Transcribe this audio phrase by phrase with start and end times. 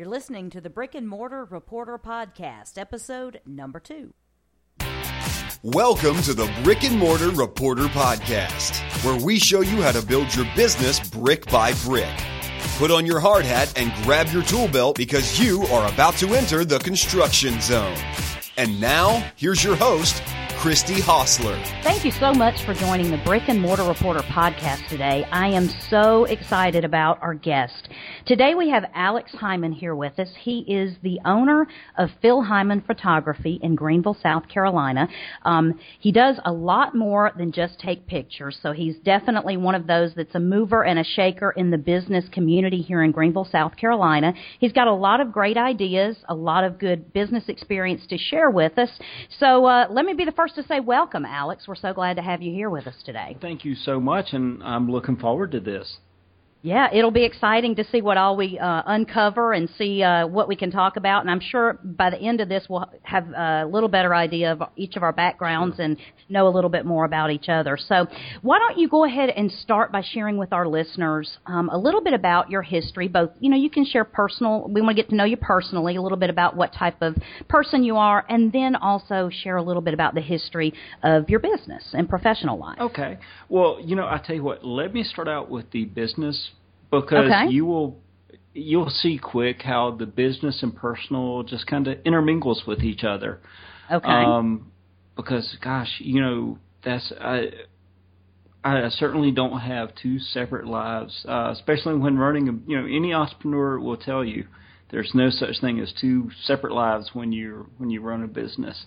[0.00, 4.14] You're listening to the Brick and Mortar Reporter Podcast, episode number two.
[5.62, 10.34] Welcome to the Brick and Mortar Reporter Podcast, where we show you how to build
[10.34, 12.08] your business brick by brick.
[12.78, 16.34] Put on your hard hat and grab your tool belt because you are about to
[16.34, 17.98] enter the construction zone.
[18.56, 20.22] And now, here's your host,
[20.60, 21.56] Christy Hostler.
[21.82, 25.24] Thank you so much for joining the Brick and Mortar Reporter podcast today.
[25.32, 27.88] I am so excited about our guest.
[28.26, 30.28] Today we have Alex Hyman here with us.
[30.38, 31.66] He is the owner
[31.96, 35.08] of Phil Hyman Photography in Greenville, South Carolina.
[35.46, 39.86] Um, he does a lot more than just take pictures, so he's definitely one of
[39.86, 43.76] those that's a mover and a shaker in the business community here in Greenville, South
[43.78, 44.34] Carolina.
[44.58, 48.50] He's got a lot of great ideas, a lot of good business experience to share
[48.50, 48.90] with us.
[49.38, 51.68] So uh, let me be the first first to say welcome, Alex.
[51.68, 53.36] We're so glad to have you here with us today.
[53.40, 55.98] Thank you so much, and I'm looking forward to this.
[56.62, 60.46] Yeah, it'll be exciting to see what all we uh, uncover and see uh, what
[60.46, 61.22] we can talk about.
[61.22, 64.62] And I'm sure by the end of this, we'll have a little better idea of
[64.76, 65.96] each of our backgrounds and
[66.28, 67.78] know a little bit more about each other.
[67.78, 68.06] So,
[68.42, 72.02] why don't you go ahead and start by sharing with our listeners um, a little
[72.02, 73.08] bit about your history?
[73.08, 74.68] Both, you know, you can share personal.
[74.68, 77.16] We want to get to know you personally, a little bit about what type of
[77.48, 81.40] person you are, and then also share a little bit about the history of your
[81.40, 82.78] business and professional life.
[82.80, 83.18] Okay.
[83.48, 84.62] Well, you know, I tell you what.
[84.62, 86.49] Let me start out with the business
[86.90, 87.50] because okay.
[87.50, 88.00] you will
[88.52, 93.40] you'll see quick how the business and personal just kind of intermingles with each other.
[93.90, 94.08] Okay.
[94.08, 94.72] Um,
[95.16, 97.50] because gosh, you know that's I.
[98.62, 102.46] I certainly don't have two separate lives, uh, especially when running.
[102.46, 104.48] A, you know, any entrepreneur will tell you
[104.90, 108.84] there's no such thing as two separate lives when you when you run a business.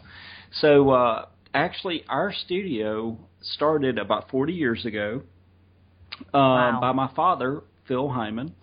[0.62, 5.24] So uh, actually, our studio started about 40 years ago
[6.22, 6.78] uh, wow.
[6.80, 8.53] by my father, Phil Hyman.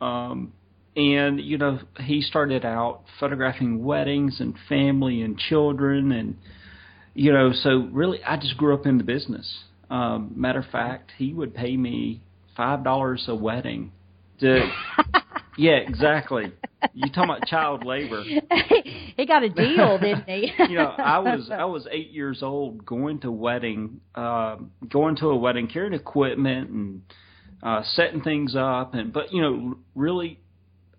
[0.00, 0.52] Um,
[0.96, 6.36] and you know, he started out photographing weddings and family and children, and
[7.14, 9.64] you know, so really, I just grew up in the business.
[9.90, 12.20] Um, matter of fact, he would pay me
[12.56, 13.92] five dollars a wedding.
[14.40, 14.70] To,
[15.56, 16.52] yeah, exactly.
[16.94, 18.22] You talking about child labor?
[19.16, 20.52] he got a deal, didn't he?
[20.68, 24.56] you know, I was I was eight years old, going to wedding, uh,
[24.90, 27.02] going to a wedding, carrying equipment and
[27.62, 30.40] uh, setting things up, and but you know, really,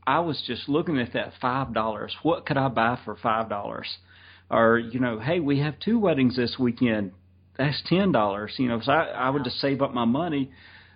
[0.07, 2.15] I was just looking at that five dollars.
[2.23, 3.87] What could I buy for five dollars?
[4.49, 7.11] Or you know, hey, we have two weddings this weekend.
[7.57, 8.53] That's ten dollars.
[8.57, 10.51] You know, so I, I would just save up my money.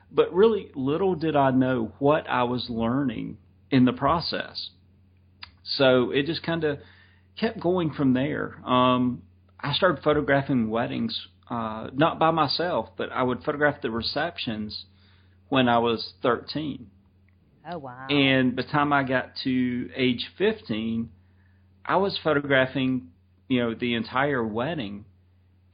[0.09, 3.37] But really, little did I know what I was learning
[3.69, 4.69] in the process.
[5.63, 6.79] So it just kind of
[7.37, 8.55] kept going from there.
[8.65, 9.23] Um,
[9.59, 14.85] I started photographing weddings, uh, not by myself, but I would photograph the receptions
[15.49, 16.87] when I was 13.
[17.69, 18.07] Oh, wow.
[18.09, 21.09] And by the time I got to age 15,
[21.85, 23.09] I was photographing,
[23.47, 25.05] you know, the entire wedding.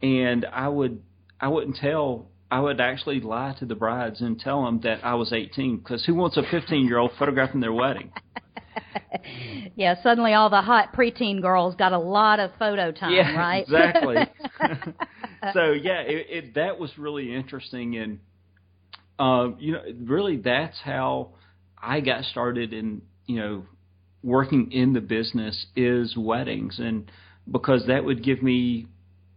[0.02, 1.02] And I would,
[1.40, 5.16] I wouldn't tell, I would actually lie to the brides and tell them that I
[5.16, 8.12] was 18 because who wants a 15 year old photographing their wedding?
[9.76, 13.64] yeah, suddenly all the hot preteen girls got a lot of photo time, yeah, right?
[13.64, 14.16] exactly.
[15.54, 18.20] so yeah, it, it, that was really interesting, and
[19.20, 21.34] uh, you know, really that's how
[21.78, 23.66] I got started in, you know,
[24.24, 26.80] working in the business is weddings.
[26.80, 27.12] And
[27.50, 28.88] because that would give me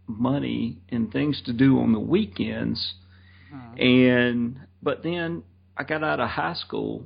[0.07, 2.93] money and things to do on the weekends.
[3.51, 3.81] Hmm.
[3.81, 5.43] And, but then
[5.75, 7.05] I got out of high school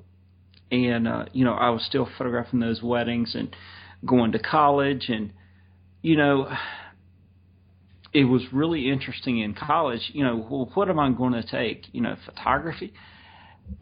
[0.72, 3.53] and, uh, you know, I was still photographing those weddings and
[4.06, 5.34] going to college and,
[6.02, 6.50] you know,
[8.14, 10.02] it was really interesting in college.
[10.14, 11.86] You know, well, what am I going to take?
[11.92, 12.94] You know, photography?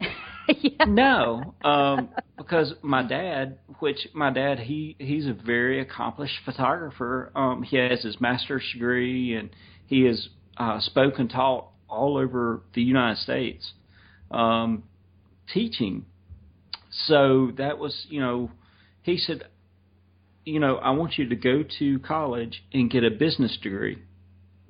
[0.48, 0.84] yeah.
[0.86, 7.32] No, um, because my dad, which my dad, he he's a very accomplished photographer.
[7.34, 9.50] Um, he has his master's degree, and
[9.86, 13.72] he has uh, spoken taught all over the United States,
[14.30, 14.84] um,
[15.52, 16.06] teaching.
[17.06, 18.50] So that was, you know,
[19.02, 19.44] he said,
[20.44, 23.98] you know, I want you to go to college and get a business degree.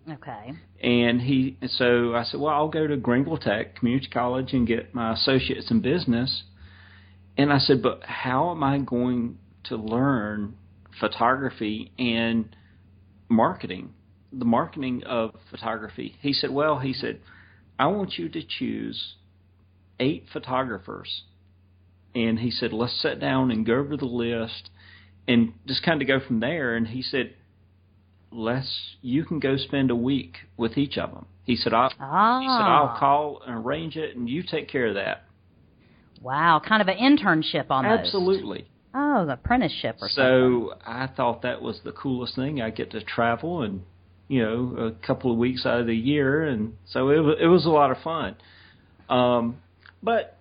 [0.08, 0.52] Okay.
[0.82, 4.94] And he, so I said, well, I'll go to Greenville Tech Community College and get
[4.94, 6.44] my associates in business.
[7.36, 10.56] And I said, but how am I going to learn
[10.98, 12.54] photography and
[13.28, 13.94] marketing,
[14.32, 16.16] the marketing of photography?
[16.20, 17.20] He said, well, he said,
[17.78, 19.14] I want you to choose
[19.98, 21.22] eight photographers.
[22.14, 24.70] And he said, let's sit down and go over the list
[25.28, 26.74] and just kind of go from there.
[26.74, 27.34] And he said,
[28.32, 31.26] less you can go spend a week with each of them.
[31.44, 32.40] He said, I'll, ah.
[32.40, 35.24] he said, I'll call and arrange it, and you take care of that.
[36.22, 38.06] Wow, kind of an internship almost.
[38.06, 40.86] Absolutely, Oh, the apprenticeship or so something.
[40.86, 42.60] I thought that was the coolest thing.
[42.60, 43.82] I get to travel and
[44.26, 47.46] you know a couple of weeks out of the year, and so it was it
[47.46, 48.36] was a lot of fun.
[49.08, 49.58] Um,
[50.02, 50.38] but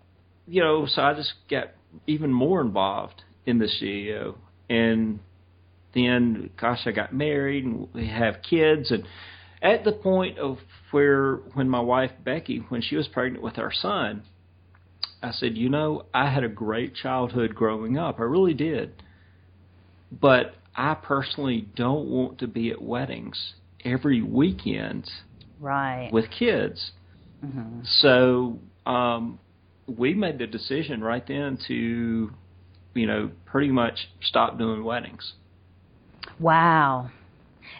[0.48, 1.72] you know, so I just got
[2.08, 4.36] even more involved in the CEO,
[4.68, 5.20] and
[5.94, 9.04] then gosh, I got married and we have kids, and
[9.62, 10.58] at the point of
[10.92, 14.24] where when my wife Becky, when she was pregnant with our son,
[15.22, 18.20] I said, you know, I had a great childhood growing up.
[18.20, 19.04] I really did.
[20.12, 23.54] But I personally don't want to be at weddings
[23.84, 25.10] every weekend
[25.60, 26.10] right.
[26.12, 26.92] with kids.
[27.42, 29.40] hmm So um,
[29.88, 32.32] we made the decision right then to,
[32.94, 35.34] you know, pretty much stop doing weddings.
[36.40, 37.10] Wow.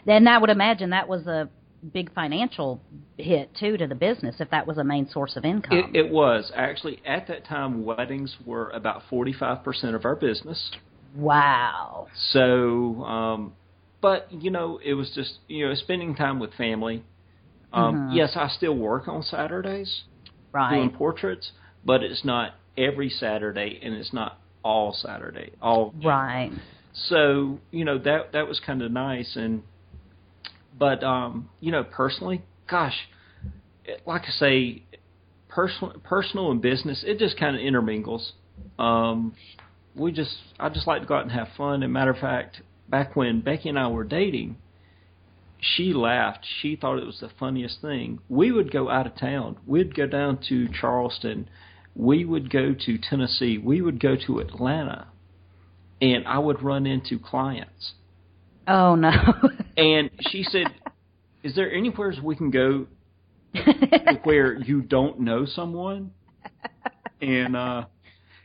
[0.06, 1.50] Then I would imagine that was a
[1.94, 2.82] big financial
[3.18, 5.78] hit too to the business if that was a main source of income.
[5.94, 10.16] It, it was actually at that time weddings were about forty five percent of our
[10.16, 10.72] business.
[11.16, 12.08] wow.
[12.32, 13.54] So, um,
[14.02, 17.04] but you know, it was just you know spending time with family.
[17.72, 18.16] Um, Mhm.
[18.16, 20.04] Yes, I still work on Saturdays
[20.52, 20.76] right.
[20.76, 21.52] doing portraits,
[21.86, 25.52] but it's not every Saturday, and it's not all Saturday.
[25.62, 26.52] All Right.
[26.94, 29.64] So you know that that was kind of nice, and
[30.78, 32.96] but um, you know personally, gosh,
[33.86, 34.84] it, like I say,
[35.48, 38.34] personal personal and business, it just kind of intermingles.
[38.78, 39.36] Um,
[39.96, 41.84] we just I just like to go out and have fun.
[41.84, 44.58] And matter of fact, back when Becky and I were dating,
[45.60, 46.46] she laughed.
[46.62, 48.20] She thought it was the funniest thing.
[48.30, 49.58] We would go out of town.
[49.68, 51.50] We'd go down to Charleston.
[51.96, 53.58] We would go to Tennessee.
[53.58, 55.08] We would go to Atlanta.
[56.02, 57.94] And I would run into clients.
[58.68, 59.12] Oh no.
[59.78, 60.68] And she said,
[61.42, 62.88] Is there anywhere we can go
[64.24, 66.12] where you don't know someone?
[67.22, 67.86] And uh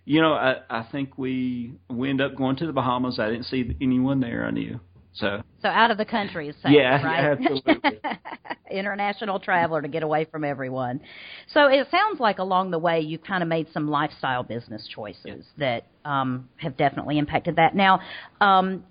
[0.04, 3.18] you know, I I think we we end up going to the Bahamas.
[3.18, 4.80] I didn't see anyone there I knew.
[5.14, 7.38] So so out of the country is safe, Yeah, right?
[7.40, 8.00] absolutely.
[8.70, 11.00] International traveler to get away from everyone.
[11.52, 15.46] So it sounds like along the way you kind of made some lifestyle business choices
[15.58, 17.74] that um, have definitely impacted that.
[17.74, 18.00] Now,
[18.40, 18.84] um,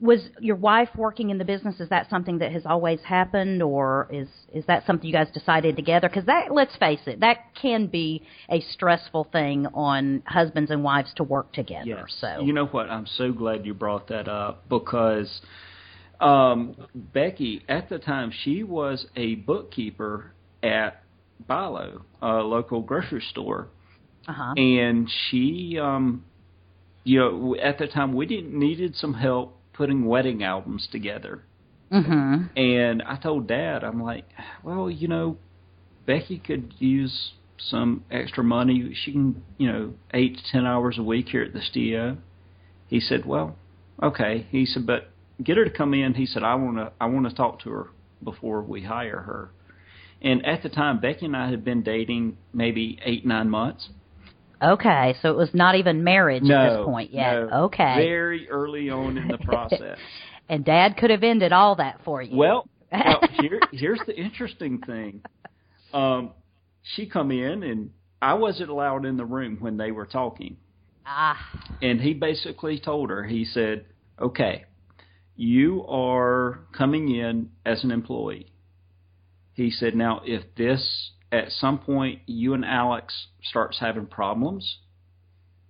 [0.00, 1.78] was your wife working in the business?
[1.78, 5.76] Is that something that has always happened, or is is that something you guys decided
[5.76, 6.08] together?
[6.08, 11.12] Because that, let's face it, that can be a stressful thing on husbands and wives
[11.16, 11.86] to work together.
[11.86, 12.16] Yes.
[12.20, 12.90] So You know what?
[12.90, 15.40] I'm so glad you brought that up because
[16.22, 20.32] um, Becky, at the time, she was a bookkeeper
[20.62, 21.02] at
[21.46, 23.68] Bi-Lo, a local grocery store,
[24.28, 24.54] uh-huh.
[24.56, 26.24] and she, um,
[27.04, 31.42] you know, at the time we didn't needed some help putting wedding albums together.
[31.90, 34.24] hmm And I told Dad, I'm like,
[34.62, 35.36] well, you know,
[36.06, 38.94] Becky could use some extra money.
[39.04, 42.16] She can, you know, eight to ten hours a week here at the studio.
[42.88, 43.56] He said, well,
[44.02, 44.46] okay.
[44.50, 45.10] He said, but
[45.42, 46.14] get her to come in.
[46.14, 47.90] He said, I want to, I want to talk to her
[48.22, 49.50] before we hire her.
[50.20, 53.88] And at the time, Becky and I had been dating maybe eight, nine months.
[54.62, 57.32] Okay, so it was not even marriage no, at this point yet.
[57.32, 57.94] no, okay.
[57.96, 59.98] Very early on in the process.
[60.48, 62.36] and Dad could have ended all that for you.
[62.36, 65.22] Well, now, here, here's the interesting thing.
[65.92, 66.30] Um,
[66.82, 70.56] she come in and I wasn't allowed in the room when they were talking.
[71.06, 71.36] ah,
[71.80, 73.86] And he basically told her, he said,
[74.20, 74.64] okay,
[75.34, 78.52] you are coming in as an employee.
[79.54, 84.78] He said, now if this, at some point, you and Alex starts having problems,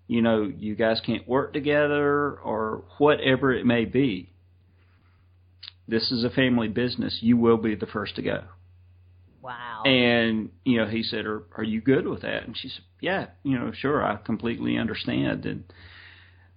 [0.09, 4.33] you know, you guys can't work together or whatever it may be,
[5.87, 7.19] this is a family business.
[7.23, 8.42] You will be the first to go.
[9.40, 9.83] wow.
[9.85, 13.26] And you know, he said, "Are are you good with that?" And she said, "Yeah,
[13.42, 15.64] you know, sure, I completely understand." And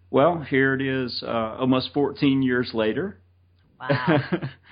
[0.09, 3.19] well, here it is, uh, almost 14 years later.
[3.79, 4.19] wow.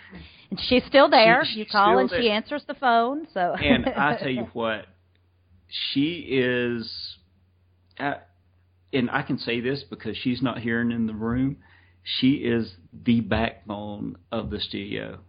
[0.49, 1.43] And she's still there.
[1.45, 3.27] She- you call and she answers the phone.
[3.33, 4.85] So and I tell you what,
[5.91, 6.91] she is,
[7.99, 8.15] uh,
[8.91, 11.57] and I can say this because she's not here and in the room.
[12.03, 15.19] She is the backbone of the studio.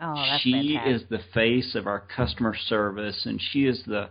[0.00, 0.94] oh, that's she fantastic.
[0.94, 4.08] is the face of our customer service and she is the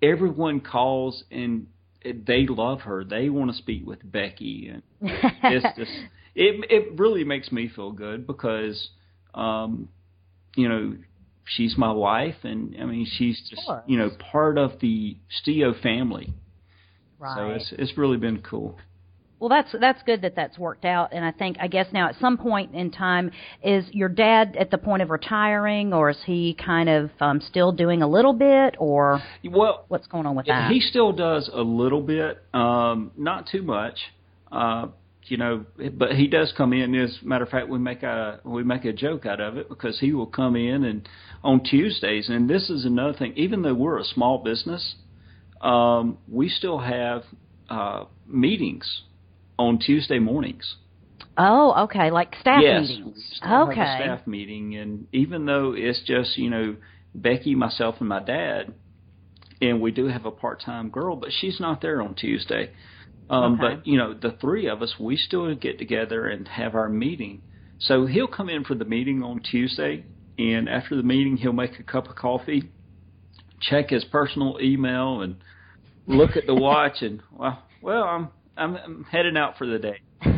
[0.00, 1.66] everyone calls and
[2.04, 5.90] they love her they want to speak with becky and it's just
[6.34, 8.90] it it really makes me feel good because
[9.34, 9.88] um
[10.56, 10.96] you know
[11.44, 16.32] she's my wife and i mean she's just you know part of the stio family
[17.18, 17.36] right.
[17.36, 18.78] so it's it's really been cool
[19.40, 22.16] Well, that's that's good that that's worked out, and I think I guess now at
[22.20, 23.30] some point in time,
[23.62, 27.72] is your dad at the point of retiring, or is he kind of um, still
[27.72, 30.70] doing a little bit, or well what's going on with that?
[30.70, 33.98] He still does a little bit, um, not too much.
[34.52, 34.88] Uh,
[35.30, 36.94] you know, but he does come in.
[36.94, 39.68] As a matter of fact, we make a we make a joke out of it
[39.68, 41.08] because he will come in and
[41.42, 42.28] on Tuesdays.
[42.28, 43.34] And this is another thing.
[43.36, 44.96] Even though we're a small business,
[45.60, 47.22] um, we still have
[47.68, 49.02] uh, meetings
[49.58, 50.76] on Tuesday mornings.
[51.38, 53.40] Oh, okay, like staff yes, meetings.
[53.42, 56.76] Okay, have a staff meeting, and even though it's just you know
[57.14, 58.74] Becky, myself, and my dad,
[59.62, 62.72] and we do have a part-time girl, but she's not there on Tuesday.
[63.30, 63.76] Um, Okay.
[63.76, 67.42] But you know, the three of us, we still get together and have our meeting.
[67.78, 70.04] So he'll come in for the meeting on Tuesday,
[70.36, 72.70] and after the meeting, he'll make a cup of coffee,
[73.60, 75.36] check his personal email, and
[76.06, 80.00] look at the watch, and well, well, I'm I'm, I'm heading out for the day.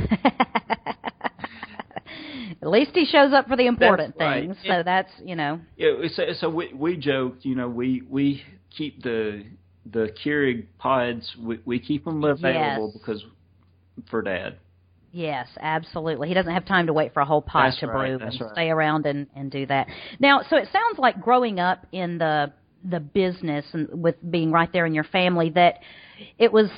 [2.63, 4.43] At least he shows up for the important right.
[4.43, 4.57] things.
[4.65, 5.61] So that's you know.
[5.77, 9.45] Yeah, so, so we we joked, you know, we we keep the
[9.91, 13.01] the Keurig pods, we, we keep them available Yes.
[13.01, 13.25] because
[14.11, 14.59] for Dad.
[15.13, 16.29] Yes, absolutely.
[16.29, 18.41] He doesn't have time to wait for a whole pot That's to right, brew and
[18.41, 18.51] right.
[18.53, 19.87] stay around and, and do that.
[20.19, 22.53] Now, so it sounds like growing up in the
[22.85, 25.79] the business and with being right there in your family that
[26.37, 26.69] it was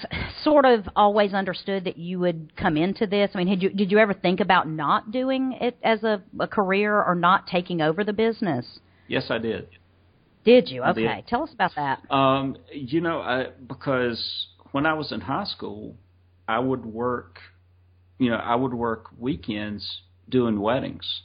[0.43, 3.31] sort of always understood that you would come into this.
[3.35, 6.47] I mean, had you did you ever think about not doing it as a, a
[6.49, 8.67] career or not taking over the business?
[9.07, 9.69] Yes, I did.
[10.45, 10.83] Did you?
[10.83, 11.07] I did.
[11.07, 12.13] Okay, tell us about that.
[12.15, 15.97] Um, you know, I, because when I was in high school,
[16.47, 17.39] I would work,
[18.19, 21.23] you know, I would work weekends doing weddings,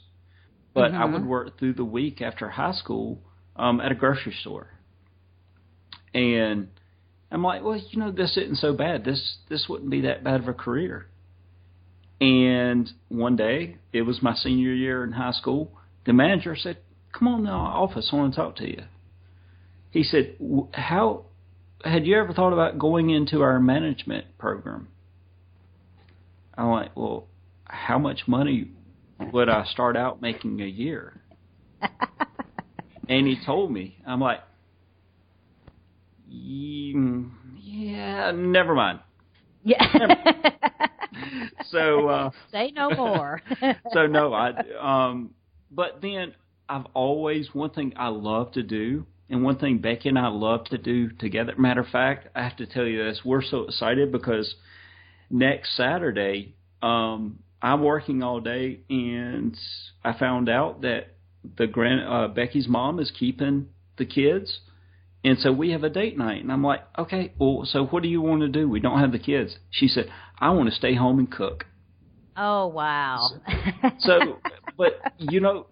[0.72, 1.12] but I Mhm.
[1.12, 3.20] would work through the week after high school
[3.56, 4.68] um, at a grocery store.
[6.14, 6.68] And
[7.30, 9.04] I'm like, well, you know, this isn't so bad.
[9.04, 11.06] This this wouldn't be that bad of a career.
[12.20, 15.72] And one day, it was my senior year in high school.
[16.04, 16.78] The manager said,
[17.12, 18.10] "Come on to our office.
[18.12, 18.84] I want to talk to you."
[19.90, 20.36] He said,
[20.72, 21.26] "How
[21.84, 24.88] had you ever thought about going into our management program?"
[26.56, 27.26] I'm like, "Well,
[27.64, 28.70] how much money
[29.32, 31.20] would I start out making a year?"
[33.08, 34.40] and he told me, I'm like,
[36.32, 39.00] "Mm, "Yeah, never mind."
[39.64, 40.36] Yeah.
[41.66, 42.08] So.
[42.08, 43.42] uh Say no more.
[43.92, 45.34] so no, I um
[45.70, 46.34] but then
[46.68, 50.64] I've always one thing I love to do and one thing Becky and I love
[50.66, 51.54] to do together.
[51.56, 54.54] Matter of fact, I have to tell you this, we're so excited because
[55.30, 59.56] next Saturday, um, I'm working all day and
[60.04, 61.14] I found out that
[61.56, 64.60] the grand uh Becky's mom is keeping the kids.
[65.22, 68.08] And so we have a date night and I'm like, Okay, well so what do
[68.08, 68.68] you want to do?
[68.68, 69.56] We don't have the kids.
[69.70, 70.06] She said,
[70.38, 71.66] I want to stay home and cook.
[72.36, 73.28] oh wow.
[74.00, 74.38] So,
[74.76, 75.66] but you know,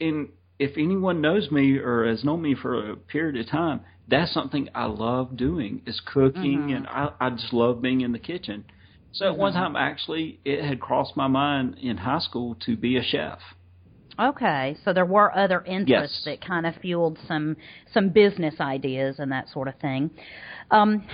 [0.00, 0.30] in
[0.60, 4.68] if anyone knows me or has known me for a period of time, that's something
[4.74, 6.76] I love doing is cooking, Mhm.
[6.76, 8.64] and I, I just love being in the kitchen.
[9.12, 9.56] So at one Mhm.
[9.56, 13.38] time, actually, it had crossed my mind in high school to be a chef.
[14.18, 16.24] Okay, so there were other interests Yes.
[16.26, 17.56] that kind of fueled some
[17.94, 20.10] some business ideas and that sort of thing.
[20.70, 21.06] Um,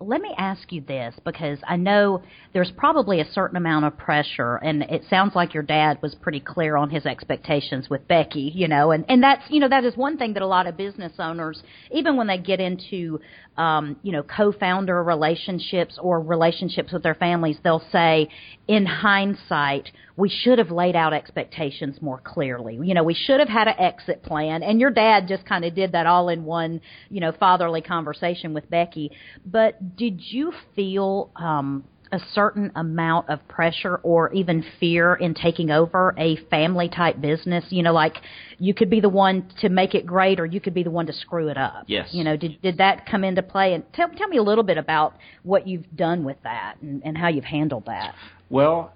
[0.00, 2.22] let me ask you this because I know
[2.52, 6.40] there's probably a certain amount of pressure, and it sounds like your dad was pretty
[6.40, 9.96] clear on his expectations with Becky, you know, and and that's you know that is
[9.96, 13.20] one thing that a lot of business owners, even when they get into
[13.56, 18.28] um, you know co-founder relationships or relationships with their families, they'll say,
[18.66, 22.78] in hindsight, we should have laid out expectations more clearly.
[22.82, 25.74] You know, we should have had an exit plan, and your dad just kind of
[25.74, 29.12] did that all in one, you know, fatherly conversation with Becky.
[29.46, 35.70] But did you feel um, a certain amount of pressure or even fear in taking
[35.70, 37.64] over a family type business?
[37.70, 38.16] You know, like
[38.58, 41.06] you could be the one to make it great, or you could be the one
[41.06, 41.84] to screw it up.
[41.86, 42.08] Yes.
[42.12, 43.74] You know, did did that come into play?
[43.74, 47.18] And tell tell me a little bit about what you've done with that and, and
[47.18, 48.14] how you've handled that.
[48.48, 48.92] Well,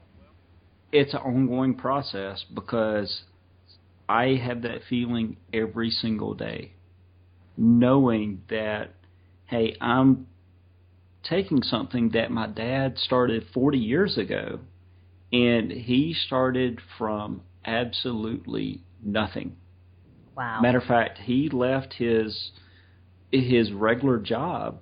[0.93, 3.23] it's an ongoing process because
[4.09, 6.73] I have that feeling every single day,
[7.57, 8.95] knowing that,
[9.47, 10.27] hey, I'm
[11.29, 14.61] taking something that my dad started 40 years ago,
[15.33, 19.57] and he started from absolutely nothing.
[20.37, 20.61] Wow.
[20.61, 22.53] Matter of fact, he left his
[23.31, 24.79] his regular job.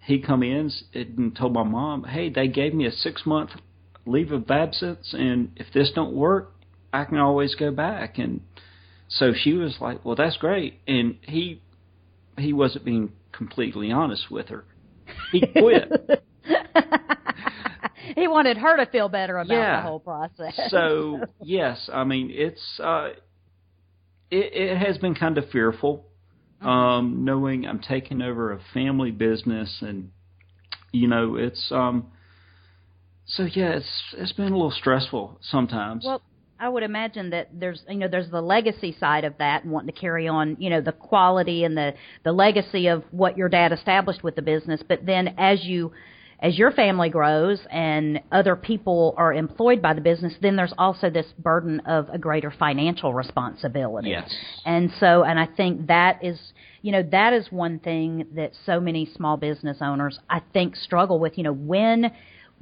[0.00, 3.50] He come in and told my mom, "Hey, they gave me a six month
[4.06, 6.54] leave of absence, and if this don't work,
[6.92, 8.40] I can always go back." And
[9.08, 11.60] so she was like, "Well, that's great." And he
[12.38, 14.64] he wasn't being completely honest with her.
[15.32, 15.90] He quit.
[18.16, 19.76] he wanted her to feel better about Yeah.
[19.76, 20.54] the whole process.
[20.70, 23.10] so yes, I mean it's uh,
[24.30, 26.06] it, it has been kind of fearful,
[26.60, 30.10] um, knowing I'm taking over a family business, and
[30.92, 32.12] you know it's um,
[33.26, 36.04] So yeah, it's it's been a little stressful sometimes.
[36.06, 36.22] Well,
[36.62, 39.92] I would imagine that there's you know there's the legacy side of that and wanting
[39.92, 43.72] to carry on you know the quality and the the legacy of what your dad
[43.72, 45.90] established with the business, but then as you
[46.38, 51.10] as your family grows and other people are employed by the business, then there's also
[51.10, 54.10] this burden of a greater financial responsibility.
[54.10, 54.32] Yes.
[54.64, 56.38] And so, and I think that is,
[56.82, 61.20] you know, that is one thing that so many small business owners, I think, struggle
[61.20, 61.38] with.
[61.38, 62.10] You know, when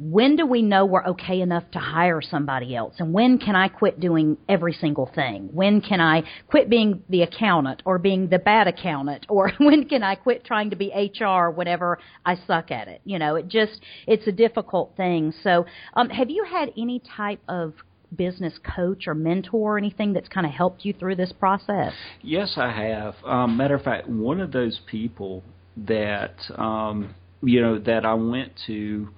[0.01, 2.95] when do we know we're okay enough to hire somebody else?
[2.99, 5.51] And when can I quit doing every single thing?
[5.53, 9.27] When can I quit being the accountant or being the bad accountant?
[9.29, 13.03] Or when can I quit trying to be HR whenever I suck at it?
[13.05, 15.35] You know, it just, it's a difficult thing.
[15.43, 17.75] So, um, have you had any type of
[18.17, 21.93] business coach or mentor or anything that's kind of helped you through this process?
[22.23, 23.15] Yes, I have.
[23.25, 25.43] Um, matter of fact, one of those people
[25.77, 29.11] that, um, you know, that I went to,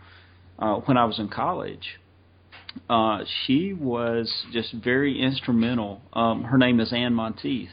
[0.63, 1.99] uh, when I was in college.
[2.89, 6.01] Uh, she was just very instrumental.
[6.13, 7.69] Um, her name is Ann Monteith.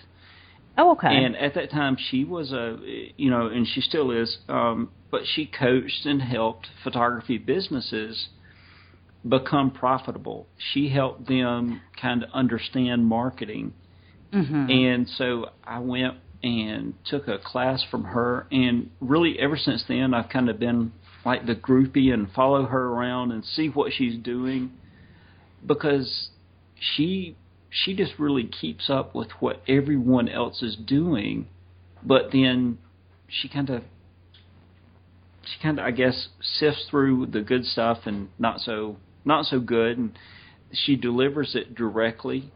[0.77, 1.07] Oh, okay.
[1.07, 2.77] And at that time, she was a,
[3.15, 8.29] you know, and she still is, um, but she coached and helped photography businesses
[9.27, 10.47] become profitable.
[10.73, 13.73] She helped them kind of understand marketing.
[14.33, 14.69] Mm-hmm.
[14.69, 20.13] And so I went and took a class from her, and really ever since then,
[20.13, 20.93] I've kind of been
[21.25, 24.71] like the groupie and follow her around and see what she's doing.
[25.65, 26.29] Because
[26.79, 27.35] she
[27.69, 31.47] she just really keeps up with what everyone else is doing.
[32.01, 32.77] But then
[33.27, 33.83] she kind of
[35.43, 39.59] she kind of I guess sifts through the good stuff and not so not so
[39.59, 39.97] good.
[39.97, 40.17] And
[40.71, 42.51] she delivers it directly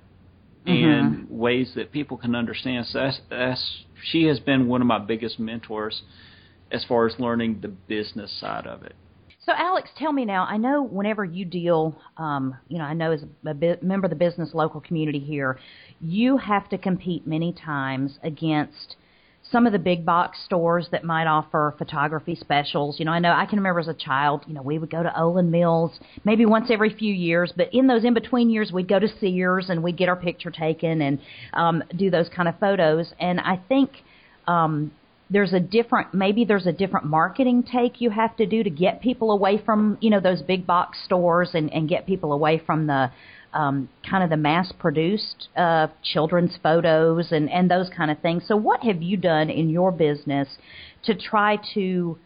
[0.66, 1.38] in Mm-hmm.
[1.38, 2.86] ways that people can understand.
[2.88, 6.02] So that's that's she has been one of my biggest mentors
[6.74, 8.96] as far as learning the business side of it.
[9.46, 10.46] So, Alex, tell me now.
[10.46, 14.10] I know whenever you deal, um, you know, I know as a bit, member of
[14.10, 15.60] the business local community here,
[16.00, 18.96] you have to compete many times against
[19.52, 22.98] some of the big box stores that might offer photography specials.
[23.00, 25.04] You know, I know I can remember as a child, you know, we would go
[25.04, 28.88] to Olan Mills maybe once every few years, but in those in between years, we'd
[28.88, 31.20] go to Sears and we'd get our picture taken and
[31.52, 33.14] um, do those kind of photos.
[33.20, 33.92] And I think
[34.48, 34.92] um,
[35.30, 39.02] there's a different maybe there's a different marketing take you have to do to get
[39.02, 42.88] people away from you know those big box stores and and get people away from
[42.88, 43.10] the
[43.54, 48.44] um, kind of the mass produced uh, children's photos and and those kind of things.
[48.48, 50.48] So what have you done in your business
[51.04, 52.18] to try to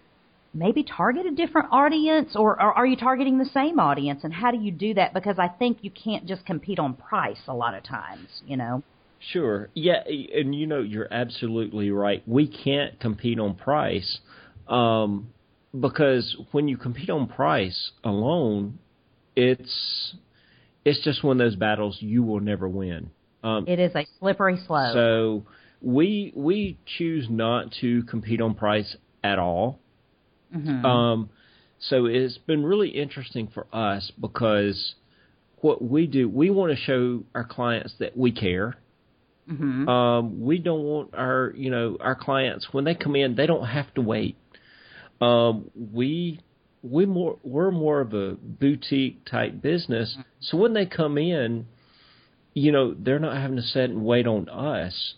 [0.53, 4.49] maybe target a different audience or, or are you targeting the same audience and how
[4.49, 7.75] do you do that because I think you can't just compete on price a lot
[7.75, 8.81] of times, you know.
[9.19, 9.69] Sure.
[9.73, 12.21] Yeah, and you know you're absolutely right.
[12.27, 14.19] We can't compete on price
[14.67, 15.29] um,
[15.77, 18.79] because when you compete on price alone,
[19.35, 20.15] it's
[20.85, 23.09] it's just one of those battles you will never win.
[23.43, 24.93] Um, It is a slippery slope.
[24.93, 25.43] so
[25.81, 29.79] we we choose not to compete on price at all.
[30.55, 30.85] Mhm.
[30.85, 31.29] Um,
[31.79, 34.95] so it's been really interesting for us because
[35.61, 38.75] what we do, we want to show our clients that we care.
[39.49, 39.87] Mhm.
[39.87, 43.65] Um, we don't want our, you know, our clients when they come in, they don't
[43.65, 44.35] have to wait.
[45.21, 46.39] Um, we
[46.83, 51.65] we more we're more of a boutique type business, so when they come in,
[52.53, 55.15] you know, they're not having to sit and wait on us.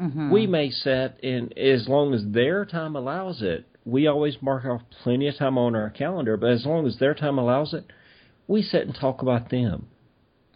[0.00, 0.30] Mhm.
[0.30, 3.66] We may set in as long as their time allows it.
[3.84, 7.14] We always mark off plenty of time on our calendar, but as long as their
[7.14, 7.84] time allows it,
[8.46, 9.86] we sit and talk about them.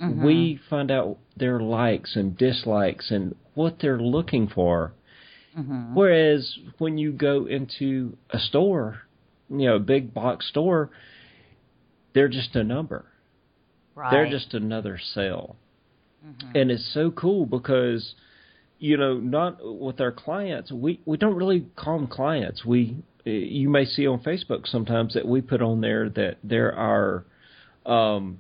[0.00, 0.22] Mhm.
[0.22, 4.92] We find out their likes and dislikes and what they're looking for.
[5.56, 5.94] Mhm.
[5.94, 9.02] Whereas when you go into a store,
[9.48, 10.90] you know, a big box store,
[12.12, 13.06] they're just a number.
[13.94, 14.11] right.
[14.11, 15.56] They're just another sale.
[16.22, 16.50] Mhm.
[16.54, 18.14] And it's so cool because
[18.78, 22.62] you know, not with our clients, we we don't really call them clients.
[22.62, 27.24] We you may see on Facebook sometimes that we put on there that there are
[27.87, 28.38] um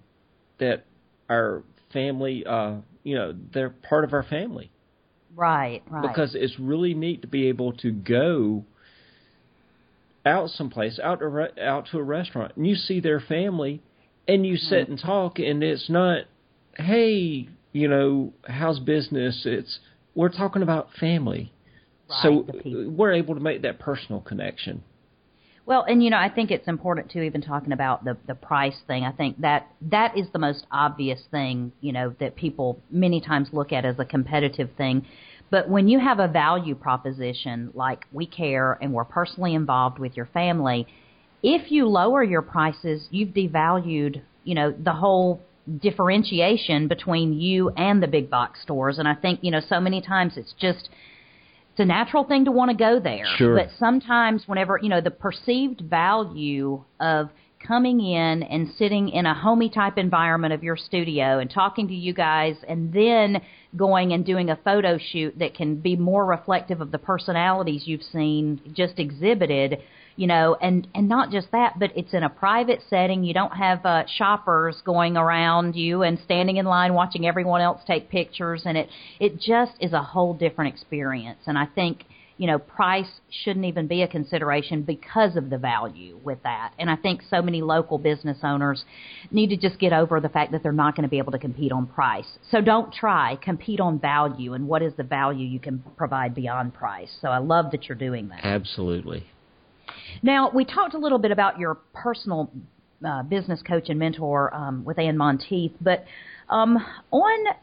[0.58, 0.84] that
[1.28, 1.62] our
[1.92, 4.70] family uh you know, they're part of our family
[5.36, 6.02] right, right.
[6.02, 8.64] because it's really neat to be able to go
[10.24, 13.80] out someplace, out to re- out to a restaurant, and you see their family,
[14.26, 14.68] and you Mm-hmm.
[14.68, 16.24] sit and talk, and it's not,
[16.76, 19.42] hey, you know, how's business?
[19.44, 19.78] It's
[20.14, 21.52] we're talking about family,
[22.22, 22.90] so Right, people.
[22.90, 24.82] we're able to make that personal connection.
[25.66, 28.78] Well, and you know, I think it's important too, even talking about the the price
[28.86, 29.04] thing.
[29.04, 33.48] I think that that is the most obvious thing, you know, that people many times
[33.52, 35.04] look at as a competitive thing.
[35.50, 40.16] But when you have a value proposition like we care and we're personally involved with
[40.16, 40.86] your family,
[41.42, 45.40] if you lower your prices, you've devalued, you know, the whole
[45.80, 48.98] differentiation between you and the big box stores.
[48.98, 50.88] And I think, you know, so many times it's just
[51.76, 53.26] it's a natural thing to want to go there.
[53.36, 53.54] Sure.
[53.54, 57.28] But sometimes whenever, you know, the perceived value of
[57.66, 61.94] coming in and sitting in a homey type environment of your studio and talking to
[61.94, 63.42] you guys and then
[63.76, 68.04] going and doing a photo shoot that can be more reflective of the personalities you've
[68.04, 69.76] seen just exhibited
[70.16, 73.56] you know and and not just that but it's in a private setting you don't
[73.56, 78.62] have uh, shoppers going around you and standing in line watching everyone else take pictures
[78.64, 78.88] and it
[79.20, 82.04] it just is a whole different experience and i think
[82.38, 86.72] you know, price shouldn't even be a consideration because of the value with that.
[86.78, 88.84] And I think so many local business owners
[89.30, 91.38] need to just get over the fact that they're not going to be able to
[91.38, 92.26] compete on price.
[92.50, 96.74] So don't try, compete on value and what is the value you can provide beyond
[96.74, 97.10] price.
[97.22, 98.40] So I love that you're doing that.
[98.44, 99.24] Absolutely.
[100.22, 102.50] Now, we talked a little bit about your personal
[103.06, 106.04] uh, business coach and mentor um, with Ann Monteith, but
[106.48, 106.78] um,
[107.10, 107.54] on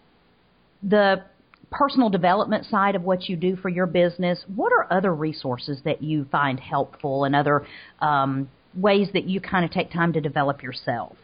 [0.84, 1.24] the
[1.72, 6.04] personal development side of what you do for your business, what are other resources that
[6.04, 7.66] you find helpful and other
[8.00, 11.16] um, ways that you kind of take time to develop yourself?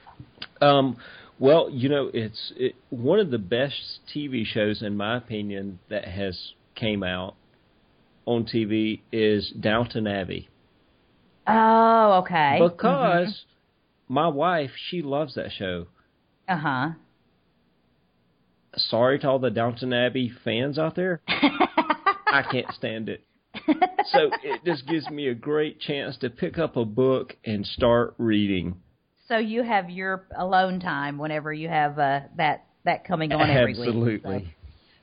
[0.62, 0.98] Um,
[1.38, 6.06] well, you know, it's it, one of the best TV shows, in my opinion, that
[6.06, 6.38] has
[6.76, 7.36] came out
[8.26, 10.50] on TV is Downton Abbey.
[11.50, 12.60] Oh, okay.
[12.62, 14.14] Because mm-hmm.
[14.14, 15.88] my wife, she loves that show.
[16.48, 16.90] Uh huh
[18.76, 21.22] sorry to all the Downton Abbey fans out there.
[21.28, 23.24] I can't stand it.
[24.12, 28.14] so it just gives me a great chance to pick up a book and start
[28.18, 28.76] reading.
[29.28, 33.74] So you have your alone time whenever you have uh, that that coming on every
[33.74, 34.14] Absolutely.
[34.14, 34.22] week.
[34.24, 34.46] Absolutely.
[34.46, 34.54] So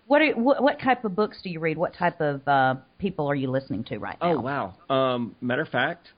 [0.07, 1.77] what, are, what what type of books do you read?
[1.77, 4.33] What type of uh, people are you listening to right now?
[4.33, 4.75] Oh wow!
[4.89, 6.09] Um, matter of fact,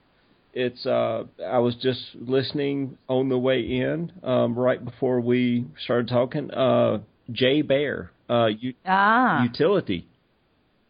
[0.52, 6.08] it's uh, I was just listening on the way in um, right before we started
[6.08, 6.50] talking.
[6.50, 6.98] Uh,
[7.30, 9.46] Jay Baer, uh, u- ah.
[9.46, 10.04] Youtility.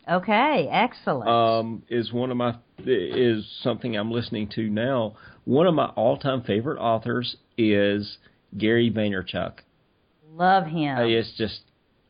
[0.08, 1.28] Okay, excellent.
[1.28, 5.16] Um, is one of my is something I'm listening to now.
[5.44, 8.18] One of my all-time favorite authors is
[8.56, 9.58] Gary Vaynerchuk.
[10.32, 10.96] Love him.
[10.98, 11.60] It's just,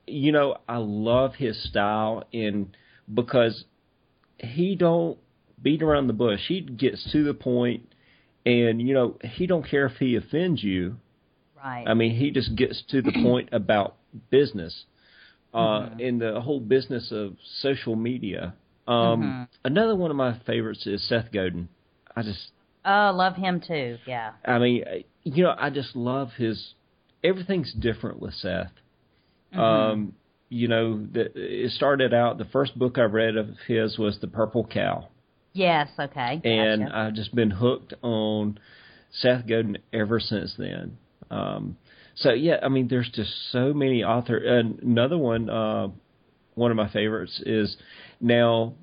[0.07, 2.73] you know, I love his style in
[3.13, 3.65] because
[4.39, 5.19] he don't
[5.63, 6.41] beat around the bush.
[6.47, 7.93] He gets to the point,
[8.45, 10.97] and you know, he don't care if he offends you.
[11.57, 11.85] Right.
[11.87, 13.97] I mean, he just gets to the point about
[14.31, 14.85] business,
[15.53, 16.01] uh, mm-hmm.
[16.01, 18.55] in the whole business of social media.
[18.87, 19.43] Um, mm-hmm.
[19.65, 21.69] Another one of my favorites is Seth Godin.
[22.17, 22.51] I just
[22.85, 23.99] oh love him too.
[24.07, 24.33] Yeah.
[24.45, 24.85] I mean,
[25.25, 26.75] you know, I just love his.
[27.23, 28.71] Everything's different with Seth.
[29.53, 29.61] Mm-hmm.
[29.61, 30.15] Um,
[30.49, 32.39] you know, the, it started out.
[32.39, 35.09] The first book I read of his was The Purple Cow.
[35.59, 35.89] Yes.
[35.99, 36.41] Okay.
[36.45, 36.97] And gotcha.
[36.97, 38.61] I've just been hooked on
[39.11, 40.99] Seth Godin ever since then.
[41.33, 41.77] Um,
[42.15, 44.45] so yeah, I mean, there's just so many authors.
[44.83, 45.89] Another one, uh,
[46.55, 47.77] one of my favorites is
[48.21, 48.75] now.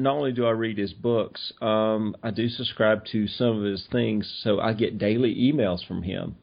[0.00, 3.84] Not only do I read his books, um, I do subscribe to some of his
[3.90, 6.36] things, so I get daily emails from him.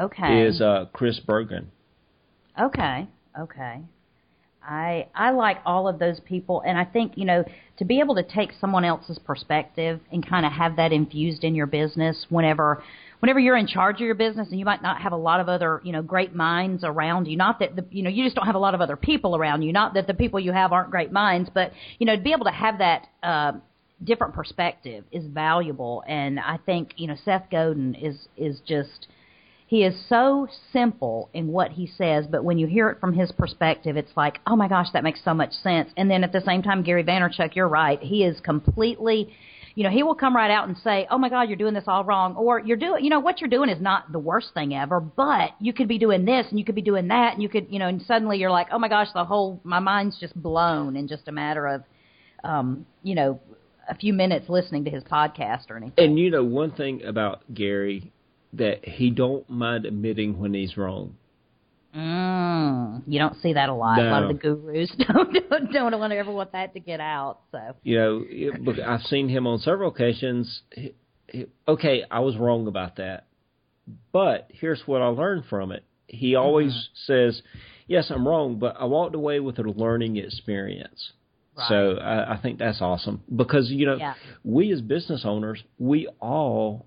[0.00, 0.46] Okay.
[0.46, 1.72] Is uh, Chris Bergen.
[2.60, 3.08] Okay.
[3.36, 3.80] Okay.
[4.64, 7.44] I I like all of those people, and I think you know
[7.78, 11.54] to be able to take someone else's perspective and kind of have that infused in
[11.54, 12.82] your business whenever
[13.24, 15.48] whenever you're in charge of your business and you might not have a lot of
[15.48, 18.44] other, you know, great minds around you, not that the, you know, you just don't
[18.44, 20.90] have a lot of other people around you, not that the people you have aren't
[20.90, 23.52] great minds, but, you know, to be able to have that, uh,
[24.02, 26.04] different perspective is valuable.
[26.06, 29.06] And I think, you know, Seth Godin is, is just,
[29.74, 33.32] he is so simple in what he says, but when you hear it from his
[33.32, 35.90] perspective, it's like, oh my gosh, that makes so much sense.
[35.96, 38.00] And then at the same time, Gary Vaynerchuk, you're right.
[38.00, 39.34] He is completely
[39.74, 41.88] you know, he will come right out and say, "Oh my God, you're doing this
[41.88, 44.72] all wrong," or "You're doing, you know, what you're doing is not the worst thing
[44.72, 47.48] ever, but you could be doing this and you could be doing that, and you
[47.48, 50.40] could, you know, and suddenly you're like, "Oh my gosh, the whole my mind's just
[50.40, 51.82] blown in just a matter of,
[52.44, 53.40] um, you know,
[53.88, 57.42] a few minutes listening to his podcast or anything." And you know, one thing about
[57.52, 58.12] Gary
[58.56, 61.16] that he don't mind admitting when he's wrong.
[61.94, 63.98] Mm, you don't see that a lot.
[63.98, 64.08] No.
[64.08, 67.00] A lot of the gurus don't don't, don't want to ever want that to get
[67.00, 67.38] out.
[67.52, 68.24] So you know,
[68.60, 70.62] look, I've seen him on several occasions.
[70.72, 70.94] He,
[71.28, 73.26] he, okay, I was wrong about that,
[74.12, 75.84] but here's what I learned from it.
[76.08, 77.12] He always mm-hmm.
[77.12, 77.42] says,
[77.86, 81.12] "Yes, I'm wrong, but I walked away with a learning experience."
[81.56, 81.68] Right.
[81.68, 84.14] So I, I think that's awesome because you know yeah.
[84.42, 86.86] we as business owners, we all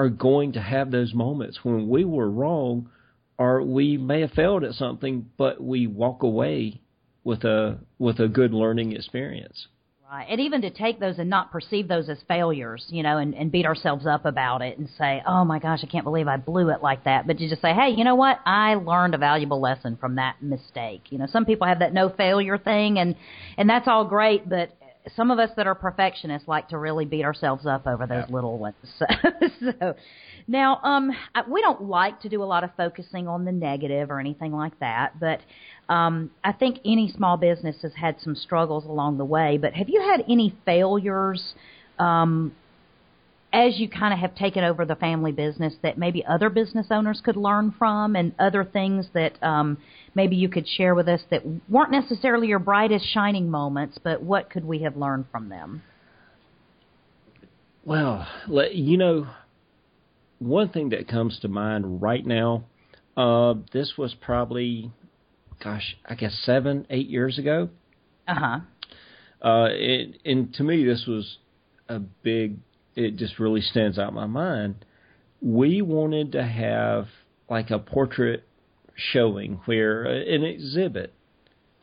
[0.00, 2.88] are going to have those moments when we were wrong
[3.36, 6.80] or we may have failed at something, but we walk away
[7.22, 9.66] with a with a good learning experience.
[10.10, 10.26] Right.
[10.28, 13.52] And even to take those and not perceive those as failures, you know, and, and
[13.52, 16.70] beat ourselves up about it and say, oh my gosh, I can't believe I blew
[16.70, 17.28] it like that.
[17.28, 18.40] But to just say, hey, you know what?
[18.44, 21.02] I learned a valuable lesson from that mistake.
[21.10, 23.14] You know, some people have that no failure thing and,
[23.56, 24.70] and that's all great, but
[25.16, 28.34] some of us that are perfectionists like to really beat ourselves up over those yeah.
[28.34, 28.76] little ones.
[28.98, 29.06] So,
[29.60, 29.94] so
[30.46, 31.10] now, um,
[31.48, 34.78] we don't like to do a lot of focusing on the negative or anything like
[34.80, 35.40] that, but
[35.88, 39.88] um, I think any small business has had some struggles along the way, but have
[39.88, 41.54] you had any failures
[41.98, 42.52] um,
[43.52, 47.20] as you kind of have taken over the family business that maybe other business owners
[47.24, 49.78] could learn from, and other things that um,
[50.14, 54.50] maybe you could share with us that weren't necessarily your brightest shining moments, but what
[54.50, 55.82] could we have learned from them?
[57.84, 58.26] Well,
[58.72, 59.26] you know,
[60.38, 62.64] one thing that comes to mind right now,
[63.16, 64.92] uh, this was probably
[65.62, 67.68] gosh, I guess seven, eight years ago.
[68.26, 68.60] Uh-huh.
[69.42, 71.38] Uh it, and to me, this was
[71.88, 72.58] a big.
[72.94, 74.84] It just really stands out in my mind.
[75.40, 77.06] We wanted to have
[77.48, 78.44] like a portrait
[78.94, 81.14] showing where uh, an exhibit.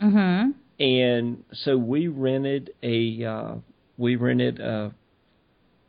[0.02, 0.52] Mm-hmm.
[0.80, 3.56] And so we rented a uh,
[3.98, 4.94] we rented a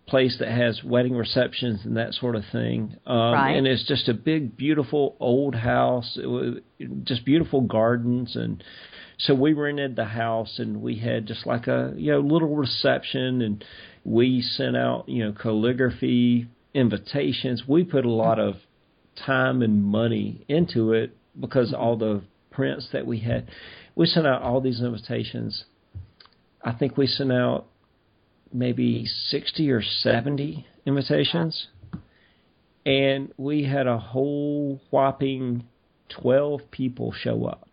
[0.09, 2.97] place that has wedding receptions and that sort of thing.
[3.07, 3.53] Um, right.
[3.53, 6.57] And it's just a big, beautiful old house, it was
[7.05, 8.35] just beautiful gardens.
[8.35, 8.65] And
[9.19, 13.43] so we rented the house and we had just like a, you know, little reception
[13.43, 13.65] and
[14.05, 17.65] we sent out, you know, calligraphy invitations.
[17.67, 18.57] We put a lot of
[19.27, 23.49] time and money into it because all the prints that we had.
[23.95, 25.65] We sent out all these invitations.
[26.63, 27.67] I think we sent out
[28.53, 31.69] maybe 60 or 70 invitations.
[32.85, 35.65] And we had a whole whopping
[36.21, 37.68] 12 people show up.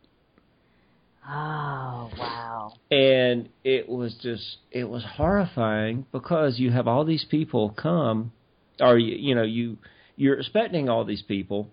[1.27, 2.73] Oh, wow.
[2.91, 8.31] And it was just, it was horrifying because you have all these people come,
[8.79, 9.77] or, you, you know, you,
[10.15, 11.67] you're expecting all these people.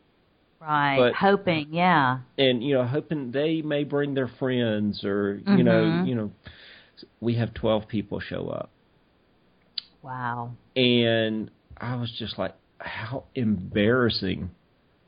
[0.61, 0.97] Right.
[0.99, 2.19] But, hoping, yeah.
[2.39, 5.65] And, you know, hoping they may bring their friends or, you mm-hmm.
[5.65, 6.31] know, you know,
[7.21, 8.71] we have 12 people show up.
[10.03, 10.53] Wow.
[10.77, 14.51] And I was just like, how embarrassing.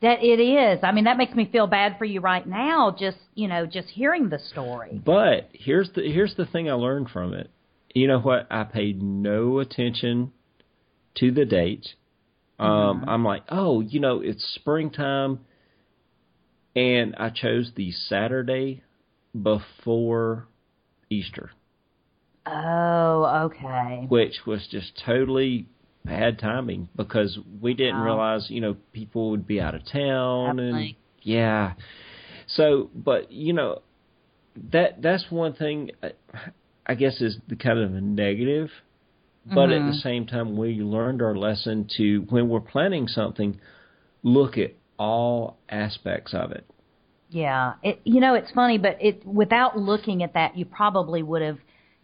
[0.01, 0.79] That it is.
[0.83, 2.95] I mean, that makes me feel bad for you right now.
[2.97, 5.01] Just you know, just hearing the story.
[5.03, 7.49] But here's the here's the thing I learned from it.
[7.93, 8.47] You know what?
[8.51, 10.33] I paid no attention
[11.15, 11.87] to the date.
[12.59, 13.09] Um, mm-hmm.
[13.09, 15.39] I'm like, oh, you know, it's springtime,
[16.75, 18.83] and I chose the Saturday
[19.41, 20.47] before
[21.09, 21.51] Easter.
[22.45, 24.05] Oh, okay.
[24.07, 25.67] Which was just totally
[26.05, 28.05] bad timing because we didn't wow.
[28.05, 30.87] realize, you know, people would be out of town Definitely.
[30.87, 31.73] and yeah.
[32.47, 33.81] So, but you know,
[34.71, 35.91] that that's one thing
[36.85, 38.69] I guess is the kind of a negative,
[39.45, 39.87] but mm-hmm.
[39.87, 43.59] at the same time we learned our lesson to when we're planning something,
[44.23, 46.65] look at all aspects of it.
[47.29, 51.41] Yeah, it you know it's funny, but it without looking at that, you probably would
[51.41, 51.57] have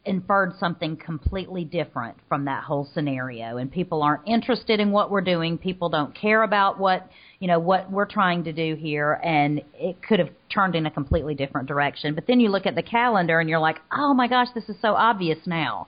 [0.05, 3.57] inferred something completely different from that whole scenario.
[3.57, 5.57] And people aren't interested in what we're doing.
[5.57, 7.09] People don't care about what
[7.39, 9.19] you know what we're trying to do here.
[9.23, 12.15] And it could have turned in a completely different direction.
[12.15, 14.75] But then you look at the calendar and you're like oh my gosh this is
[14.81, 15.87] so obvious now.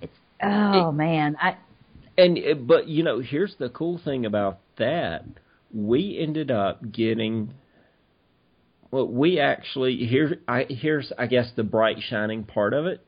[0.00, 1.36] It's oh it, man.
[1.40, 1.56] I
[2.16, 5.24] and but you know here's the cool thing about that.
[5.72, 7.52] We ended up getting
[8.90, 13.04] well, we actually here I here's I guess the bright shining part of it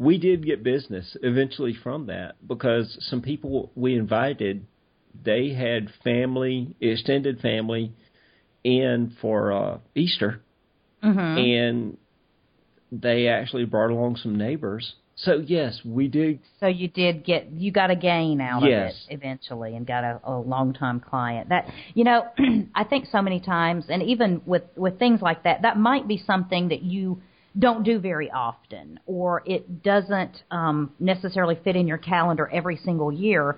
[0.00, 4.66] we did get business eventually from that because some people we invited,
[5.22, 7.92] they had family, extended family,
[8.64, 10.40] in for uh, Easter,
[11.04, 11.18] mm-hmm.
[11.18, 11.98] and
[12.90, 14.94] they actually brought along some neighbors.
[15.16, 16.40] So yes, we did.
[16.60, 18.94] So you did get you got a gain out yes.
[19.04, 21.50] of it eventually, and got a, a long time client.
[21.50, 22.26] That you know,
[22.74, 26.16] I think so many times, and even with with things like that, that might be
[26.26, 27.20] something that you
[27.58, 33.12] don't do very often, or it doesn't um, necessarily fit in your calendar every single
[33.12, 33.56] year.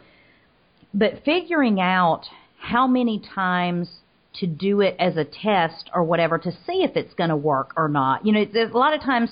[0.94, 2.22] But figuring out
[2.58, 3.88] how many times
[4.34, 7.72] to do it as a test or whatever to see if it's going to work
[7.76, 8.24] or not.
[8.24, 9.30] You know, a lot of times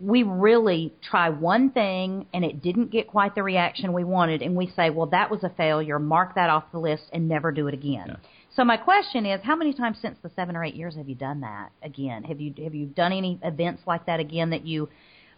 [0.00, 4.54] we really try one thing and it didn't get quite the reaction we wanted, and
[4.54, 7.66] we say, well, that was a failure, mark that off the list, and never do
[7.66, 8.04] it again.
[8.06, 8.16] Yeah.
[8.58, 11.14] So my question is, how many times since the seven or eight years have you
[11.14, 12.24] done that again?
[12.24, 14.88] Have you have you done any events like that again that you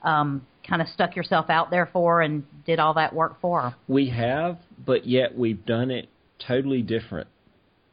[0.02, 3.74] um, kind of stuck yourself out there for and did all that work for?
[3.88, 4.56] We have,
[4.86, 6.08] but yet we've done it
[6.48, 7.28] totally different.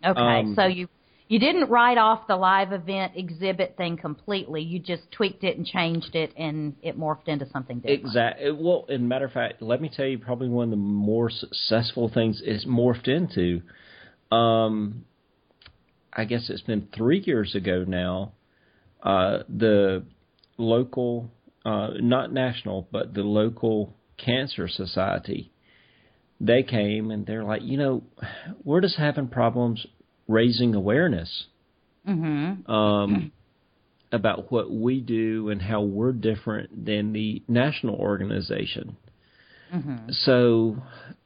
[0.02, 0.88] Okay, um, so you
[1.28, 4.62] you didn't write off the live event exhibit thing completely.
[4.62, 8.06] You just tweaked it and changed it, and it morphed into something different.
[8.06, 8.50] Exactly.
[8.54, 11.30] Well, as a matter of fact, let me tell you, probably one of the more
[11.30, 13.62] successful things it's morphed into.
[14.32, 15.04] Um,
[16.18, 18.34] I guess it's been three years ago now.
[19.04, 20.04] Uh, the
[20.58, 21.32] local,
[21.64, 25.52] uh, not national, but the local cancer society,
[26.42, 28.04] they came and they're like, you know,
[28.64, 29.86] we're just having problems
[30.28, 31.46] raising awareness
[32.08, 32.70] mm-hmm.
[32.70, 33.32] um,
[34.12, 38.98] about what we do and how we're different than the national organization.
[39.74, 40.12] Mm-hmm.
[40.12, 40.78] So,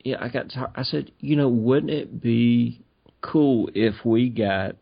[0.03, 0.47] yeah, I got.
[0.75, 2.81] I said, you know, wouldn't it be
[3.21, 4.75] cool if we got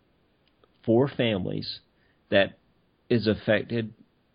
[0.86, 1.80] four families
[2.30, 2.58] that
[3.10, 3.93] is affected,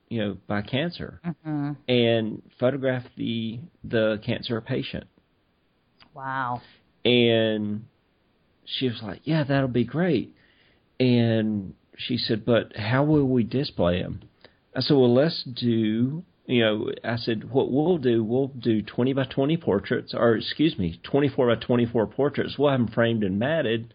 [0.09, 1.73] you know, by cancer, mm-hmm.
[1.88, 5.05] and photograph the the cancer patient.
[6.12, 6.62] Wow.
[7.05, 7.85] And
[8.64, 10.35] she was like, "Yeah, that'll be great."
[11.01, 14.23] And she said, "But how will we display them?"
[14.77, 19.13] I said, "Well, let's do." You know, I said, "What we'll do, we'll do twenty
[19.13, 22.57] by twenty portraits, or excuse me, twenty-four by twenty-four portraits.
[22.59, 23.95] We'll have them framed and matted,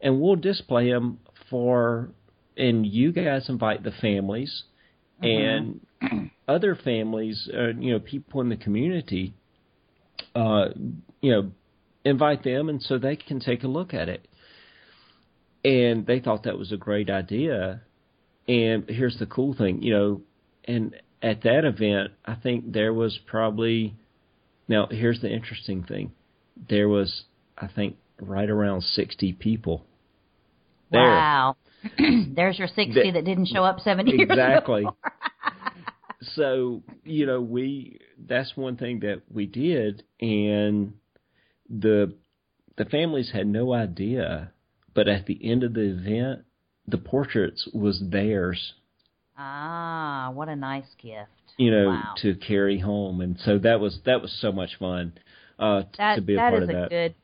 [0.00, 1.18] and we'll display them
[1.50, 2.10] for.
[2.56, 4.64] And you guys invite the families,
[5.22, 6.10] Mm-hmm.
[6.10, 9.34] and other families, uh, you know, people in the community,
[10.34, 10.66] uh,
[11.20, 11.52] you know,
[12.04, 14.26] invite them, and so they can take a look at it.
[15.64, 17.82] And they thought that was a great idea.
[18.48, 20.20] And here's the cool thing, you know,
[20.64, 23.94] and at that event, I think there was probably.
[24.68, 26.12] Now, here's the interesting thing:
[26.68, 27.24] there was,
[27.56, 29.84] I think, right around sixty people.
[30.90, 31.00] There.
[31.00, 31.56] Wow.
[31.98, 34.84] There's your 60 That- that, didn't show up seven years Exactly.
[36.36, 40.92] so you know we that's one thing that we did and
[41.68, 42.14] the
[42.76, 44.52] the families had no idea
[44.94, 46.44] but at the end of the event
[46.86, 48.74] the portraits was theirs
[49.44, 51.30] Ah, what a nice gift.
[51.58, 52.14] you know Wow.
[52.22, 55.12] to carry home and so that was that was so much fun
[55.58, 57.14] uh That to be a that part is of a that good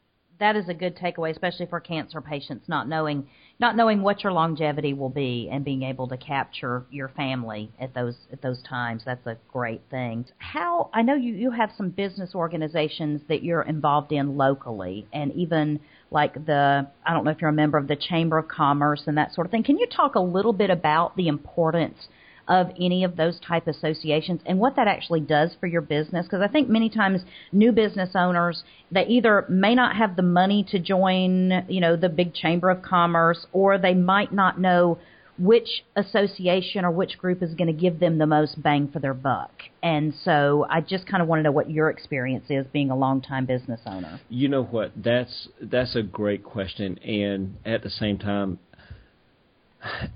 [0.41, 3.29] that is a good takeaway, especially for cancer patients, not knowing
[3.59, 7.93] not knowing what your longevity will be and being able to capture your family at
[7.95, 9.03] those at those times.
[9.05, 10.27] That's a great thing.
[10.39, 15.33] How I know you you have some business organizations that you're involved in locally, and
[15.33, 19.03] even like the I don't know if you're a member of the Chamber of Commerce
[19.07, 19.63] and that sort of thing.
[19.63, 22.09] Can you talk a little bit about the importance
[22.49, 26.41] of any of those type associations and what that actually does for your business because
[26.41, 27.21] I think many times
[27.53, 32.09] new business owners they either may not have the money to join, you know, the
[32.09, 34.99] big chamber of commerce or they might not know
[35.39, 39.15] which association or which group is going to give them the most bang for their
[39.15, 39.51] buck.
[39.83, 42.97] And so I just kind of want to know what your experience is being a
[42.97, 44.21] longtime business owner.
[44.29, 44.93] You know what?
[44.97, 48.59] That's that's a great question, and at the same time,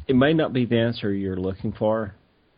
[0.09, 2.15] it may not be the answer you're looking for.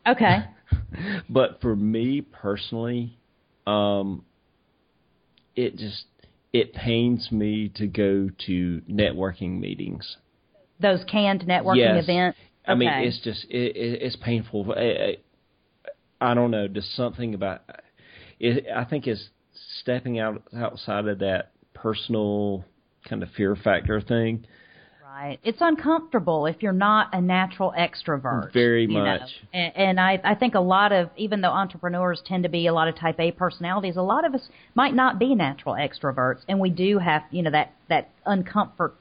[0.06, 0.44] Okay.
[1.28, 3.18] but for me personally,
[3.66, 4.24] um,
[5.54, 6.04] it just
[6.52, 10.16] it pains me to go to networking meetings.
[10.80, 12.04] Those canned networking Yes.
[12.04, 12.38] events.
[12.66, 14.72] I mean, it's just it, it, it's painful.
[14.76, 15.16] I,
[16.20, 17.62] I, I don't know, just something about
[18.40, 18.66] it.
[18.74, 19.28] I think is
[19.80, 22.64] stepping out outside of that personal
[23.08, 24.46] kind of fear factor thing.
[25.04, 25.38] Right.
[25.44, 28.52] It's uncomfortable if you're not a natural extrovert.
[28.52, 29.04] Very you know.
[29.04, 29.30] much.
[29.52, 32.72] And, and I, I think a lot of, even though entrepreneurs tend to be a
[32.72, 36.40] lot of type A personalities, a lot of us might not be natural extroverts.
[36.48, 38.94] And we do have, you know, that, that uncomfort,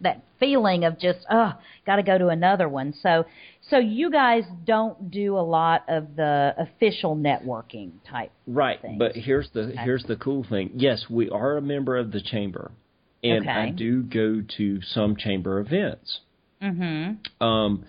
[0.00, 1.52] that feeling of just, oh,
[1.86, 2.94] got to go to another one.
[3.02, 3.24] So,
[3.70, 8.32] so you guys don't do a lot of the official networking type.
[8.46, 8.98] Right, things.
[8.98, 10.72] but here's the here's the cool thing.
[10.74, 12.72] Yes, we are a member of the chamber,
[13.22, 16.20] and I do go to some chamber events.
[16.60, 17.44] Mm-hmm.
[17.44, 17.84] Um,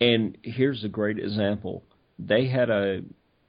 [0.00, 1.82] and here's a great example.
[2.18, 3.02] They had a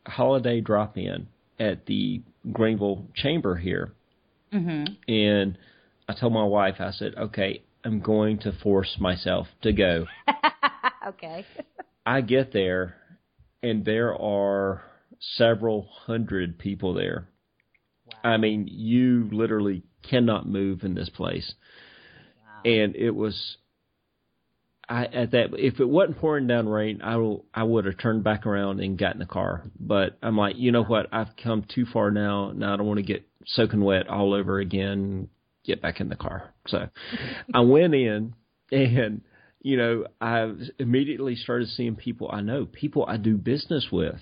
[0.05, 1.27] holiday drop in
[1.59, 3.93] at the Greenville Chamber here,
[4.53, 4.93] Mm-hmm.
[5.11, 5.57] and
[6.07, 10.05] I told my wife, I said, "Okay, I'm going to force myself to go."
[11.07, 11.45] Okay.
[12.05, 12.95] I get there,
[13.61, 14.83] and there are
[15.19, 17.29] several hundred people there.
[18.23, 21.53] I mean, you literally cannot move in this place.
[22.65, 23.57] And it was,
[24.87, 28.23] I at that if it wasn't pouring down rain, I will I would have turned
[28.23, 29.63] back around and got in the car.
[29.77, 31.07] But I'm like, you know what?
[31.11, 32.53] I've come too far now.
[32.53, 35.27] Now I don't want to get soaking wet all over again.
[35.65, 36.53] Get back in the car.
[36.67, 36.87] So
[37.53, 38.33] I went in
[38.71, 39.21] and
[39.61, 44.19] you know, I immediately started seeing people I know, people I do business with.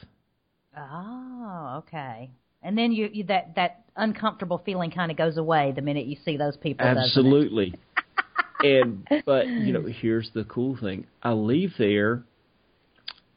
[0.78, 2.32] Oh, okay.
[2.62, 6.18] And then you, you that that uncomfortable feeling kind of goes away the minute you
[6.24, 6.86] see those people.
[6.86, 7.76] Absolutely.
[8.64, 11.08] and but you know, here's the cool thing.
[11.24, 12.24] I leave there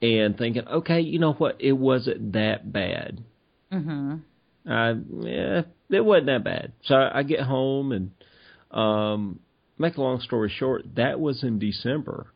[0.02, 1.56] and thinking, okay, you know what?
[1.60, 3.24] It wasn't that bad.
[3.72, 4.20] Mhm.
[4.66, 6.72] I yeah, it wasn't that bad.
[6.84, 8.10] So I get home and
[8.70, 9.40] um
[9.78, 12.26] make a long story short, that was in December.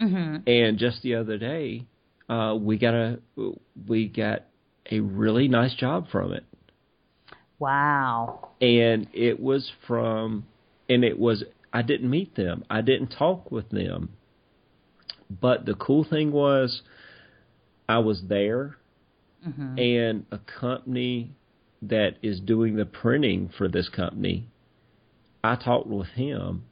[0.00, 0.42] Mhm.
[0.46, 1.86] And just the other day,
[2.28, 3.18] uh we got a
[3.86, 4.44] we got
[4.90, 6.44] a really nice job from it.
[7.58, 8.48] Wow.
[8.60, 10.46] And it was from
[10.88, 12.64] and it was I didn't meet them.
[12.70, 14.10] I didn't talk with them.
[15.30, 16.82] But the cool thing was
[17.88, 18.76] I was there
[19.46, 19.78] Mhm.
[19.78, 21.34] and a company
[21.88, 24.48] that is doing the printing for this company,
[25.42, 26.64] I talked with him.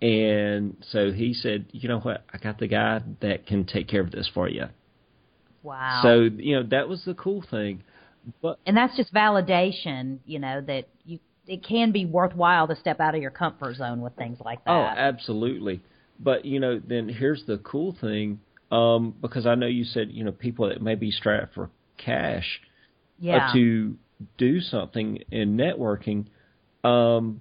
[0.00, 4.00] And so he said, you know what, I got the guy that can take care
[4.00, 4.64] of this for you.
[5.62, 6.00] Wow.
[6.02, 7.84] So, you know, that was the cool thing.
[8.40, 13.00] But and that's just validation, you know, that you it can be worthwhile to step
[13.00, 14.70] out of your comfort zone with things like that.
[14.70, 15.82] Oh, absolutely.
[16.18, 18.40] But you know, then here's the cool thing,
[18.70, 22.60] um, because I know you said you know people that may be strapped for cash
[23.22, 23.48] yeah.
[23.48, 23.96] uh, to
[24.36, 26.26] do something in networking.
[26.84, 27.40] Um,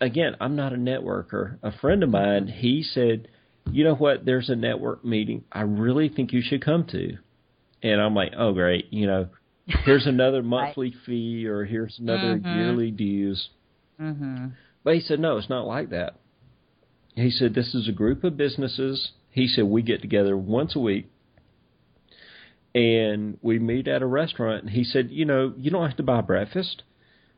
[0.00, 1.58] again, I'm not a networker.
[1.62, 3.28] A friend of mine, he said,
[3.70, 4.24] "You know what?
[4.24, 5.44] There's a network meeting.
[5.52, 7.18] I really think you should come to."
[7.82, 8.92] And I'm like, "Oh, great!
[8.92, 9.28] You know,
[9.66, 12.56] here's another monthly fee, or here's another Mhm.
[12.56, 13.50] yearly dues."
[14.00, 14.52] mhm.
[14.82, 16.16] But he said, no, it's not like that.
[17.14, 19.12] He said, this is a group of businesses.
[19.30, 21.06] He said, we get together once a week
[22.74, 24.62] and we meet at a restaurant.
[24.62, 26.82] And he said, you know, you don't have to buy breakfast,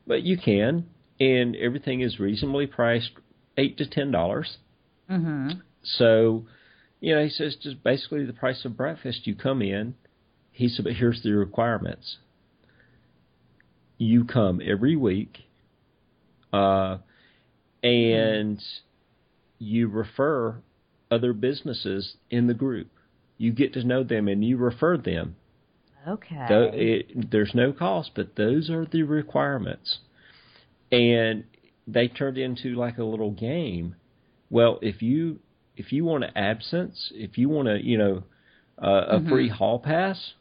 [0.06, 0.86] but you can.
[1.20, 3.10] And everything is reasonably priced,
[3.56, 4.58] eight to ten dollars.
[5.10, 5.62] Mhm.
[5.82, 6.46] So,
[7.00, 9.26] you know, he says just basically the price of breakfast.
[9.26, 9.94] You come in.
[10.52, 12.18] He said, but here's the requirements.
[13.98, 15.44] You come every week,
[16.52, 16.98] uh,
[17.82, 18.62] and
[19.58, 20.56] you refer
[21.10, 22.88] other businesses in the group.
[23.38, 25.36] You get to know them and you refer them.
[26.08, 26.46] Okay.
[26.72, 29.98] It, there's no cost, but those are the requirements.
[30.92, 31.44] And
[31.86, 33.96] they turned into like a little game.
[34.50, 35.40] Well, if you
[35.76, 38.22] if you want an absence, if you want to, you know,
[38.82, 40.32] uh, a free hall pass,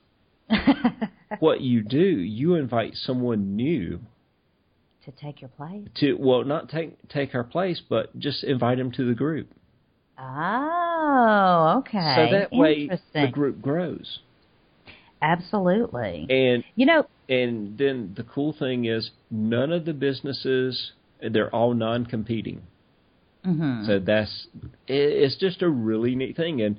[1.39, 3.99] what you do, you invite someone new
[5.03, 5.87] to take your place.
[5.95, 9.51] to well, not take take our place, but just invite them to the group.
[10.17, 12.15] Oh, okay.
[12.15, 14.19] So that way the group grows.
[15.21, 16.27] Absolutely.
[16.29, 20.91] And you know, and then the cool thing is none of the businesses
[21.31, 22.61] they're all non-competing.
[23.45, 23.85] mhm.
[23.87, 24.47] So that's
[24.87, 26.77] it's just a really neat thing, and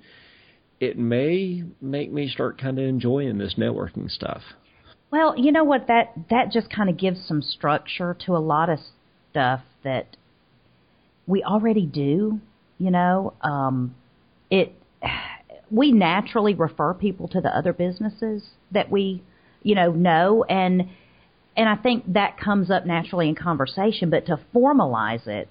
[0.79, 4.43] it may make me start kind of enjoying this networking stuff.
[5.11, 8.69] Well, you know what that that just kind of gives some structure to a lot
[8.69, 8.79] of
[9.31, 10.17] stuff that
[11.27, 12.41] we already do,
[12.79, 13.35] you know.
[13.43, 13.95] Um
[14.51, 14.75] it
[15.71, 19.23] we naturally refer people to the other businesses that we,
[19.63, 20.89] you know, know and
[21.57, 25.49] and I think that comes up naturally in conversation, but to formalize it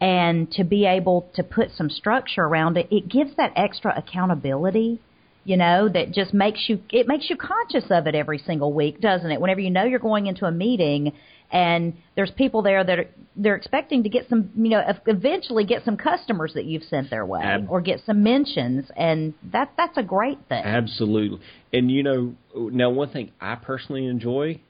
[0.00, 5.00] and to be able to put some structure around it, it gives that extra accountability
[5.46, 9.00] you know, that just makes you it makes you conscious of it every single week,
[9.00, 9.40] doesn't it?
[9.40, 11.12] Whenever you know you're going into a meeting
[11.50, 15.84] and there's people there that are they're expecting to get some, you know, eventually get
[15.84, 19.96] some customers that you've sent their way Ab- or get some mentions and that that's
[19.98, 20.64] a great thing.
[20.64, 21.40] Absolutely.
[21.72, 24.60] And you know, now one thing I personally enjoy,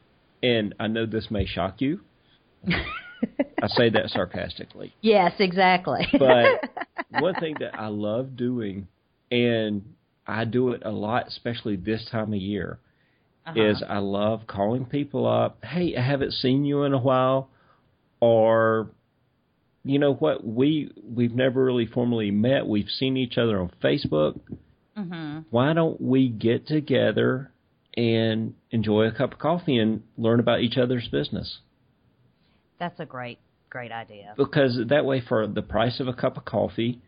[0.42, 2.00] and I know this may shock you.
[3.62, 4.94] I say that sarcastically.
[5.00, 6.06] yes, exactly.
[6.18, 6.70] But
[7.10, 8.88] one thing that I love doing,
[9.30, 9.94] and
[10.26, 12.78] I do it a lot, especially this time of year,
[13.46, 13.62] Uh-huh.
[13.62, 15.64] is I love calling people up.
[15.64, 17.48] Hey, I haven't seen you in a while,
[18.20, 18.90] or
[19.84, 20.44] you know what?
[20.44, 22.66] We we've never really formally met.
[22.66, 24.40] We've seen each other on Facebook.
[24.98, 25.44] mhm.
[25.50, 27.52] Why don't we get together
[27.96, 31.58] and enjoy a cup of coffee and learn about each other's business?
[32.78, 33.38] That's a great
[33.70, 34.34] great idea.
[34.36, 37.00] Because that way, for the price of a cup of coffee,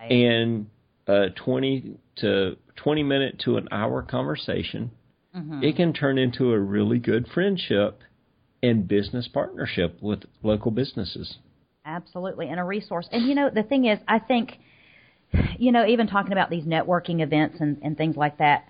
[0.00, 0.12] Right.
[0.12, 0.66] and
[1.08, 4.92] a 20 to 20 minute to an hour conversation,
[5.38, 5.62] Mhm.
[5.62, 8.00] it can turn into a really good friendship
[8.62, 11.38] and business partnership with local businesses.
[11.84, 13.08] Absolutely, and a resource.
[13.12, 14.58] And you know, the thing is, I think,
[15.58, 18.68] you know, even talking about these networking events and, and things like that,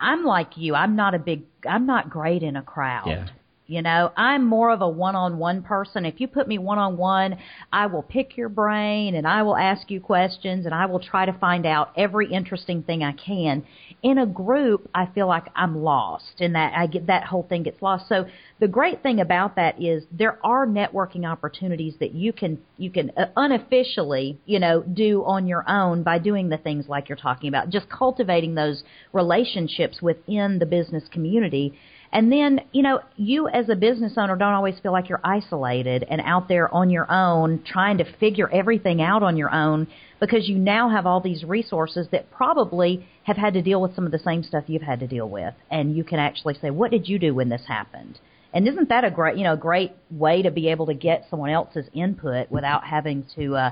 [0.00, 0.74] I'm like you.
[0.74, 1.42] I'm not a big.
[1.68, 3.06] I'm not great in a crowd.
[3.06, 3.28] Yeah.
[3.70, 6.04] You know, I'm more of a one-on-one person.
[6.04, 7.38] If you put me one-on-one,
[7.72, 11.24] I will pick your brain and I will ask you questions and I will try
[11.24, 13.62] to find out every interesting thing I can.
[14.02, 17.62] In a group, I feel like I'm lost and that I get that whole thing
[17.62, 18.08] gets lost.
[18.08, 18.26] So
[18.58, 23.12] the great thing about that is there are networking opportunities that you can you can
[23.16, 27.48] uh, unofficially, you know, do on your own by doing the things like you're talking
[27.48, 31.72] about, just cultivating those relationships within the business community.
[32.12, 36.04] And then, you know, you as a business owner don't always feel like you're isolated
[36.10, 39.86] and out there on your own trying to figure everything out on your own
[40.18, 44.06] because you now have all these resources that probably have had to deal with some
[44.06, 45.54] of the same stuff you've had to deal with.
[45.70, 48.18] And you can actually say, what did you do when this happened?
[48.52, 51.50] And isn't that a great, you know, great way to be able to get someone
[51.50, 53.70] else's input without having to uh,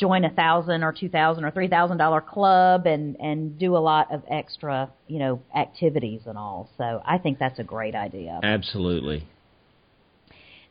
[0.00, 3.78] join a thousand or two thousand or three thousand dollar club and and do a
[3.78, 6.68] lot of extra, you know, activities and all.
[6.78, 8.40] So I think that's a great idea.
[8.42, 9.28] Absolutely.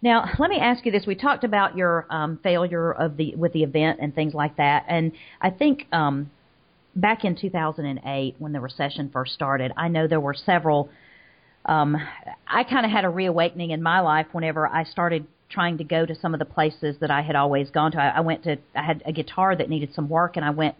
[0.01, 1.05] Now, let me ask you this.
[1.05, 4.86] We talked about your um, failure of the with the event and things like that,
[4.88, 6.32] and I think um,
[6.95, 10.89] back in 2008 when the recession first started, I know there were several
[11.65, 11.97] um,
[12.47, 16.06] I kind of had a reawakening in my life whenever I started trying to go
[16.06, 17.97] to some of the places that I had always gone to.
[18.02, 20.76] I, I went to, I had a guitar that needed some work, and I went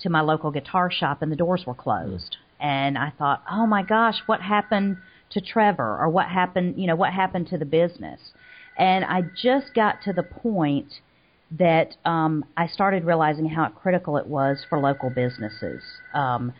[0.00, 2.36] to my local guitar shop, and the doors were closed.
[2.58, 4.98] And I thought, oh my gosh, what happened
[5.30, 8.20] to Trevor, or what happened, you know, what happened to the business?
[8.76, 10.92] And I just got to the point
[11.58, 15.82] that um, I started realizing how critical it was for local businesses.
[16.14, 16.52] Um,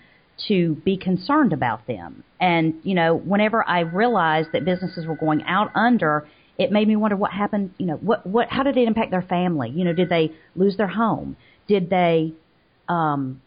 [0.49, 2.25] to be concerned about them.
[2.41, 6.27] And, you know, whenever I realized that businesses were going out under,
[6.61, 9.23] it made me wonder what happened, you know, what, what, how did it impact their
[9.23, 9.71] family?
[9.71, 11.39] You know, did they lose their home?
[11.67, 12.35] Did they,
[12.87, 13.41] um,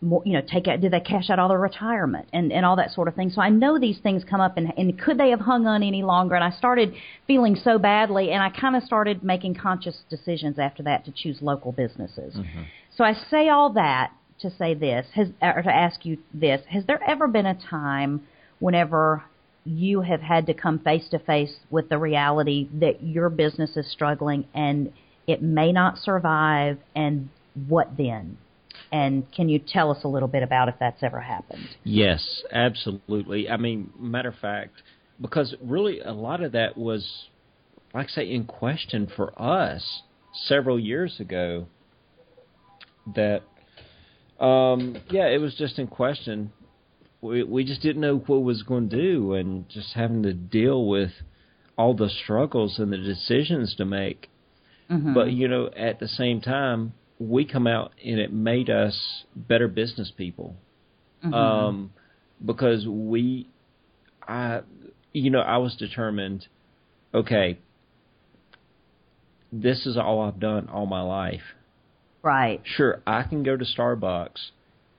[0.00, 2.74] more, you know, take out, did they cash out all their retirement and, and all
[2.74, 3.30] that sort of thing?
[3.30, 6.02] So I know these things come up and, and could they have hung on any
[6.02, 6.34] longer?
[6.34, 6.92] And I started
[7.28, 11.38] feeling so badly and I kind of started making conscious decisions after that to choose
[11.40, 12.34] local businesses.
[12.34, 12.62] Mm-hmm.
[12.96, 14.10] So I say all that
[14.40, 18.26] to say this, has, or to ask you this: Has there ever been a time
[18.58, 19.22] whenever
[19.66, 23.90] you have had to come face to face with the reality that your business is
[23.90, 24.92] struggling and
[25.26, 27.28] it may not survive, and
[27.66, 28.38] what then?
[28.92, 31.68] And can you tell us a little bit about if that's ever happened?
[31.82, 33.48] Yes, absolutely.
[33.50, 34.82] I mean, matter of fact,
[35.20, 37.26] because really a lot of that was,
[37.92, 40.02] like I say, in question for us
[40.44, 41.66] several years ago.
[43.14, 43.42] That
[44.40, 46.52] um, yeah, it was just in question.
[47.26, 50.86] We we just didn't know what was going to do, and just having to deal
[50.86, 51.10] with
[51.76, 54.30] all the struggles and the decisions to make.
[54.90, 55.14] Mm-hmm.
[55.14, 59.68] But you know, at the same time, we come out and it made us better
[59.68, 60.56] business people.
[61.24, 61.34] Mm-hmm.
[61.34, 61.92] Um,
[62.44, 63.48] because we,
[64.26, 64.60] I,
[65.12, 66.46] you know, I was determined.
[67.14, 67.58] Okay,
[69.52, 71.42] this is all I've done all my life
[72.26, 72.60] Right.
[72.64, 74.50] Sure, I can go to Starbucks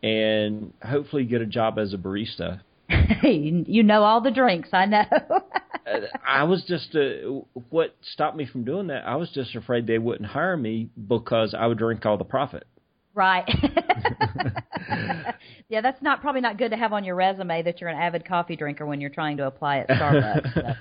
[0.03, 2.61] and hopefully get a job as a barista.
[3.23, 5.05] you know all the drinks, I know.
[6.25, 9.05] I was just uh, what stopped me from doing that.
[9.05, 12.65] I was just afraid they wouldn't hire me because I would drink all the profit.
[13.13, 13.47] Right.
[15.69, 18.27] yeah, that's not probably not good to have on your resume that you're an avid
[18.27, 20.75] coffee drinker when you're trying to apply at Starbucks.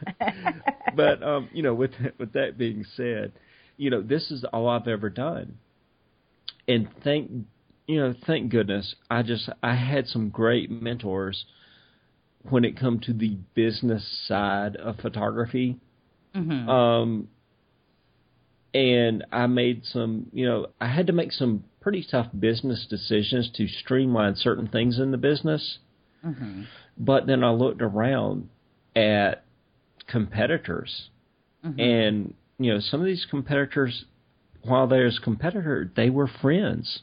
[0.96, 3.32] but um, you know, with with that being said,
[3.76, 5.56] you know, this is all I've ever done
[6.68, 7.30] and thank
[7.86, 11.44] you know thank goodness I just I had some great mentors
[12.50, 15.78] when it come to the business side of photography.
[16.34, 16.68] Mm-hmm.
[16.68, 17.28] Um,
[18.74, 23.50] and I made some, you know, I had to make some pretty tough business decisions
[23.56, 25.78] to streamline certain things in the business.
[26.24, 26.62] Mm-hmm.
[26.98, 28.48] But then I looked around
[28.94, 29.44] at
[30.06, 31.08] competitors,
[31.64, 31.80] mm-hmm.
[31.80, 34.04] and you know, some of these competitors
[34.62, 37.00] while there's competitor, they were friends,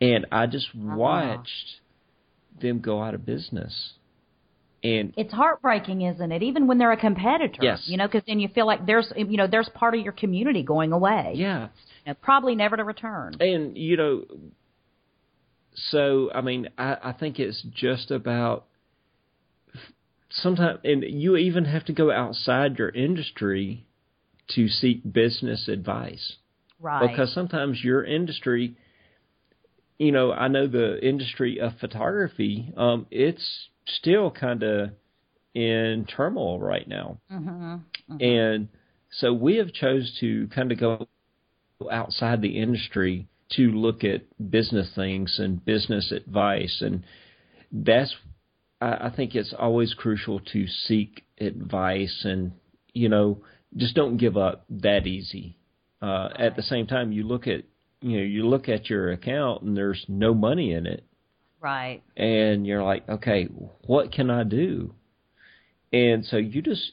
[0.00, 0.96] and I just uh-huh.
[0.96, 1.80] watched
[2.60, 3.92] them go out of business.
[4.82, 6.42] And it's heartbreaking, isn't it?
[6.42, 7.82] Even when they're a competitor, yes.
[7.86, 10.62] You know, because then you feel like there's, you know, there's part of your community
[10.62, 11.32] going away.
[11.34, 11.68] Yeah.
[12.04, 13.36] You know, probably never to return.
[13.40, 14.24] And you know,
[15.90, 18.66] so I mean, I, I think it's just about
[20.30, 23.86] sometimes, and you even have to go outside your industry
[24.54, 26.36] to seek business advice.
[26.80, 27.08] Right.
[27.08, 28.76] Because sometimes your industry,
[29.98, 34.90] you know, I know the industry of photography, um, it's still kind of
[35.54, 37.18] in turmoil right now.
[37.32, 37.74] Mm-hmm.
[38.12, 38.16] Mm-hmm.
[38.20, 38.68] And
[39.10, 41.08] so we have chose to kind of go
[41.90, 47.02] outside the industry to look at business things and business advice and
[47.72, 48.14] that's
[48.80, 52.52] I, I think it's always crucial to seek advice and
[52.98, 53.42] you know,
[53.76, 55.56] just don't give up that easy.
[56.02, 57.64] Uh, at the same time, you look at
[58.00, 61.04] you know you look at your account and there's no money in it,
[61.60, 62.02] Right.
[62.16, 63.44] and you're like, okay,
[63.86, 64.94] what can I do?
[65.92, 66.92] And so you just,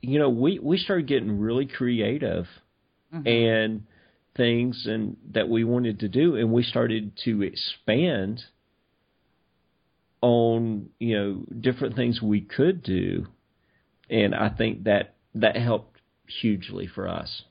[0.00, 2.46] you know, we we started getting really creative
[3.12, 3.26] mm-hmm.
[3.26, 3.82] and
[4.36, 8.42] things and that we wanted to do, and we started to expand
[10.20, 13.26] on you know different things we could do,
[14.08, 15.98] and I think that that helped
[16.40, 17.42] hugely for us.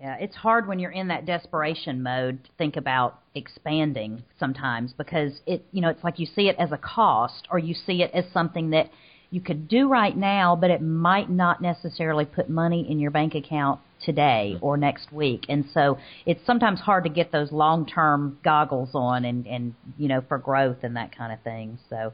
[0.00, 5.40] Yeah, it's hard when you're in that desperation mode to think about expanding sometimes because
[5.46, 8.10] it, you know, it's like you see it as a cost or you see it
[8.12, 8.90] as something that
[9.30, 13.34] you could do right now, but it might not necessarily put money in your bank
[13.34, 15.46] account today or next week.
[15.48, 20.22] And so it's sometimes hard to get those long-term goggles on and and you know
[20.28, 21.78] for growth and that kind of thing.
[21.88, 22.12] So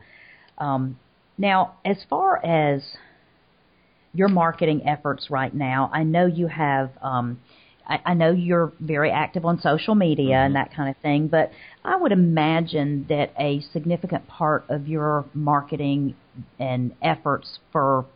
[0.59, 0.99] um
[1.37, 2.83] now as far as
[4.14, 5.91] your marketing efforts right now.
[5.93, 6.91] I know you have.
[7.01, 7.41] Um,
[7.89, 10.64] I, I know you're very active on social media and mm-hmm.
[10.64, 11.51] that kind of thing, but
[11.85, 16.14] I would imagine that a significant part of your marketing
[16.59, 18.07] and efforts for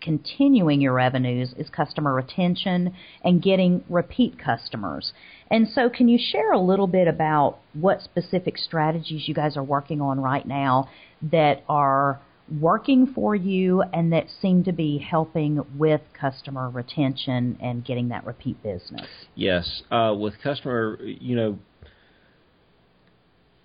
[0.00, 5.12] continuing your revenues is customer retention and getting repeat customers.
[5.50, 9.62] And so, can you share a little bit about what specific strategies you guys are
[9.62, 10.88] working on right now
[11.30, 12.20] that are
[12.60, 18.26] working for you and that seem to be helping with customer retention and getting that
[18.26, 19.06] repeat business?
[19.34, 21.58] Yes, uh, with customer, you know,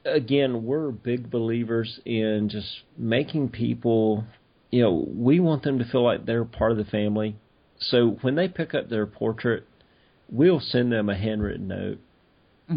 [0.06, 2.68] again, we're big believers in just
[2.98, 4.24] making people,
[4.72, 7.36] you know, we want them to feel like they're part of the family.
[7.80, 9.66] So when they pick up their portrait,
[10.30, 12.00] we'll send them a handwritten note.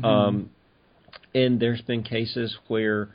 [0.04, 0.50] Um,
[1.34, 3.08] and there's been cases where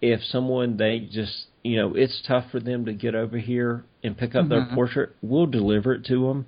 [0.00, 4.16] if someone they just you know it's tough for them to get over here and
[4.16, 6.46] pick up their portrait, we'll deliver it to them.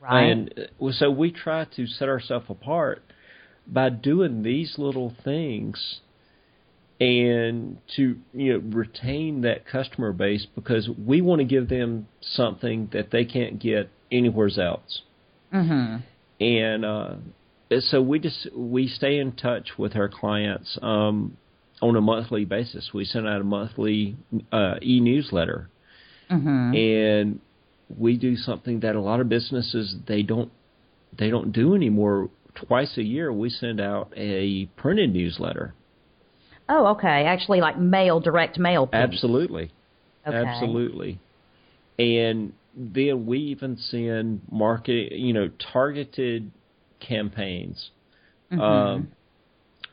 [0.00, 0.22] Right.
[0.22, 3.02] And uh, so we try to set ourselves apart
[3.66, 6.00] by doing these little things
[6.98, 12.88] and to you know retain that customer base because we want to give them something
[12.92, 15.02] that they can't get anywhere else.
[15.52, 15.96] mm-hmm.
[16.42, 17.14] And uh
[17.80, 21.36] so we just we stay in touch with our clients um
[21.82, 22.90] on a monthly basis.
[22.94, 24.16] We send out a monthly
[24.52, 25.68] uh e-newsletter
[26.30, 26.74] Mm-hmm.
[26.74, 27.40] and
[27.96, 30.50] we do something that a lot of businesses they don't
[31.16, 32.30] they don't do anymore.
[32.54, 35.74] Twice a year, we send out a printed newsletter.
[36.68, 37.24] Oh, okay.
[37.26, 38.86] Actually, like mail, direct mail.
[38.86, 38.94] piece.
[38.94, 39.70] Absolutely,
[40.26, 40.36] Okay.
[40.36, 41.20] absolutely.
[41.98, 46.50] And then we even send market, you know, targeted
[46.98, 47.90] campaigns.
[48.50, 48.60] Mm-hmm.
[48.60, 49.08] Um,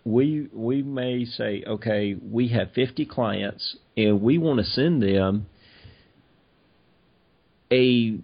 [0.06, 5.46] we we may say, okay, we have 50 clients, and we want to send them
[7.72, 8.18] a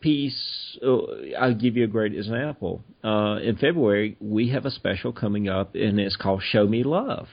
[0.00, 0.78] piece.
[0.84, 0.98] Uh,
[1.38, 2.82] I'll give you a great example.
[3.04, 7.28] Uh, in February, we have a special coming up, and it's called Show Me Love,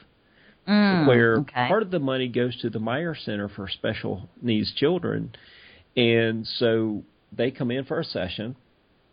[0.67, 1.67] Mm, where okay.
[1.67, 5.31] part of the money goes to the Meyer Center for Special Needs Children,
[5.95, 8.55] and so they come in for a session,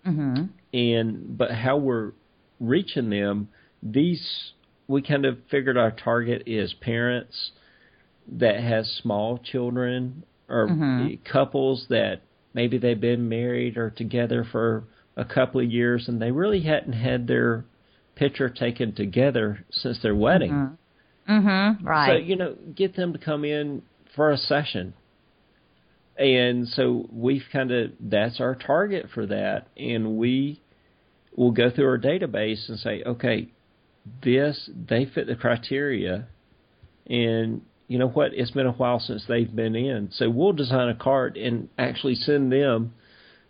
[0.07, 0.45] Mm-hmm.
[0.73, 2.13] and but how we're
[2.59, 3.49] reaching them,
[3.83, 4.53] these
[4.89, 7.53] we kind of figured our target is parents
[8.29, 11.25] that has small children or Mhm.
[11.25, 12.21] couples that
[12.55, 14.85] maybe they've been married or together for
[15.17, 17.65] a couple of years and they really hadn't had their
[18.15, 20.77] picture taken together since their wedding.
[21.29, 21.87] Mm-hmm.
[21.87, 22.09] Right.
[22.09, 23.83] So, you know, get them to come in
[24.15, 24.95] for a session.
[26.19, 29.69] And so we've kind of, that's our target for that.
[29.77, 30.61] And we
[31.35, 33.49] will go through our database and say, okay,
[34.23, 36.27] this, they fit the criteria.
[37.07, 38.33] And you know what?
[38.35, 40.11] It's been a while since they've been in.
[40.13, 42.95] So we'll design a card and actually send them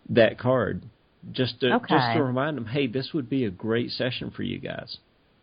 [0.09, 0.83] that card
[1.31, 4.59] just to, just to remind them, hey, this would be a great session for you
[4.59, 4.97] guys.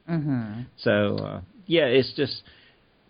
[0.08, 0.62] mm-hmm.
[0.78, 2.42] So uh, yeah, it's just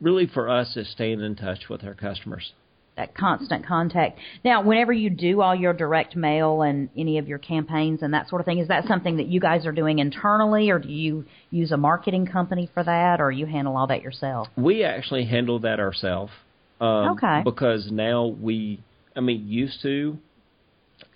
[0.01, 2.53] really for us is staying in touch with our customers.
[3.01, 4.19] That constant contact.
[4.45, 8.29] Now, whenever you do all your direct mail and any of your campaigns and that
[8.29, 11.25] sort of thing, is that something that you guys are doing internally, or do you
[11.51, 14.49] use a marketing company for that, or you handle all that yourself?
[14.57, 16.33] We actually handle that ourselves.
[16.81, 17.43] Um, Okay.
[17.45, 18.81] Because now we,
[19.17, 20.19] I mean, used to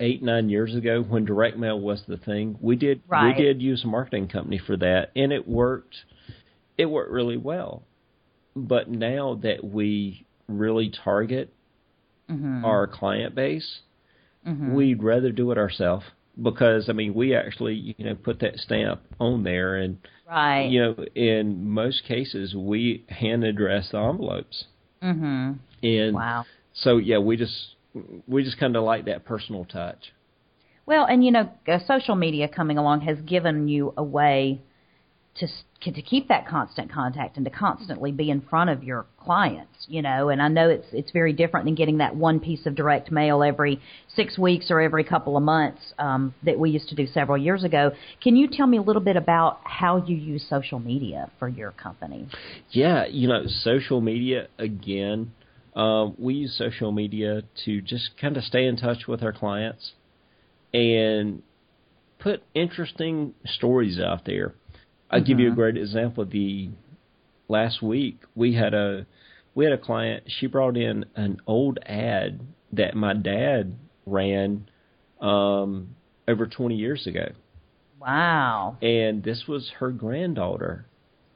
[0.00, 3.36] eight nine years ago when direct mail was the thing, we did Right.
[3.36, 5.96] we did use a marketing company for that, and it worked.
[6.78, 7.82] It worked really well.
[8.56, 11.53] But now that we really target
[12.30, 12.64] Mm-hmm.
[12.64, 13.80] our client base,
[14.46, 14.74] mm-hmm.
[14.74, 16.04] we'd rather do it ourselves
[16.42, 19.98] because I mean we actually you know put that stamp on there and
[20.28, 20.64] right.
[20.66, 24.64] you know in most cases we hand address the envelopes
[25.02, 25.52] Mm-hmm.
[25.82, 26.46] and Wow.
[26.72, 27.76] so yeah we just
[28.26, 30.12] we just kind of like that personal touch
[30.86, 34.60] Well, and you know, uh, social media coming along has given you a way
[35.36, 35.48] to
[35.92, 40.00] to keep that constant contact and to constantly be in front of your clients, you
[40.00, 40.30] know.
[40.30, 43.42] And I know it's it's very different than getting that one piece of direct mail
[43.42, 43.80] every
[44.14, 47.64] six weeks or every couple of months um, that we used to do several years
[47.64, 47.92] ago.
[48.22, 51.72] Can you tell me a little bit about how you use social media for your
[51.72, 52.28] company?
[52.70, 55.32] Yeah, you know, social media again.
[55.74, 59.92] Um, we use social media to just kind of stay in touch with our clients
[60.72, 61.42] and
[62.20, 64.54] put interesting stories out there
[65.10, 65.26] I'll mm-hmm.
[65.26, 65.60] give you a mm-hmm.
[65.60, 66.24] great example.
[66.24, 66.70] The
[67.48, 69.06] last week we had a
[69.54, 70.24] we had a client.
[70.26, 72.40] She brought in an old ad
[72.72, 74.68] that my dad ran
[75.20, 75.94] um,
[76.26, 77.28] over 20 years ago.
[78.00, 78.76] Wow!
[78.82, 80.86] And this was her granddaughter,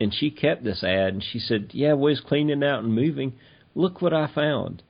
[0.01, 1.15] and she kept this ad.
[1.15, 3.35] And she said, "Yeah, we was cleaning out and moving.
[3.75, 4.83] Look what I found."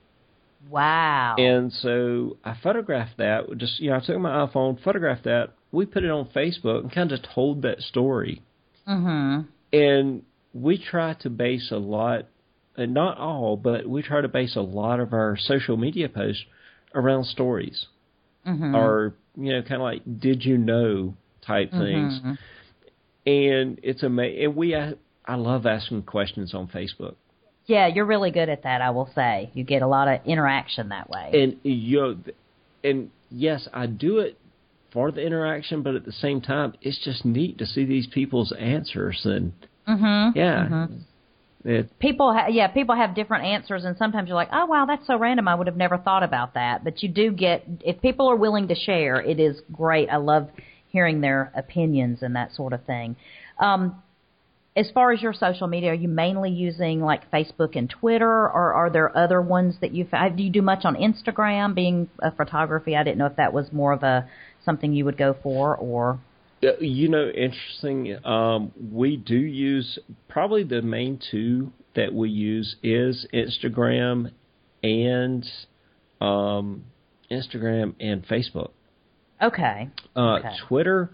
[0.69, 1.37] Wow!
[1.39, 3.57] And so I photographed that.
[3.59, 5.51] Just you know, I took my iPhone, photographed that.
[5.71, 8.43] We put it on Facebook and kind of told that story.
[8.89, 9.41] Mm-hmm.
[9.73, 10.23] And
[10.55, 12.27] we try to base a lot,
[12.77, 16.45] and not all, but we try to base a lot of our social media posts
[16.95, 17.87] around stories,
[18.47, 18.75] mm-hmm.
[18.75, 21.15] or you know, kind of like did you know
[21.47, 22.21] type things.
[22.21, 22.33] Mm-hmm.
[23.27, 24.45] And it's amazing.
[24.45, 24.95] And we, I,
[25.27, 27.17] I love asking questions on Facebook.
[27.67, 28.81] Yeah, you're really good at that.
[28.81, 31.31] I will say you get a lot of interaction that way.
[31.35, 32.17] And you know,
[32.83, 34.39] and yes, I do it
[34.93, 38.53] for the interaction, but at the same time, it's just neat to see these people's
[38.59, 39.53] answers and
[39.87, 40.67] mm-hmm, yeah.
[40.69, 40.95] Mm-hmm.
[41.65, 45.07] It, people, ha- yeah, people have different answers, and sometimes you're like, "Oh, wow, that's
[45.07, 45.49] so random.
[45.49, 48.69] I would have never thought about that." But you do get, if people are willing
[48.69, 50.09] to share, it is great.
[50.09, 50.49] I love
[50.89, 53.17] hearing their opinions and that sort of thing.
[53.59, 54.03] Um,
[54.77, 58.73] as far as your social media, are you mainly using like Facebook and Twitter, or
[58.73, 61.75] are there other ones that you do you do much on Instagram?
[61.75, 64.29] Being a photography, I didn't know if that was more of a
[64.65, 66.21] something you would go for, or
[66.81, 68.25] you know, interesting.
[68.25, 69.99] Um, we do use
[70.29, 74.33] probably the main two that we use is Instagram
[74.83, 75.45] and
[76.21, 76.85] um,
[77.31, 78.71] Instagram and Facebook.
[79.41, 79.89] Okay.
[80.17, 80.51] Uh, okay.
[80.67, 81.11] Twitter,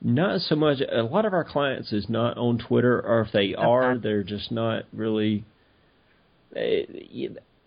[0.00, 0.78] not so much.
[0.80, 3.62] A lot of our clients is not on Twitter, or if they okay.
[3.62, 5.44] are, they're just not really.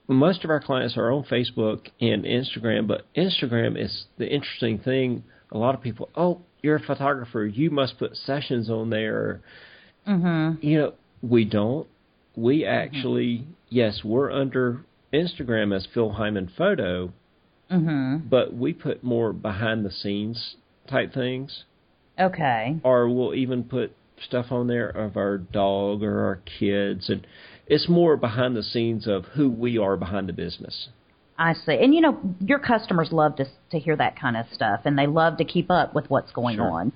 [0.10, 5.24] Most of our clients are on Facebook and Instagram, but Instagram is the interesting thing.
[5.52, 9.42] A lot of people, oh, you're a photographer, you must put sessions on there.
[10.08, 10.66] Mm-hmm.
[10.66, 11.88] You know, we don't.
[12.36, 13.52] We actually, mm-hmm.
[13.70, 14.84] yes, we're under
[15.14, 17.14] Instagram as Phil Hyman Photo,
[17.72, 18.28] mm-hmm.
[18.28, 20.56] but we put more behind the scenes
[20.90, 21.66] type things.
[22.20, 22.78] Okay.
[22.84, 23.96] Or we'll even put
[24.28, 27.26] stuff on there of our dog or our kids and
[27.70, 30.90] it's more behind the scenes of who we are behind the business.
[31.38, 31.78] I see.
[31.82, 35.08] And you know, your customers love to to hear that kind of stuff and they
[35.08, 36.70] love to keep up with what's going sure.
[36.70, 36.92] on.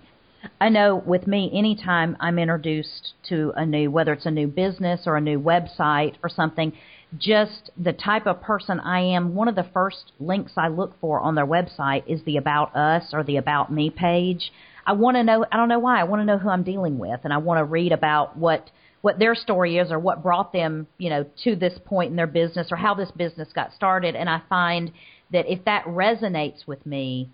[0.60, 5.04] I know with me anytime I'm introduced to a new whether it's a new business
[5.06, 6.74] or a new website or something,
[7.18, 11.22] just the type of person I am, one of the first links I look for
[11.22, 14.52] on their website is the about us or the about me page.
[14.86, 16.02] I want to know I don't know why.
[16.02, 18.70] I want to know who I'm dealing with and I want to read about what
[19.04, 22.26] what their story is or what brought them, you know, to this point in their
[22.26, 24.16] business or how this business got started.
[24.16, 24.94] And I find
[25.34, 27.30] that if that resonates with me,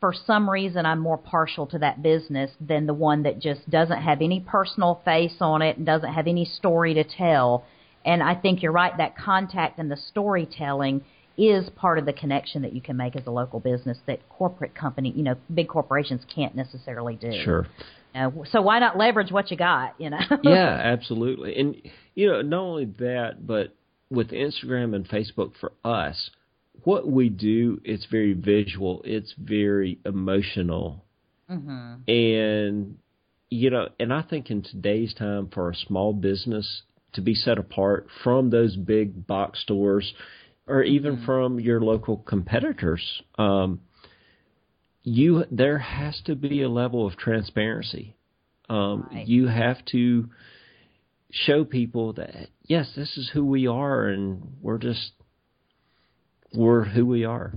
[0.00, 4.02] for some reason I'm more partial to that business than the one that just doesn't
[4.02, 7.64] have any personal face on it and doesn't have any story to tell.
[8.04, 11.04] And I think you're right, that contact and the storytelling
[11.38, 14.74] is part of the connection that you can make as a local business that corporate
[14.74, 17.30] company, you know, big corporations can't necessarily do.
[17.44, 17.66] Sure.
[18.14, 19.94] Uh, so why not leverage what you got?
[19.98, 20.20] You know.
[20.42, 21.56] yeah, absolutely.
[21.56, 21.76] And
[22.14, 23.74] you know, not only that, but
[24.10, 26.30] with Instagram and Facebook for us,
[26.84, 29.02] what we do it's very visual.
[29.04, 31.04] It's very emotional.
[31.50, 32.10] Mm-hmm.
[32.10, 32.98] And
[33.50, 36.82] you know, and I think in today's time for a small business
[37.14, 40.12] to be set apart from those big box stores
[40.66, 41.24] or even mm-hmm.
[41.24, 43.02] from your local competitors,
[43.38, 43.80] um,
[45.02, 48.16] you there has to be a level of transparency.
[48.68, 49.26] Um, right.
[49.26, 50.28] You have to
[51.30, 55.12] show people that yes, this is who we are, and we're just
[56.54, 57.54] we're who we are.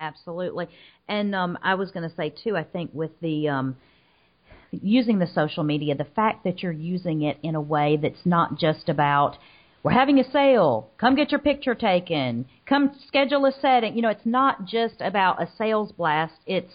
[0.00, 0.68] Absolutely,
[1.08, 2.56] and um, I was going to say too.
[2.56, 3.76] I think with the um,
[4.70, 8.58] using the social media, the fact that you're using it in a way that's not
[8.58, 9.36] just about
[9.82, 10.90] we're having a sale.
[10.98, 12.46] Come get your picture taken.
[12.66, 13.96] Come schedule a setting.
[13.96, 16.34] You know, it's not just about a sales blast.
[16.46, 16.72] It's,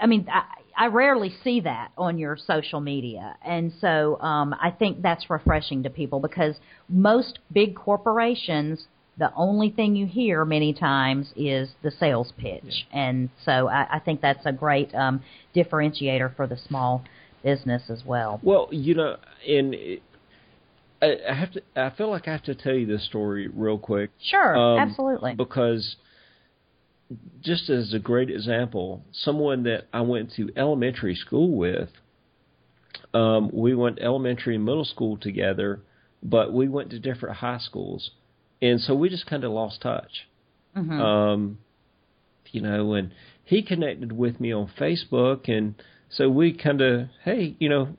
[0.00, 0.42] I mean, I,
[0.76, 3.36] I rarely see that on your social media.
[3.44, 6.56] And so um, I think that's refreshing to people because
[6.88, 8.86] most big corporations
[9.18, 12.62] the only thing you hear many times is the sales pitch.
[12.62, 13.00] Yeah.
[13.08, 15.22] And so I, I think that's a great um,
[15.54, 17.02] differentiator for the small
[17.42, 18.40] business as well.
[18.42, 19.98] Well, you know, in
[21.00, 21.62] I, I have to.
[21.76, 24.10] I feel like I have to tell you this story real quick.
[24.22, 25.34] Sure, um, absolutely.
[25.34, 25.96] Because
[27.40, 31.88] just as a great example, someone that I went to elementary school with,
[33.14, 35.80] um, we went elementary and middle school together,
[36.22, 38.10] but we went to different high schools,
[38.60, 40.28] and so we just kind of lost touch.
[40.76, 41.00] Mm-hmm.
[41.00, 41.58] Um,
[42.50, 43.12] you know, and
[43.44, 45.74] he connected with me on Facebook, and
[46.10, 47.96] so we kind of, hey, you know,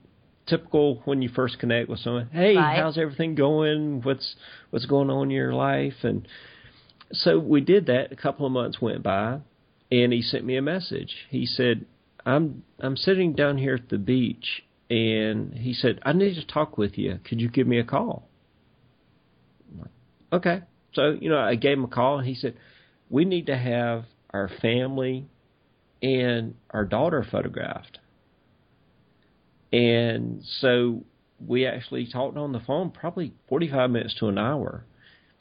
[0.50, 2.30] typical when you first connect with someone.
[2.32, 2.78] Hey, right.
[2.78, 4.02] how's everything going?
[4.02, 4.36] What's
[4.70, 6.04] what's going on in your life?
[6.04, 6.28] And
[7.12, 8.12] so we did that.
[8.12, 9.40] A couple of months went by,
[9.92, 11.16] and he sent me a message.
[11.30, 11.86] He said,
[12.26, 16.78] "I'm I'm sitting down here at the beach, and he said I need to talk
[16.78, 17.20] with you.
[17.24, 18.28] Could you give me a call?"
[19.78, 19.92] Like,
[20.34, 20.62] okay.
[20.94, 22.56] So you know, I gave him a call, and he said,
[23.10, 25.28] "We need to have our family
[26.02, 27.99] and our daughter photographed."
[29.72, 31.04] And so
[31.46, 34.84] we actually talked on the phone probably 45 minutes to an hour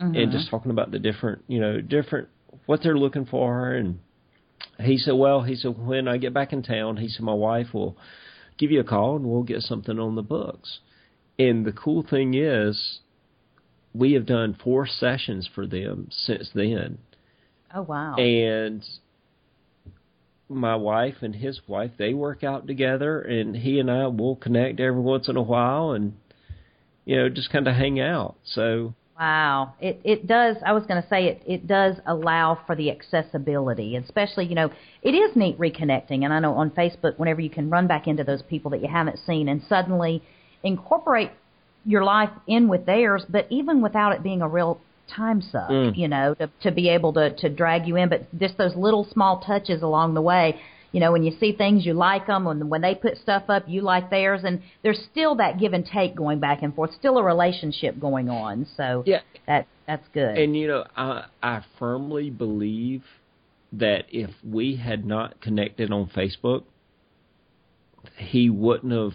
[0.01, 0.15] mm-hmm.
[0.15, 2.29] and just talking about the different, you know, different,
[2.67, 3.73] what they're looking for.
[3.73, 4.01] And
[4.79, 7.69] he said, well, he said, when I get back in town, he said, my wife
[7.73, 7.97] will
[8.59, 10.81] give you a call and we'll get something on the books.
[11.39, 13.01] And the cool thing is,
[13.95, 16.99] we have done four sessions for them since then.
[17.75, 18.17] Oh, wow.
[18.17, 18.85] And
[20.49, 24.81] my wife and his wife they work out together and he and I will connect
[24.81, 26.15] every once in a while and
[27.05, 28.37] you know just kind of hang out.
[28.45, 29.75] So wow.
[29.81, 33.97] It it does I was going to say it it does allow for the accessibility
[33.97, 34.71] especially you know
[35.03, 38.25] it is neat reconnecting and I know on Facebook whenever you can run back into
[38.25, 40.23] those people that you haven't seen and suddenly
[40.63, 41.31] incorporate
[41.85, 45.97] your life in with theirs but even without it being a real time suck, mm.
[45.97, 48.09] you know, to to be able to to drag you in.
[48.09, 50.61] But just those little small touches along the way,
[50.93, 53.65] you know, when you see things you like them, and when they put stuff up
[53.67, 57.19] you like theirs, and there's still that give and take going back and forth, still
[57.19, 58.67] a relationship going on.
[58.77, 60.39] So yeah, that that's good.
[60.39, 63.03] And you know, I I firmly believe
[63.73, 66.65] that if we had not connected on Facebook,
[68.17, 69.13] he wouldn't have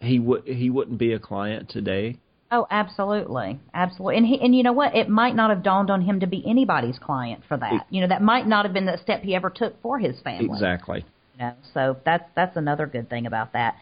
[0.00, 2.18] he would he wouldn't be a client today
[2.54, 4.16] Oh, absolutely, absolutely.
[4.16, 4.94] And he, and you know what?
[4.94, 7.72] It might not have dawned on him to be anybody's client for that.
[7.72, 10.20] It, you know, that might not have been the step he ever took for his
[10.20, 10.46] family.
[10.52, 11.04] Exactly.
[11.34, 13.74] You know, so that's that's another good thing about that.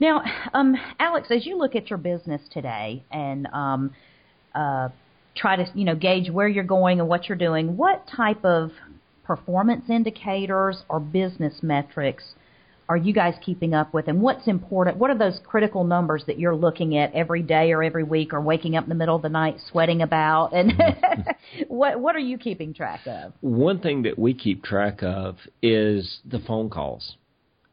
[0.00, 0.22] Now,
[0.54, 3.94] um, Alex, as you look at your business today and um,
[4.54, 4.88] uh,
[5.36, 8.70] try to you know gauge where you're going and what you're doing, what type of
[9.24, 12.24] performance indicators or business metrics
[12.88, 14.08] are you guys keeping up with?
[14.08, 17.82] And what's important what are those critical numbers that you're looking at every day or
[17.82, 20.52] every week or waking up in the middle of the night sweating about?
[20.52, 20.72] And
[21.68, 23.32] what what are you keeping track of?
[23.40, 27.16] One thing that we keep track of is the phone calls.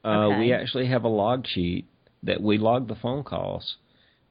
[0.03, 1.85] Uh, we actually have a log sheet
[2.23, 3.75] that we log the phone calls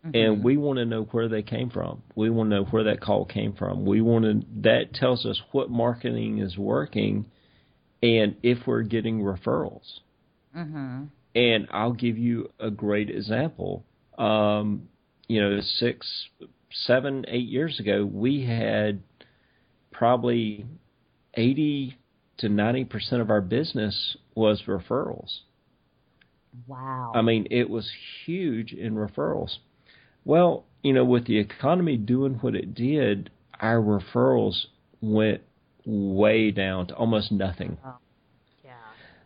[0.05, 0.17] mm-hmm.
[0.17, 2.03] and we want to know where they came from.
[2.17, 3.85] We want to know where that call came from.
[3.85, 7.27] We want to that tells us what marketing is working
[8.03, 10.01] and if we're getting referrals
[10.57, 11.05] Mm-hmm.
[11.35, 13.85] And I'll give you a great example.
[14.19, 14.89] Um,
[15.29, 16.29] you know, six,
[16.73, 19.03] seven, eight years ago, we had
[19.93, 20.67] probably
[21.35, 21.97] 80
[22.39, 25.41] to 90% of our business was referrals.
[26.67, 27.13] Wow.
[27.15, 27.89] I mean, it was
[28.25, 29.59] huge in referrals.
[30.25, 33.31] Well, you know, with the economy doing what it did,
[33.61, 34.65] our referrals
[35.01, 35.43] went
[35.85, 37.79] way down to almost nothing.
[37.85, 37.97] Oh.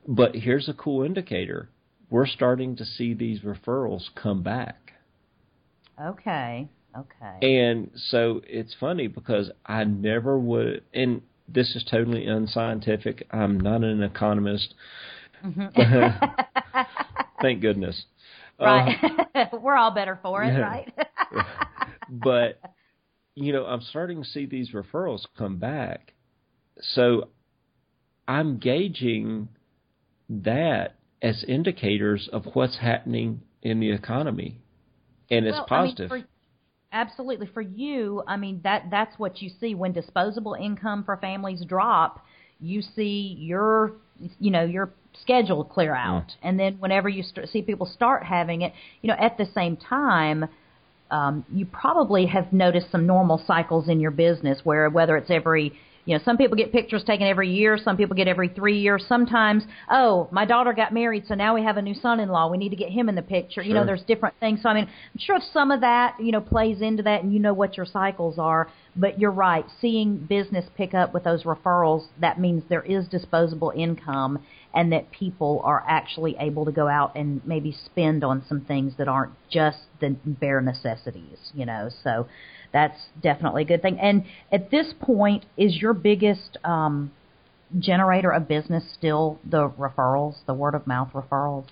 [0.07, 1.71] But here's a cool indicator.
[2.11, 4.93] We're starting to see these referrals come back.
[6.01, 6.69] Okay.
[6.97, 7.59] Okay.
[7.59, 13.27] And so it's funny because I never would, and this is totally unscientific.
[13.31, 14.75] I'm not an economist.
[15.45, 16.35] Mm-hmm.
[17.43, 18.05] Thank goodness.
[18.61, 18.97] Right.
[19.61, 20.61] We're all better for it, yeah.
[20.61, 20.93] right?
[22.09, 22.61] but,
[23.35, 26.13] you know, I'm starting to see these referrals come back.
[26.81, 27.29] So
[28.29, 29.49] I'm gauging
[30.29, 34.59] that as indicators of what's happening in the economy,
[35.31, 36.13] and it's well, positive.
[36.13, 36.29] I mean, for,
[36.93, 41.65] absolutely, for you, I mean that that's what you see when disposable income for families
[41.67, 42.25] drop.
[42.61, 43.93] You see your,
[44.39, 46.35] you know, your schedule clear out, mm.
[46.43, 48.73] and then whenever you st- see people start having it,
[49.03, 50.47] you know, at the same time.
[51.11, 55.75] Um, you probably have noticed some normal cycles in your business where whether it's every
[56.07, 59.05] You know, some people get pictures taken every year, some people get every three years.
[59.09, 62.51] Sometimes, oh, my daughter got married, so now we have a new son-in-law.
[62.51, 63.63] We need to get him in the picture.
[63.63, 64.61] You know, there's different things.
[64.63, 67.39] So I mean, I'm sure some of that, you know, plays into that, and you
[67.39, 68.69] know what your cycles are.
[68.97, 69.65] But you're right.
[69.81, 74.45] Seeing business pick up with those referrals, that means there is disposable income,
[74.75, 78.95] and that people are actually able to go out and maybe spend on some things
[78.99, 81.39] that aren't just the bare necessities.
[81.55, 82.27] You know, so
[82.73, 83.99] that's definitely a good thing.
[84.01, 87.13] And at this point, is your biggest um,
[87.79, 91.67] generator of business still the referrals, the word of mouth referrals?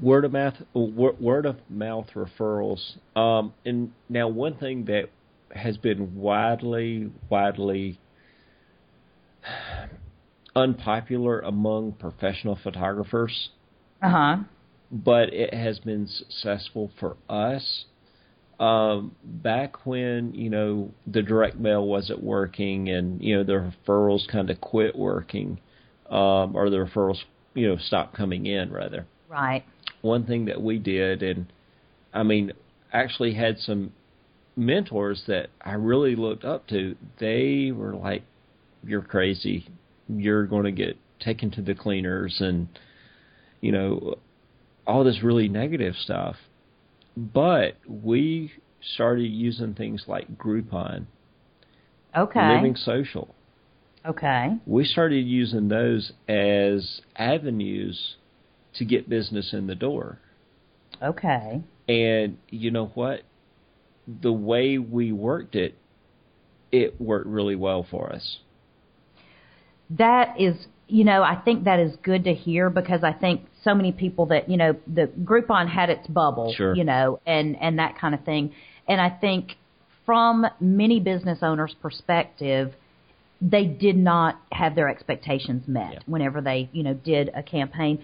[0.00, 5.10] word of mouth word of mouth referrals um and now one thing that
[5.54, 7.98] has been widely widely
[10.56, 13.50] unpopular among professional photographers
[14.02, 14.36] Uh huh.
[14.90, 17.84] but it has been successful for us
[18.58, 24.26] um back when you know the direct mail wasn't working and you know the referrals
[24.28, 25.58] kind of quit working
[26.10, 27.18] um or the referrals
[27.54, 29.64] you know stopped coming in rather Right.
[30.02, 31.46] one thing that we did, and
[32.12, 32.50] I mean,
[32.92, 33.92] actually had some
[34.56, 36.96] mentors that I really looked up to.
[37.20, 38.22] They were like,
[38.82, 39.66] "You're crazy.
[40.18, 42.68] You're going to get taken to the cleaners," and
[43.60, 44.16] you know,
[44.86, 46.36] all this really negative stuff.
[47.16, 48.52] But we
[48.94, 51.06] started using things like Groupon,
[52.16, 52.54] Okay.
[52.54, 53.34] Living Social.
[54.04, 54.56] Okay.
[54.66, 58.16] We started using those as avenues
[58.74, 60.18] to get business in the door.
[61.02, 61.62] Okay.
[61.88, 63.22] And you know what?
[64.22, 65.76] The way we worked it,
[66.72, 68.38] it worked really well for us.
[69.98, 70.54] That is,
[70.88, 74.26] you know, I think that is good to hear because I think so many people
[74.26, 76.74] that, you know, the Groupon had its bubble, Sure.
[76.74, 78.52] you know, and and that kind of thing.
[78.88, 79.56] And I think
[80.06, 82.72] from many business owners' perspective,
[83.40, 85.98] they did not have their expectations met Yeah.
[86.06, 88.00] whenever they, you know, did a campaign.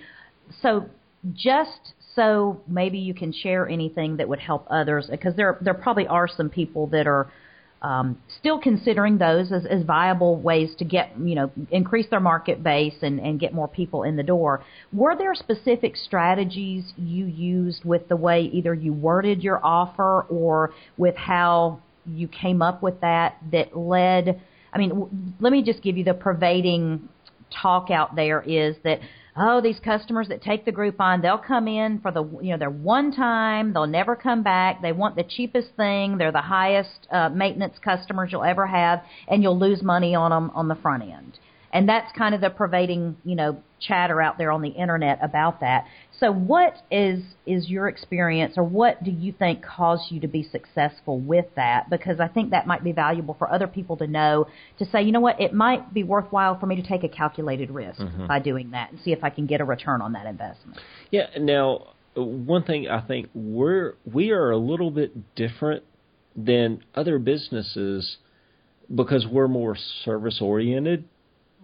[0.62, 0.86] So
[1.34, 6.06] just so maybe you can share anything that would help others because there there probably
[6.06, 7.28] are some people that are
[7.82, 12.62] um, still considering those as, as viable ways to get you know increase their market
[12.62, 14.64] base and, and get more people in the door.
[14.92, 20.72] Were there specific strategies you used with the way either you worded your offer or
[20.96, 24.40] with how you came up with that that led?
[24.72, 25.10] I mean, w-
[25.40, 27.08] let me just give you the pervading
[27.62, 29.00] talk out there is that
[29.36, 32.70] oh these customers that take the Groupon they'll come in for the you know they're
[32.70, 34.82] one time they'll never come back.
[34.82, 36.18] They want the cheapest thing.
[36.18, 40.50] They're the highest uh, maintenance customers you'll ever have and you'll lose money on them
[40.54, 41.38] on the front end
[41.76, 45.60] and that's kind of the pervading you know chatter out there on the internet about
[45.60, 45.84] that
[46.18, 50.42] so what is is your experience or what do you think caused you to be
[50.42, 54.46] successful with that because i think that might be valuable for other people to know
[54.78, 57.70] to say you know what it might be worthwhile for me to take a calculated
[57.70, 58.26] risk mm-hmm.
[58.26, 61.26] by doing that and see if i can get a return on that investment Yeah.
[61.38, 65.84] Now, one thing I think we're we are a little bit different
[66.34, 68.16] than other businesses
[68.94, 71.04] because we're more service oriented.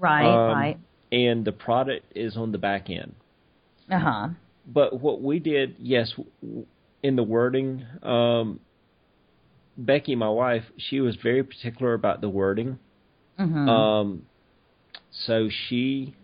[0.02, 0.78] Right um, right
[1.10, 3.14] And the product is on the back end.
[3.90, 4.28] uh-huh
[4.66, 6.12] But what we did, yes,
[7.02, 8.60] in the wording, um,
[9.76, 12.78] Becky, my wife, she was very particular about the wording.
[13.38, 14.22] hmm Um,
[15.26, 16.14] so she,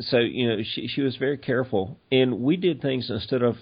[0.00, 3.56] so you know, she she was very careful, and we did things instead of.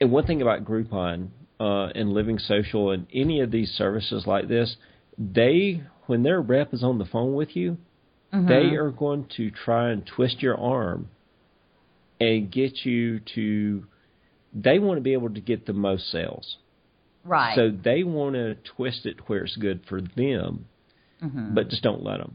[0.00, 1.28] And one thing about Groupon
[1.58, 4.76] uh, and Living Social and any of these services like this,
[5.18, 7.78] they when their rep is on the phone with you,
[8.32, 11.08] they are going to try and twist your arm
[12.20, 13.84] and get you to.
[14.54, 16.56] They want to be able to get the most sales.
[17.24, 20.66] right So they want to twist it where it's good for them,
[21.22, 21.54] Mm-hmm.
[21.54, 22.34] but just don't let them.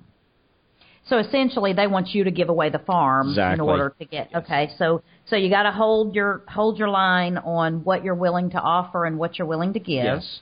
[1.10, 4.30] So essentially, they want you to give away the farm in order to get.
[4.36, 8.50] Okay, so so you got to hold your hold your line on what you're willing
[8.52, 10.04] to offer and what you're willing to give.
[10.06, 10.40] Yes.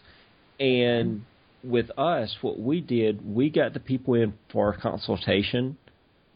[0.60, 1.26] And
[1.64, 5.78] with us, what we did, we got the people in for a consultation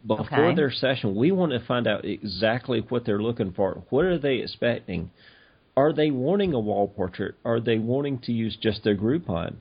[0.05, 0.55] before Okay.
[0.55, 1.15] their session.
[1.15, 3.83] We want to find out exactly what they're looking for.
[3.89, 5.11] What are they expecting?
[5.75, 7.35] Are they wanting a wall portrait?
[7.43, 9.55] Are they wanting to use just their Groupon?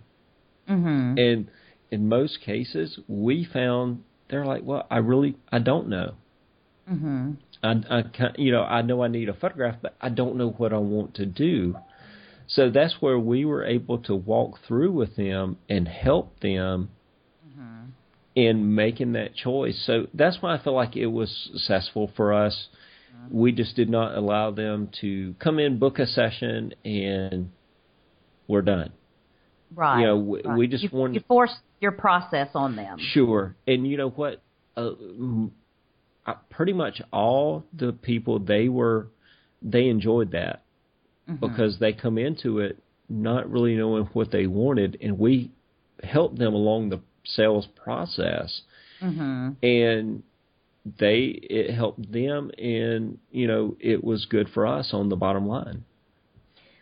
[0.68, 1.18] Mm-hmm.
[1.18, 1.48] And
[1.90, 6.14] in most cases, we found they're like, well, I really, I don't know.
[6.90, 7.32] Mm-hmm.
[7.62, 8.04] I, I
[8.36, 11.14] you know, I know I need a photograph, but I don't know what I want
[11.16, 11.76] to do.
[12.48, 16.90] So that's where we were able to walk through with them and help them
[18.36, 19.82] in making that choice.
[19.86, 22.68] So that's why I feel like it was successful for us.
[23.30, 27.50] We just did not allow them to come in, book a session, and
[28.46, 28.92] we're done.
[29.74, 30.00] Right.
[30.00, 30.58] You know, we, right.
[30.58, 32.98] we just you, want you force your process on them.
[33.00, 34.42] Sure, and you know what?
[34.76, 34.90] Uh,
[36.50, 39.08] pretty much all the people they were
[39.62, 40.62] they enjoyed that
[41.28, 41.46] mm-hmm.
[41.46, 45.50] because they come into it not really knowing what they wanted, and we
[46.02, 48.62] helped them along the sales process,
[49.00, 49.50] mm-hmm.
[49.62, 50.22] and
[50.98, 55.46] they it helped them, and you know it was good for us on the bottom
[55.46, 55.84] line.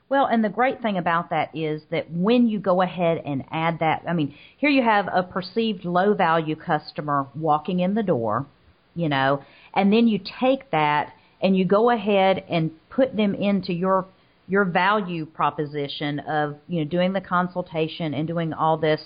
[0.08, 3.78] Well, and the great thing about that is that when you go ahead and add
[3.80, 8.46] that, I mean, here you have a perceived low value customer walking in the door,
[8.94, 9.42] you know,
[9.72, 14.06] and then you take that and you go ahead and put them into your
[14.46, 19.00] your value proposition of you know doing the consultation and doing all this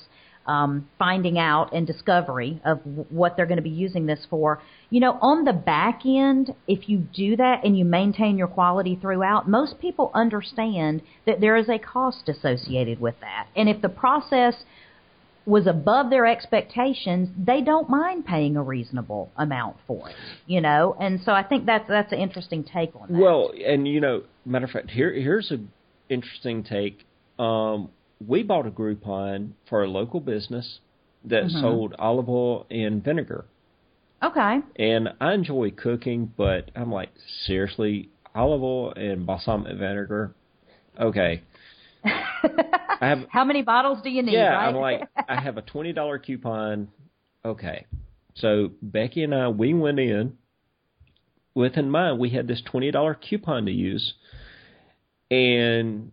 [0.48, 2.80] um, finding out and discovery of
[3.10, 4.60] what they're going to be using this for.
[4.88, 8.98] You know, on the back end, if you do that and you maintain your quality
[9.00, 13.48] throughout, most people understand that there is a cost associated with that.
[13.54, 14.54] And if the process
[15.44, 20.16] was above their expectations, they don't mind paying a reasonable amount for it,
[20.46, 20.94] you know.
[21.00, 23.18] And so I think that's that's an interesting take on that.
[23.18, 25.58] Well, and you know, matter of fact, here here's a
[26.08, 27.04] interesting take.
[27.38, 27.90] Um,
[28.26, 30.80] we bought a Groupon for a local business
[31.24, 31.60] that mm-hmm.
[31.60, 33.44] sold olive oil and vinegar.
[34.22, 34.58] Okay.
[34.76, 37.10] And I enjoy cooking, but I'm like,
[37.46, 40.34] seriously, olive oil and balsamic vinegar?
[40.98, 41.42] Okay.
[42.04, 44.32] I have How many bottles do you need?
[44.32, 44.68] Yeah, right?
[44.68, 46.88] I'm like, I have a twenty dollar coupon.
[47.44, 47.86] Okay.
[48.34, 50.36] So Becky and I we went in
[51.54, 54.14] with in mind we had this twenty dollar coupon to use
[55.30, 56.12] and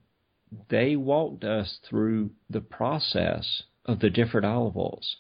[0.70, 5.18] they walked us through the process of the different olive oils,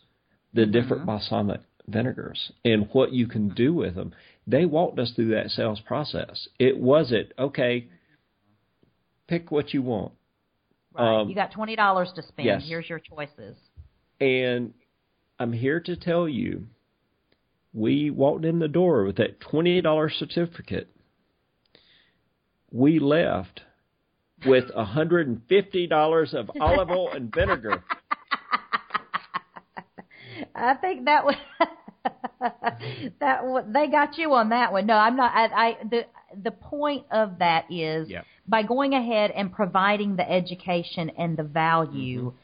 [0.53, 0.71] the mm-hmm.
[0.71, 4.13] different balsamic vinegars, and what you can do with them.
[4.47, 6.47] They walked us through that sales process.
[6.59, 7.87] It wasn't okay.
[9.27, 10.13] Pick what you want.
[10.93, 11.21] Right.
[11.21, 12.45] Um, you got twenty dollars to spend.
[12.45, 12.63] Yes.
[12.65, 13.57] Here's your choices.
[14.21, 14.73] And
[15.39, 16.67] I'm here to tell you,
[17.73, 20.89] we walked in the door with that twenty dollar certificate.
[22.71, 23.61] We left
[24.45, 27.83] with $150 of olive oil and vinegar.
[30.55, 31.35] I think that was
[33.19, 34.85] that they got you on that one.
[34.85, 35.31] No, I'm not.
[35.33, 36.05] I, I the
[36.43, 38.25] the point of that is yep.
[38.47, 42.29] by going ahead and providing the education and the value.
[42.29, 42.37] Mm-hmm.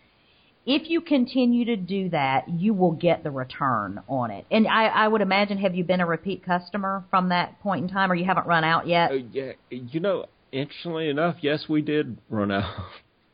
[0.63, 4.45] If you continue to do that, you will get the return on it.
[4.51, 7.89] And I, I would imagine, have you been a repeat customer from that point in
[7.89, 9.09] time, or you haven't run out yet?
[9.09, 12.87] Uh, yeah, you know, interestingly enough, yes, we did run out.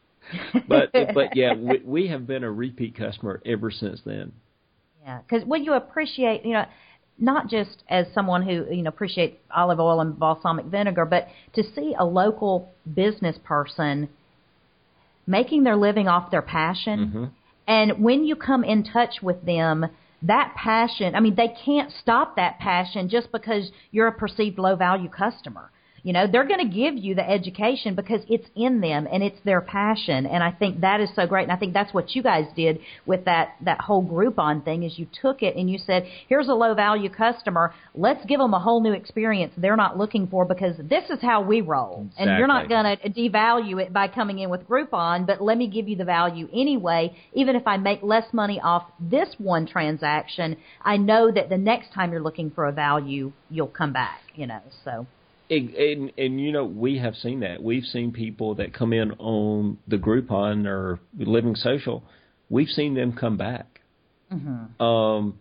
[0.68, 4.34] but but yeah, we, we have been a repeat customer ever since then.
[5.04, 6.66] Yeah, because when you appreciate, you know,
[7.18, 11.64] not just as someone who you know appreciates olive oil and balsamic vinegar, but to
[11.76, 14.10] see a local business person
[15.26, 17.26] making their living off their passion, mm-hmm.
[17.68, 19.86] and when you come in touch with them.
[20.24, 24.76] That passion, I mean, they can't stop that passion just because you're a perceived low
[24.76, 25.70] value customer
[26.08, 29.42] you know, they're going to give you the education because it's in them and it's
[29.44, 30.26] their passion.
[30.26, 31.44] And I think that is so great.
[31.44, 34.98] And I think that's what you guys did with that, that whole Groupon thing is
[34.98, 37.74] you took it and you said, here's a low value customer.
[37.94, 41.42] Let's give them a whole new experience they're not looking for because this is how
[41.42, 42.06] we roll.
[42.12, 42.26] Exactly.
[42.26, 45.68] And you're not going to devalue it by coming in with Groupon, but let me
[45.68, 47.14] give you the value anyway.
[47.34, 51.92] Even if I make less money off this one transaction, I know that the next
[51.92, 55.06] time you're looking for a value, you'll come back, you know, so.
[55.50, 59.12] And, and, and you know we have seen that we've seen people that come in
[59.14, 62.04] on the Groupon or Living Social,
[62.50, 63.80] we've seen them come back,
[64.32, 64.82] mm-hmm.
[64.84, 65.40] um,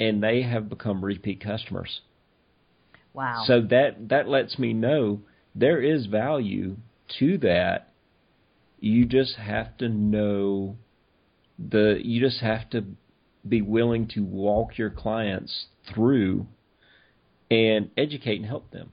[0.00, 2.00] and they have become repeat customers.
[3.12, 3.44] Wow!
[3.46, 5.20] So that that lets me know
[5.54, 6.76] there is value
[7.20, 7.92] to that.
[8.80, 10.76] You just have to know
[11.58, 12.00] the.
[12.02, 12.84] You just have to
[13.48, 16.46] be willing to walk your clients through
[17.50, 18.90] and educate and help them.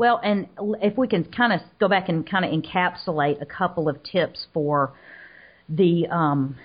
[0.00, 0.46] Well, and
[0.80, 4.46] if we can kind of go back and kind of encapsulate a couple of tips
[4.54, 4.94] for
[5.68, 6.56] the um,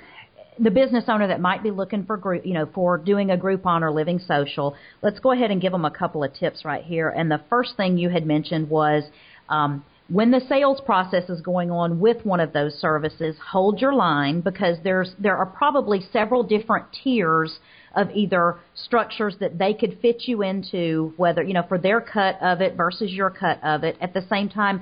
[0.57, 3.81] the business owner that might be looking for group, you know, for doing a Groupon
[3.81, 7.09] or living social, let's go ahead and give them a couple of tips right here.
[7.09, 9.03] And the first thing you had mentioned was
[9.49, 13.93] um, when the sales process is going on with one of those services, hold your
[13.93, 17.59] line because there's there are probably several different tiers
[17.95, 22.37] of either structures that they could fit you into, whether, you know, for their cut
[22.41, 23.97] of it versus your cut of it.
[24.01, 24.81] At the same time,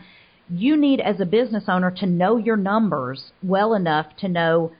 [0.49, 4.71] you need as a business owner to know your numbers well enough to know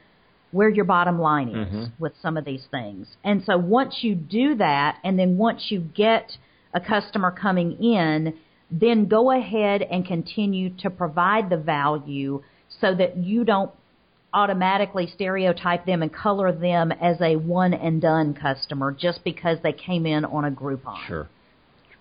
[0.51, 1.83] where your bottom line is mm-hmm.
[1.97, 3.07] with some of these things.
[3.23, 6.31] And so once you do that, and then once you get
[6.73, 8.35] a customer coming in,
[8.69, 12.43] then go ahead and continue to provide the value
[12.81, 13.71] so that you don't
[14.33, 19.73] automatically stereotype them and color them as a one and done customer just because they
[19.73, 21.07] came in on a Groupon.
[21.07, 21.27] Sure.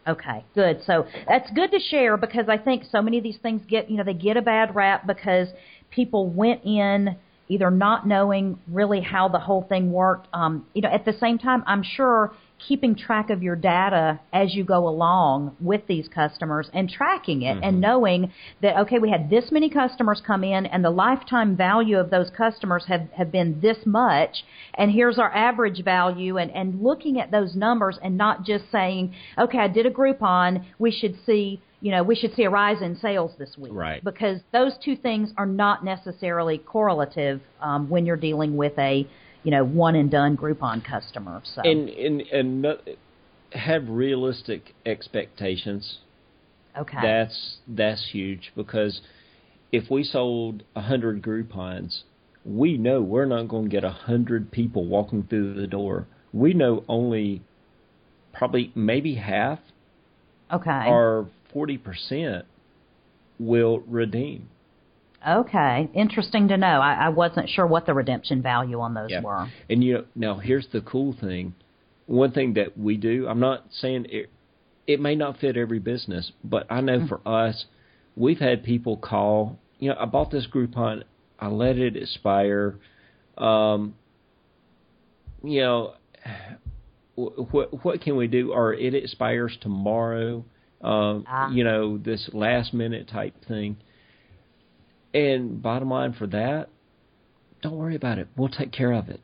[0.07, 0.81] Okay, good.
[0.85, 3.97] So that's good to share because I think so many of these things get, you
[3.97, 5.49] know, they get a bad rap because
[5.91, 7.17] people went in
[7.49, 10.27] either not knowing really how the whole thing worked.
[10.33, 12.33] Um, you know, at the same time, I'm sure
[12.67, 17.55] keeping track of your data as you go along with these customers and tracking it
[17.55, 17.65] mm-hmm.
[17.65, 21.99] and knowing that okay we had this many customers come in and the lifetime value
[21.99, 24.45] of those customers have have been this much
[24.75, 29.15] and here's our average value and and looking at those numbers and not just saying
[29.39, 32.81] okay I did a Groupon we should see you know, we should see a rise
[32.81, 33.73] in sales this week.
[33.75, 34.03] Right.
[34.05, 39.05] Because those two things are not necessarily correlative um, when you're dealing with a,
[39.43, 41.43] you know, one and done Groupon customer.
[41.45, 41.63] So.
[41.63, 42.67] And and and
[43.53, 45.99] have realistic expectations.
[46.77, 46.99] Okay.
[47.03, 49.01] That's that's huge because
[49.71, 52.03] if we sold a hundred Groupons,
[52.45, 56.07] we know we're not going to get a hundred people walking through the door.
[56.33, 57.43] We know only
[58.33, 59.59] probably maybe half
[60.53, 60.71] okay.
[60.71, 62.45] are 40%
[63.39, 64.49] will redeem.
[65.27, 66.81] Okay, interesting to know.
[66.81, 69.21] I, I wasn't sure what the redemption value on those yeah.
[69.21, 69.49] were.
[69.71, 71.55] And you know, now here's the cool thing.
[72.07, 74.31] One thing that we do, I'm not saying it,
[74.87, 77.07] it may not fit every business, but I know mm-hmm.
[77.07, 77.65] for us,
[78.17, 79.59] we've had people call.
[79.79, 81.05] You know, I bought this Groupon,
[81.39, 82.79] I let it expire.
[83.39, 83.95] Um,
[85.45, 85.95] you know,
[87.15, 88.53] what what can we do?
[88.53, 90.45] Or it expires tomorrow
[90.83, 91.51] uh, ah.
[91.51, 93.77] you know, this last minute type thing.
[95.15, 96.69] And bottom line for that,
[97.63, 98.29] don't worry about it.
[98.37, 99.21] We'll take care of it.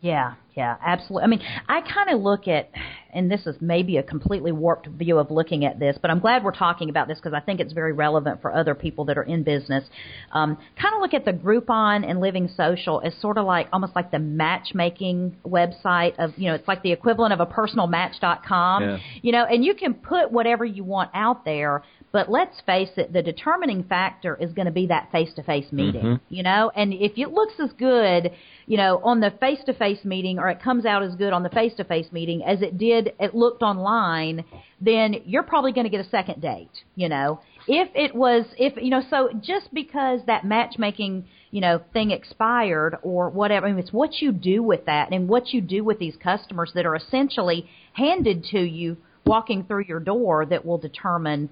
[0.00, 1.24] Yeah, yeah, absolutely.
[1.24, 2.70] I mean, I kind of look at,
[3.12, 6.44] and this is maybe a completely warped view of looking at this, but I'm glad
[6.44, 9.22] we're talking about this because I think it's very relevant for other people that are
[9.22, 9.84] in business.
[10.32, 13.96] Um, kind of look at the Groupon and Living Social as sort of like almost
[13.96, 18.82] like the matchmaking website of, you know, it's like the equivalent of a personal personalmatch.com,
[18.82, 18.98] yeah.
[19.22, 21.82] you know, and you can put whatever you want out there,
[22.12, 25.70] but let's face it, the determining factor is going to be that face to face
[25.72, 26.34] meeting, mm-hmm.
[26.34, 28.32] you know, and if it looks as good,
[28.66, 31.42] you know, on the face to face meeting or it comes out as good on
[31.42, 34.44] the face to face meeting as it did, it looked online,
[34.80, 37.40] then you're probably going to get a second date, you know.
[37.68, 42.96] If it was, if, you know, so just because that matchmaking, you know, thing expired
[43.02, 45.98] or whatever, I mean, it's what you do with that and what you do with
[45.98, 48.96] these customers that are essentially handed to you
[49.26, 51.50] walking through your door that will determine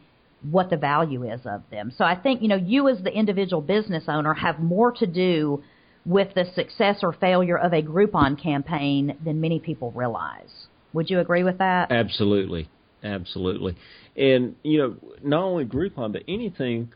[0.51, 1.93] what the value is of them.
[1.97, 5.63] So I think, you know, you as the individual business owner have more to do
[6.07, 10.67] with the success or failure of a Groupon campaign than many people realize.
[10.93, 11.91] Would you agree with that?
[11.91, 12.69] Absolutely.
[13.03, 13.77] Absolutely.
[14.17, 16.93] And, you know, not only Groupon, but anything,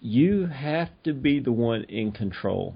[0.00, 2.74] you have to be the one in control.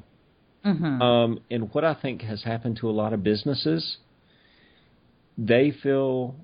[0.64, 1.02] Mm-hmm.
[1.02, 3.98] Um, and what I think has happened to a lot of businesses,
[5.38, 6.34] they feel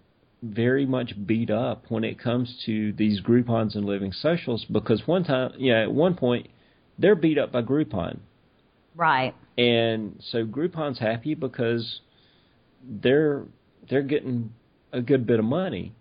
[0.43, 5.25] very much beat up when it comes to these Groupons and living socials because one
[5.25, 6.49] time, yeah, at one point,
[6.99, 8.19] they're beat up by Groupon.
[8.95, 9.35] Right.
[9.59, 12.01] And so Groupon's happy because
[12.83, 13.45] they're
[13.89, 14.53] they're getting
[14.93, 15.95] a good bit of money.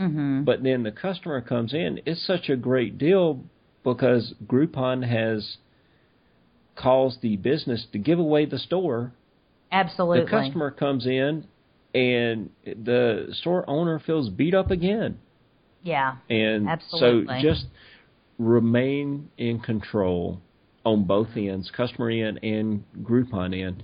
[0.00, 0.44] Mm-hmm.
[0.44, 2.00] But then the customer comes in.
[2.04, 3.44] It's such a great deal
[3.82, 5.56] because Groupon has
[6.76, 9.12] caused the business to give away the store.
[9.72, 10.24] Absolutely.
[10.24, 11.46] The customer comes in
[11.96, 15.18] and the store owner feels beat up again.
[15.82, 16.16] Yeah.
[16.28, 17.40] And absolutely.
[17.40, 17.64] so just
[18.38, 20.42] remain in control
[20.84, 23.82] on both ends, customer end and Groupon end,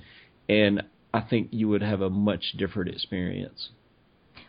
[0.49, 0.83] and
[1.15, 3.71] I think you would have a much different experience.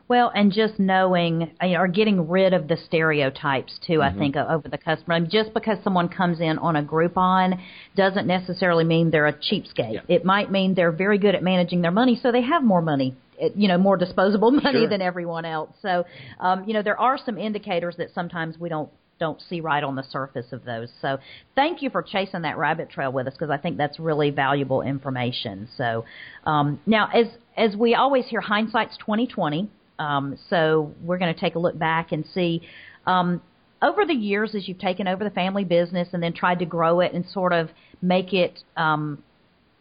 [0.10, 4.18] Well, and just knowing or getting rid of the stereotypes too, mm-hmm.
[4.18, 5.16] I think over the customer.
[5.16, 7.60] I mean, just because someone comes in on a Groupon
[7.96, 9.94] doesn't necessarily mean they're a cheapskate.
[9.94, 10.02] Yeah.
[10.10, 13.16] It might mean they're very good at managing their money, so they have more money
[13.56, 14.90] you know more disposable money sure.
[14.90, 15.72] than everyone else.
[15.82, 16.06] So,
[16.40, 18.90] um, you know, there are some indicators that sometimes we don't
[19.20, 20.90] don't see right on the surface of those.
[21.02, 21.18] So
[21.56, 24.82] thank you for chasing that rabbit trail with us because I think that's really valuable
[24.82, 25.70] information.
[25.78, 26.06] So
[26.46, 29.70] um, now, as as we always hear, hindsight's twenty twenty.
[30.00, 32.62] Um, so we're going to take a look back and see.
[33.06, 33.42] Um,
[33.82, 37.02] over the years, as you've taken over the family business and then tried to grow
[37.02, 37.70] it and sort of
[38.02, 39.22] make it um,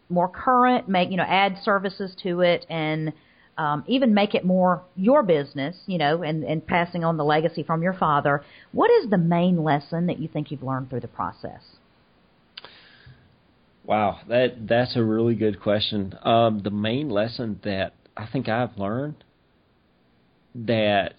[0.09, 3.13] more current, make you know add services to it and
[3.57, 7.63] um, even make it more your business, you know, and, and passing on the legacy
[7.63, 8.43] from your father.
[8.71, 11.61] What is the main lesson that you think you've learned through the process?
[13.85, 16.17] Wow, that that's a really good question.
[16.23, 19.23] Um, the main lesson that I think I've learned
[20.55, 21.15] that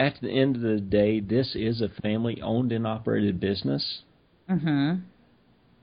[0.00, 4.02] at the end of the day, this is a family owned and operated business.
[4.48, 5.00] Mm-hmm.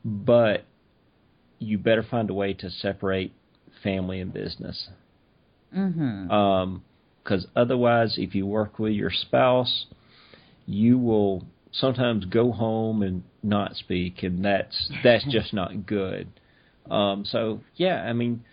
[0.04, 0.66] But
[1.60, 3.34] you better find a way to separate
[3.84, 4.90] family and business.
[5.76, 6.32] Mhm.
[6.32, 6.84] Um,
[7.24, 9.88] because otherwise, if you work with your spouse,
[10.68, 16.28] you will sometimes go home and not speak, and that's that's just not good.
[16.90, 18.44] Um, so yeah, I mean,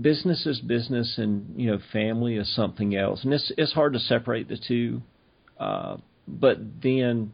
[0.00, 3.98] business is business, and you know, family is something else, and it's it's hard to
[3.98, 5.02] separate the two.
[5.58, 5.96] Uh,
[6.28, 7.32] but then,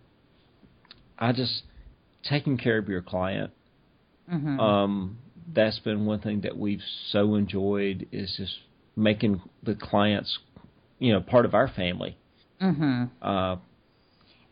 [1.18, 1.62] I just
[2.22, 3.50] taking care of your client.
[4.32, 4.60] Mhm.
[4.60, 5.18] Um,
[5.54, 8.58] that's been one thing that we've so enjoyed is just
[8.96, 10.38] making the clients,
[10.98, 12.16] you know, part of our family.
[12.60, 13.10] Mhm.
[13.22, 13.56] Uh,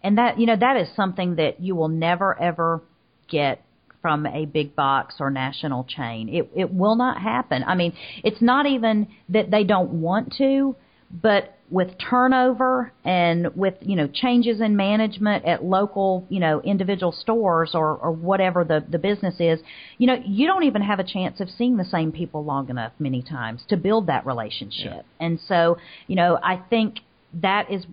[0.02, 2.82] And that you know that is something that you will never ever
[3.28, 3.62] get
[4.02, 6.28] from a big box or national chain.
[6.28, 7.64] It it will not happen.
[7.66, 7.93] I mean,
[8.23, 10.77] it's not even that they don't want to,
[11.10, 17.13] but with turnover and with you know changes in management at local you know individual
[17.13, 19.61] stores or or whatever the the business is,
[19.99, 22.93] you know you don't even have a chance of seeing the same people long enough
[22.99, 25.05] many times to build that relationship.
[25.19, 26.99] And so you know I think
[27.35, 27.85] that is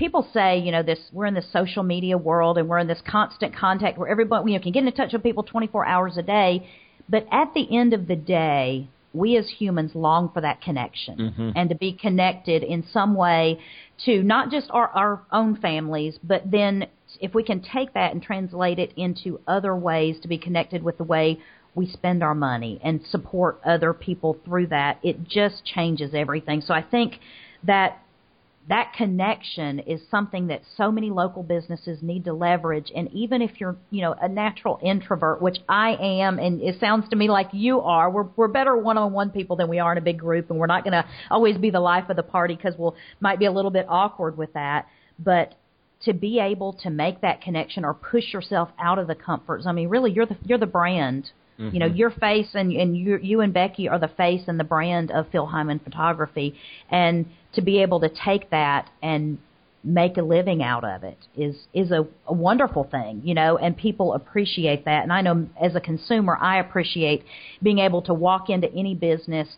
[0.00, 3.02] people say, you know, this we're in this social media world and we're in this
[3.06, 6.22] constant contact where everybody you know, can get in touch with people 24 hours a
[6.22, 6.66] day,
[7.08, 11.52] but at the end of the day, we as humans long for that connection Mhm.
[11.56, 13.58] and to be connected in some way
[14.04, 16.86] to not just our, our own families, but then
[17.20, 20.96] if we can take that and translate it into other ways to be connected with
[20.96, 21.38] the way
[21.74, 26.60] we spend our money and support other people through that, it just changes everything.
[26.60, 27.18] So I think
[27.64, 27.98] that
[28.68, 32.92] that connection is something that so many local businesses need to leverage.
[32.94, 37.08] And even if you're you know a natural introvert which i am and it sounds
[37.08, 40.02] to me like you are we're we're better one-on-one people than we are in a
[40.02, 42.74] big group and we're not going to always be the life of the party because
[42.78, 44.86] we'll might be a little bit awkward with that.
[45.18, 45.54] But
[46.04, 49.70] to be able to make that connection or push yourself out of the comfort zone
[49.70, 51.30] i mean really you're the you're the brand
[51.60, 51.74] Mm-hmm.
[51.74, 54.64] you know your face and and you you and Becky are the face and the
[54.64, 56.54] brand of Phil Hyman Photography,
[56.90, 59.38] and to be able to take that and
[59.82, 63.76] make a living out of it is is a, a wonderful thing, you know, and
[63.76, 65.02] people appreciate that.
[65.02, 67.24] And I know as a consumer, I appreciate
[67.62, 69.48] being able to walk into any business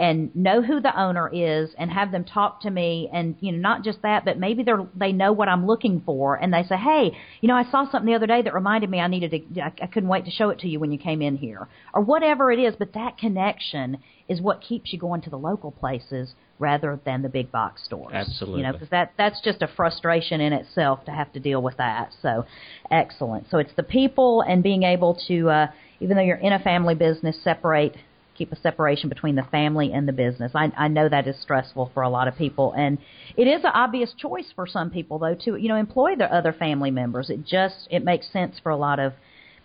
[0.00, 3.58] and know who the owner is and have them talk to me and you know
[3.58, 6.76] not just that but maybe they're they know what I'm looking for and they say
[6.76, 7.12] hey
[7.42, 9.72] you know I saw something the other day that reminded me I needed to I,
[9.82, 11.68] I couldn't wait to show it to you when you came in here.
[11.92, 15.70] Or whatever it is but that connection is what keeps you going to the local
[15.70, 18.12] places rather than the big box stores.
[18.14, 18.60] Absolutely.
[18.60, 21.76] you know because that that's just a frustration in itself to have to deal with
[21.76, 22.10] that.
[22.22, 22.46] So
[22.90, 23.50] excellent.
[23.50, 25.66] So it's the people and being able to uh
[26.00, 27.96] even though you're in a family business separate
[28.40, 30.50] keep a separation between the family and the business.
[30.54, 32.96] I, I know that is stressful for a lot of people, and
[33.36, 36.54] it is an obvious choice for some people, though, to you know employ their other
[36.54, 37.28] family members.
[37.28, 39.12] It just it makes sense for a lot of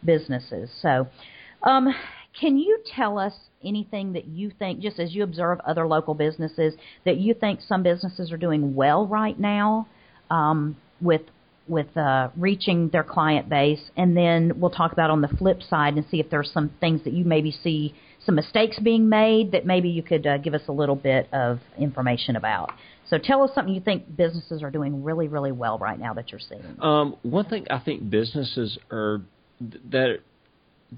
[0.04, 0.70] businesses.
[0.82, 1.08] So,
[1.64, 1.88] um,
[2.38, 3.34] can you tell us
[3.64, 6.74] anything that you think, just as you observe other local businesses,
[7.06, 9.88] that you think some businesses are doing well right now
[10.30, 11.22] um, with
[11.68, 15.96] with uh, reaching their client base, and then we'll talk about on the flip side
[15.96, 17.96] and see if there's some things that you maybe see
[18.26, 21.60] some mistakes being made that maybe you could uh, give us a little bit of
[21.78, 22.72] information about.
[23.10, 26.32] So tell us something you think businesses are doing really, really well right now that
[26.32, 26.64] you're seeing.
[26.82, 29.22] Um, one thing I think businesses are
[29.92, 30.20] that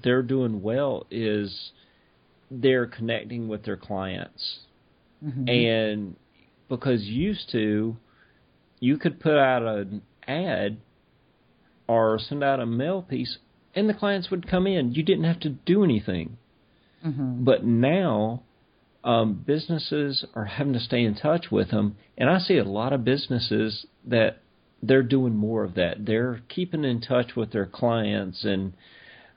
[0.02, 1.70] they're doing well is
[2.50, 4.60] they're connecting with their clients,
[5.24, 5.48] Mm-hmm.
[5.48, 6.16] and
[6.68, 7.96] because used to,
[8.78, 10.78] you could put out an ad
[11.88, 13.38] or send out a mail piece,
[13.74, 14.92] and the clients would come in.
[14.92, 16.36] You didn't have to do anything.
[17.04, 17.44] Mm-hmm.
[17.44, 18.42] But now,
[19.04, 22.92] um, businesses are having to stay in touch with them, and I see a lot
[22.92, 24.38] of businesses that
[24.82, 26.04] they're doing more of that.
[26.04, 28.74] They're keeping in touch with their clients, and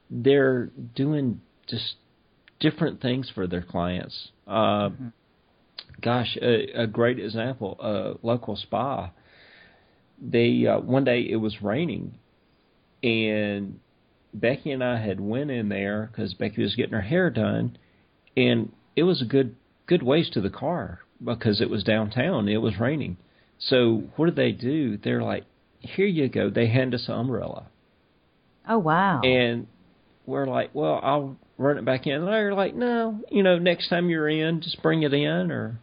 [0.09, 0.65] they're
[0.95, 1.95] doing just
[2.59, 4.29] different things for their clients.
[4.47, 4.89] Uh,
[6.01, 9.11] Gosh, a, a great example: a local spa.
[10.21, 12.15] They uh, one day it was raining,
[13.03, 13.79] and
[14.33, 17.77] Becky and I had went in there because Becky was getting her hair done,
[18.35, 19.55] and it was a good
[19.87, 22.47] good ways to the car because it was downtown.
[22.47, 23.17] It was raining.
[23.59, 24.97] So what did they do?
[24.97, 25.43] They're like,
[25.79, 27.65] "Here you go." They hand us an umbrella,
[28.67, 29.21] Oh wow!
[29.21, 29.67] and
[30.25, 33.89] we're like, "Well, I'll run it back in." And they're like, "No, you know, next
[33.89, 35.77] time you're in, just bring it in." Or,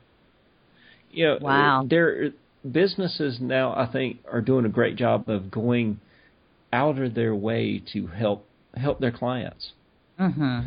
[1.12, 1.86] you know, Wow.
[1.88, 2.32] There,
[2.70, 6.00] businesses now I think are doing a great job of going
[6.72, 9.72] out of their way to help help their clients.
[10.18, 10.60] hmm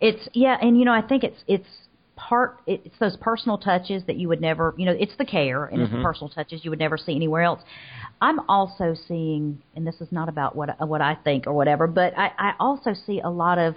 [0.00, 1.68] It's yeah, and you know I think it's it's
[2.16, 5.80] part it's those personal touches that you would never you know it's the care and
[5.80, 7.60] it's the personal touches you would never see anywhere else.
[8.20, 12.12] I'm also seeing and this is not about what what i think or whatever but
[12.18, 13.74] i i also see a lot of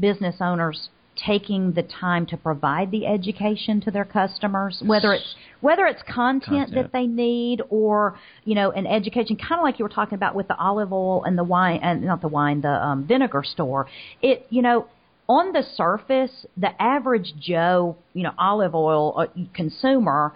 [0.00, 5.86] business owners taking the time to provide the education to their customers whether it's whether
[5.86, 6.74] it's content, Content.
[6.74, 10.34] that they need or you know an education kind of like you were talking about
[10.34, 13.86] with the olive oil and the wine and not the wine the um, vinegar store
[14.22, 14.86] it you know
[15.28, 20.32] on the surface the average joe you know olive oil uh, consumer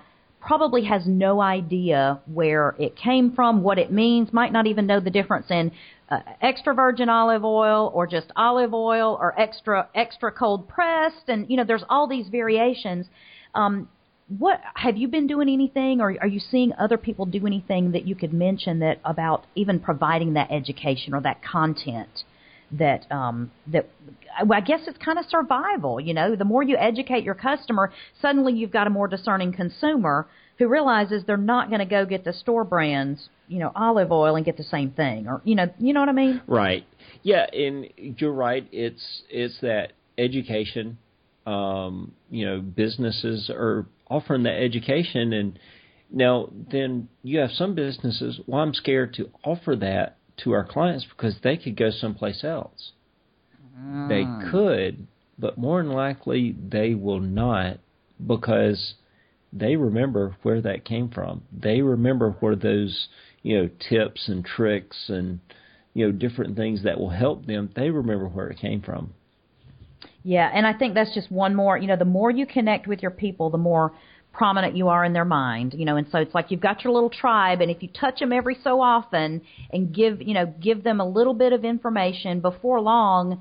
[0.47, 5.01] probably has no idea where it came from, what it means, might not even know
[5.01, 5.73] the difference in
[6.09, 11.49] uh, extra virgin olive oil or just olive oil or extra extra cold pressed and
[11.51, 13.07] you know there's all these variations
[13.55, 13.89] um
[14.39, 18.07] what have you been doing anything or are you seeing other people do anything that
[18.07, 22.24] you could mention that about even providing that education or that content
[22.73, 23.89] that um that
[24.39, 26.37] I guess it's kind of survival, you know.
[26.37, 30.27] The more you educate your customer, suddenly you've got a more discerning consumer
[30.59, 34.36] who realizes they're not going to go get the store brands, you know, olive oil
[34.36, 36.40] and get the same thing or you know, you know what I mean?
[36.47, 36.86] Right.
[37.23, 38.66] Yeah, and you're right.
[38.73, 40.98] It's it's that education.
[41.47, 45.59] Um, you know, businesses are offering that education, and
[46.10, 48.40] now then you have some businesses.
[48.47, 52.93] Well, I'm scared to offer that to our clients because they could go someplace else.
[54.09, 55.06] They could,
[55.39, 57.78] but more than likely they will not
[58.24, 58.94] because
[59.52, 61.43] they remember where that came from.
[61.52, 63.09] They remember where those,
[63.47, 65.39] you know, tips and tricks and
[65.94, 67.70] you know different things that will help them.
[67.77, 69.14] They remember where it came from.
[70.24, 73.01] Yeah, and I think that's just one more, you know, the more you connect with
[73.01, 73.93] your people, the more
[74.32, 76.93] prominent you are in their mind, you know, and so it's like you've got your
[76.93, 79.40] little tribe and if you touch them every so often
[79.73, 83.40] and give, you know, give them a little bit of information before long,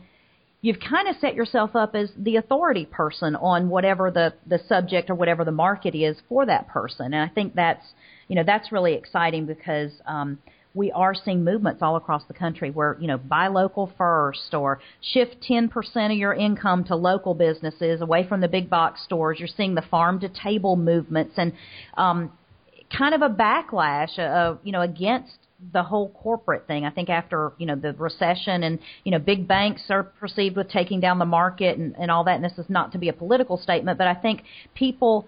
[0.61, 5.10] you've kind of set yourself up as the authority person on whatever the the subject
[5.10, 7.07] or whatever the market is for that person.
[7.07, 7.86] And I think that's,
[8.27, 10.38] you know, that's really exciting because um
[10.76, 14.80] we are seeing movements all across the country where, you know, buy local first or
[15.02, 19.39] shift 10% of your income to local businesses away from the big box stores.
[19.39, 21.53] You're seeing the farm to table movements and
[21.95, 22.31] um,
[22.95, 25.38] kind of a backlash of, you know, against
[25.72, 26.84] the whole corporate thing.
[26.84, 30.69] I think after, you know, the recession and, you know, big banks are perceived with
[30.69, 32.35] taking down the market and, and all that.
[32.35, 34.43] And this is not to be a political statement, but I think
[34.73, 35.26] people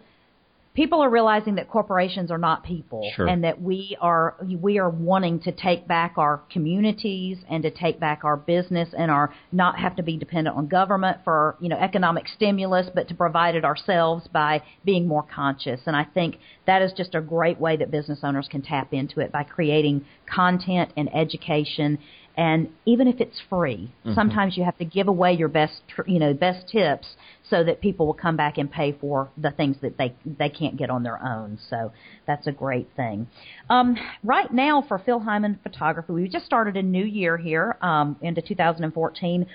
[0.77, 3.27] people are realizing that corporations are not people Sure.
[3.27, 7.99] and that we are we are wanting to take back our communities and to take
[7.99, 11.77] back our business and our not have to be dependent on government for you know
[11.77, 16.37] economic stimulus but to provide it ourselves by being more conscious and I think
[16.67, 20.05] that is just a great way that business owners can tap into it by creating
[20.31, 21.97] content and education
[22.37, 26.33] and even if it's free sometimes you have to give away your best you know
[26.33, 27.07] best tips
[27.49, 30.77] so that people will come back and pay for the things that they they can't
[30.77, 31.57] get on their own.
[31.69, 31.91] So
[32.25, 33.27] that's a great thing.
[33.69, 38.17] Um, right now for phil hyman photography we just started a new year here um,
[38.21, 39.45] into 2014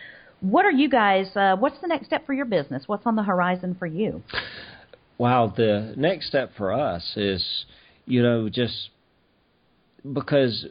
[0.41, 2.83] what are you guys uh, what's the next step for your business?
[2.87, 4.23] What's on the horizon for you?
[5.19, 7.65] Wow, the next step for us is,
[8.07, 8.91] you know, just
[10.13, 10.67] because,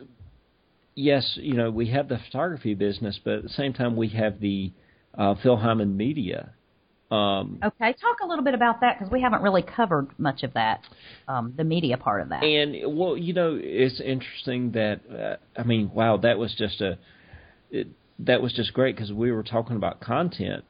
[0.96, 4.40] yes, you know, we have the photography business, but at the same time we have
[4.40, 4.72] the
[5.18, 6.52] uh, Phil Hyman Media.
[7.12, 10.54] Um, okay talk a little bit about that because we haven't really covered much of
[10.54, 10.80] that
[11.28, 15.64] um, the media part of that and well, you know, it's interesting that uh, I
[15.64, 16.98] mean, wow, that was just a
[17.70, 17.88] it,
[18.20, 20.64] that was just great because we were talking about content,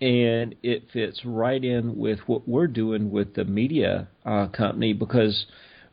[0.00, 5.46] and it fits right in with what we're doing with the media uh, company because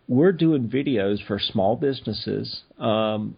[0.08, 3.36] we're doing videos for small businesses, um,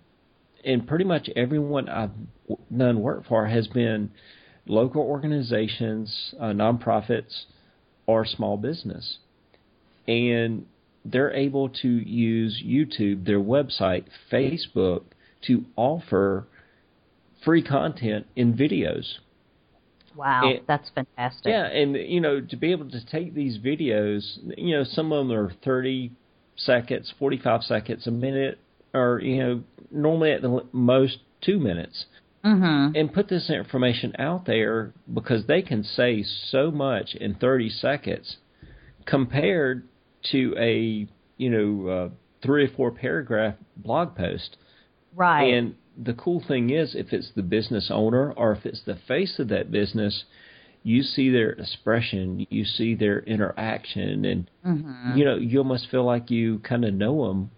[0.65, 2.11] and pretty much everyone I've
[2.75, 4.11] done work for has been
[4.65, 7.45] local organizations, uh, nonprofits,
[8.05, 9.17] or small business
[10.07, 10.65] and
[11.05, 15.03] they're able to use YouTube, their website, Facebook
[15.45, 16.47] to offer
[17.43, 19.05] free content in videos.
[20.15, 24.39] wow it- that's fantastic Yeah, and you know to be able to take these videos,
[24.57, 26.11] you know, some of them are 30
[26.57, 28.59] seconds, 45 seconds, a minute,
[28.93, 32.05] or you know, normally at the most 2 minutes.
[32.43, 37.69] mm-hmm And put this information out there because they can say so much in 30
[37.69, 38.37] seconds
[39.05, 39.83] compared
[40.31, 41.07] to a,
[41.37, 42.09] you know, uh,
[42.41, 44.57] three or four paragraph blog post.
[45.15, 48.97] right And the cool thing is, if it's the business owner or if it's the
[49.07, 50.25] face of that business,
[50.87, 55.17] you see their expression, you see their interaction, and mm-hmm.
[55.17, 57.51] you know you almost feel like you kind of know them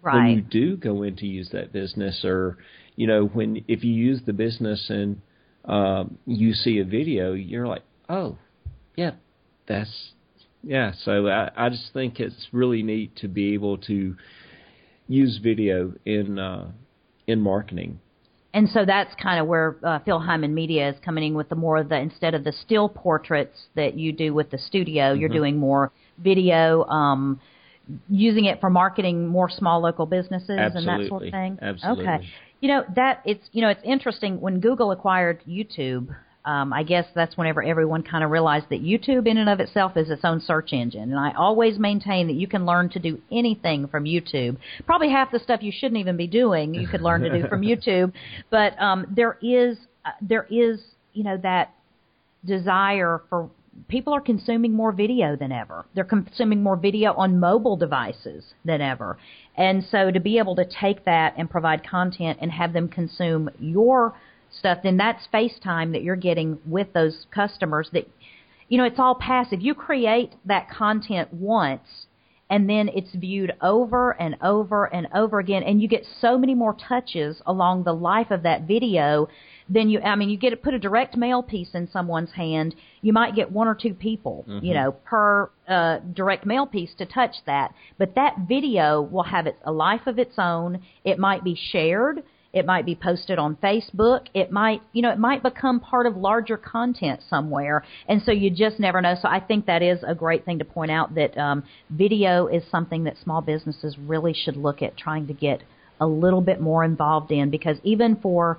[0.00, 2.58] when you do go in to use that business, or
[2.96, 5.22] you know when if you use the business and
[5.66, 8.38] um, you see a video, you're like, oh,
[8.96, 9.12] yeah,
[9.68, 10.10] that's
[10.64, 10.90] yeah.
[11.04, 14.16] So I, I just think it's really neat to be able to
[15.06, 16.72] use video in uh,
[17.28, 18.00] in marketing.
[18.54, 21.56] And so that's kind of where uh, Phil Hyman Media is coming in with the
[21.56, 25.20] more of the instead of the still portraits that you do with the studio, mm-hmm.
[25.20, 26.84] you're doing more video.
[26.84, 27.40] Um,
[28.08, 30.92] using it for marketing more small local businesses Absolutely.
[30.92, 31.58] and that sort of thing.
[31.60, 32.04] Absolutely.
[32.04, 32.28] Okay.
[32.60, 36.14] You know that it's you know it's interesting when Google acquired YouTube
[36.44, 39.96] um, I guess that's whenever everyone kind of realized that YouTube, in and of itself,
[39.96, 41.10] is its own search engine.
[41.10, 44.58] And I always maintain that you can learn to do anything from YouTube.
[44.84, 47.62] Probably half the stuff you shouldn't even be doing, you could learn to do from
[47.62, 48.12] YouTube.
[48.50, 50.80] But um, there is uh, there is
[51.14, 51.72] you know that
[52.44, 53.48] desire for
[53.88, 55.86] people are consuming more video than ever.
[55.94, 59.16] They're consuming more video on mobile devices than ever.
[59.56, 63.50] And so to be able to take that and provide content and have them consume
[63.58, 64.14] your
[64.58, 68.08] stuff, then that's FaceTime that you're getting with those customers that,
[68.68, 69.60] you know, it's all passive.
[69.60, 72.06] You create that content once
[72.50, 76.54] and then it's viewed over and over and over again and you get so many
[76.54, 79.28] more touches along the life of that video
[79.68, 82.74] than you I mean you get to put a direct mail piece in someone's hand
[83.00, 84.64] you might get one or two people mm-hmm.
[84.64, 89.46] you know per uh, direct mail piece to touch that but that video will have
[89.46, 92.22] its a life of its own it might be shared
[92.54, 94.26] it might be posted on Facebook.
[94.32, 97.84] It might, you know, it might become part of larger content somewhere.
[98.08, 99.16] And so you just never know.
[99.20, 102.62] So I think that is a great thing to point out that um, video is
[102.70, 105.64] something that small businesses really should look at trying to get
[106.00, 108.58] a little bit more involved in because even for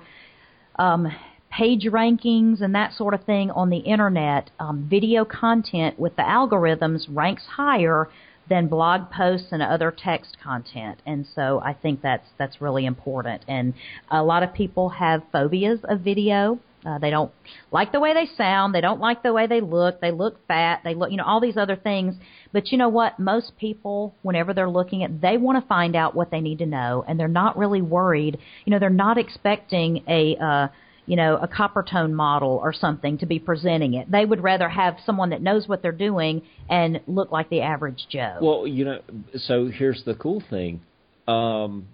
[0.78, 1.08] um,
[1.50, 6.22] page rankings and that sort of thing on the internet, um, video content with the
[6.22, 8.10] algorithms ranks higher
[8.48, 11.00] than blog posts and other text content.
[11.06, 13.42] And so I think that's that's really important.
[13.48, 13.74] And
[14.10, 16.60] a lot of people have phobias of video.
[16.84, 17.32] Uh, they don't
[17.72, 18.72] like the way they sound.
[18.72, 20.00] They don't like the way they look.
[20.00, 20.82] They look fat.
[20.84, 22.14] They look, you know, all these other things.
[22.52, 23.18] But you know what?
[23.18, 26.66] Most people, whenever they're looking at, they want to find out what they need to
[26.66, 28.38] know, and they're not really worried.
[28.64, 30.68] You know, they're not expecting a uh,
[31.06, 34.10] you know, a Coppertone model or something to be presenting it.
[34.10, 38.06] They would rather have someone that knows what they're doing and look like the average
[38.10, 38.38] Joe.
[38.40, 39.00] Well, you know,
[39.36, 40.80] so here's the cool thing.
[41.28, 41.88] Um,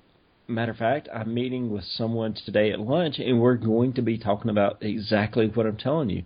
[0.48, 4.18] matter of fact, I'm meeting with someone today at lunch, and we're going to be
[4.18, 6.24] talking about exactly what I'm telling you.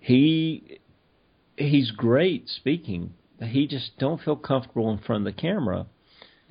[0.00, 0.78] He
[1.56, 3.14] he's great speaking.
[3.42, 5.86] He just don't feel comfortable in front of the camera.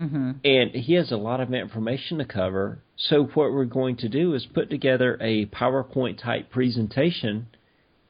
[0.02, 0.32] Mm-hmm.
[0.44, 2.80] And he has a lot of information to cover.
[2.96, 7.48] So what we're going to do is put together a PowerPoint type presentation.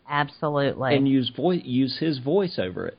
[0.10, 0.96] Absolutely.
[0.96, 2.98] And use voice use his voice over it.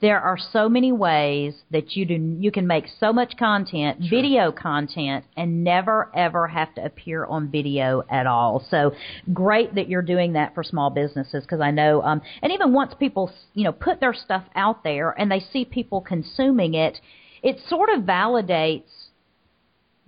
[0.00, 4.10] There are so many ways that you do you can make so much content, sure.
[4.10, 8.64] video content, and never ever have to appear on video at all.
[8.70, 8.92] So
[9.32, 12.92] great that you're doing that for small businesses because I know, um, and even once
[12.98, 17.00] people you know put their stuff out there and they see people consuming it,
[17.44, 18.90] it sort of validates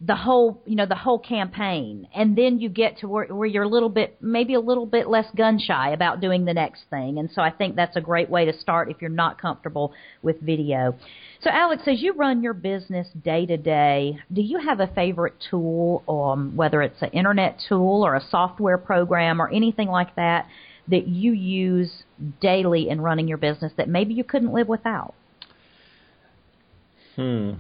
[0.01, 2.09] the whole you know the whole campaign.
[2.15, 5.09] And then you get to where, where you're a little bit maybe a little bit
[5.09, 7.19] less gun shy about doing the next thing.
[7.19, 9.93] And so i think that's a great way to start if you're not comfortable
[10.23, 10.97] with video.
[11.43, 15.35] So alex as you run your business day to day do you have a favorite
[15.51, 20.47] tool um, whether it's an internet tool or a software program or anything like that
[20.89, 22.05] that you use
[22.41, 25.15] daily in running your business that maybe you couldn't live without
[27.17, 27.53] Hmm.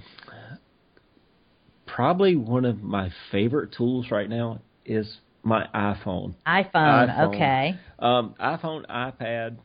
[1.87, 6.35] Probably one of my favorite tools right now is my iPhone.
[6.47, 7.35] iPhone, iPhone.
[7.35, 7.79] okay.
[7.99, 9.57] Um, iPhone, iPad,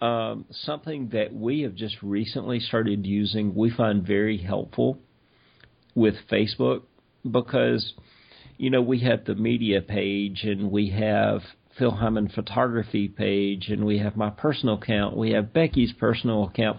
[0.00, 4.98] um, something that we have just recently started using, we find very helpful
[5.94, 6.82] with Facebook
[7.30, 7.92] because,
[8.56, 11.42] you know, we have the media page and we have
[11.80, 16.78] Phil Hyman photography page and we have my personal account, we have Becky's personal account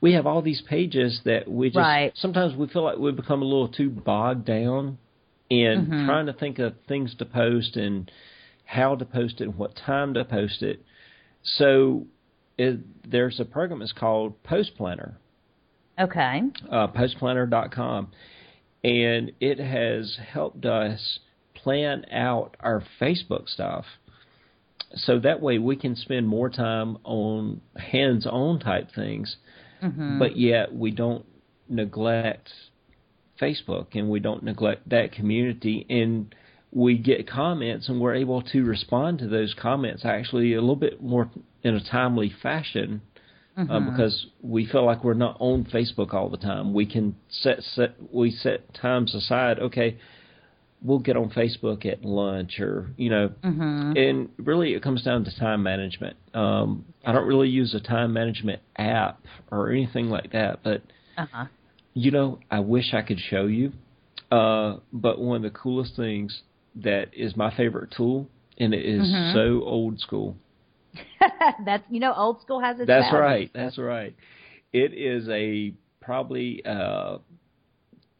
[0.00, 2.12] we have all these pages that we just right.
[2.16, 4.98] sometimes we feel like we become a little too bogged down
[5.50, 6.06] in mm-hmm.
[6.06, 8.10] trying to think of things to post and
[8.64, 10.84] how to post it and what time to post it.
[11.42, 12.06] So
[12.58, 15.18] it, there's a program that's called Post Planner.
[15.98, 16.42] Okay.
[16.70, 18.08] Uh, postplanner.com.
[18.84, 21.18] And it has helped us
[21.54, 23.84] plan out our Facebook stuff.
[24.94, 29.36] So that way we can spend more time on hands on type things
[29.82, 30.18] mm-hmm.
[30.18, 31.24] but yet we don't
[31.68, 32.50] neglect
[33.40, 36.34] Facebook and we don't neglect that community and
[36.70, 41.02] we get comments and we're able to respond to those comments actually a little bit
[41.02, 41.30] more
[41.62, 43.00] in a timely fashion
[43.56, 43.72] uh, mm-hmm.
[43.72, 46.72] uh, because we feel like we're not on Facebook all the time.
[46.72, 49.58] We can set set we set times aside.
[49.58, 49.98] Okay,
[50.82, 53.96] we'll get on Facebook at lunch or you know, Mm-hmm.
[53.96, 56.16] and really it comes down to time management.
[56.34, 60.82] Um, I don't really use a time management app or anything like that, but
[61.16, 61.46] Uh-huh.
[61.94, 63.72] you know, I wish I could show you.
[64.30, 66.42] Uh, but one of the coolest things
[66.76, 68.28] that is my favorite tool,
[68.58, 69.32] and it is Mhm.
[69.32, 70.36] so old school.
[71.64, 73.50] That's you know, old school has its That's right.
[73.54, 74.14] That's right.
[74.72, 77.18] It is a probably uh,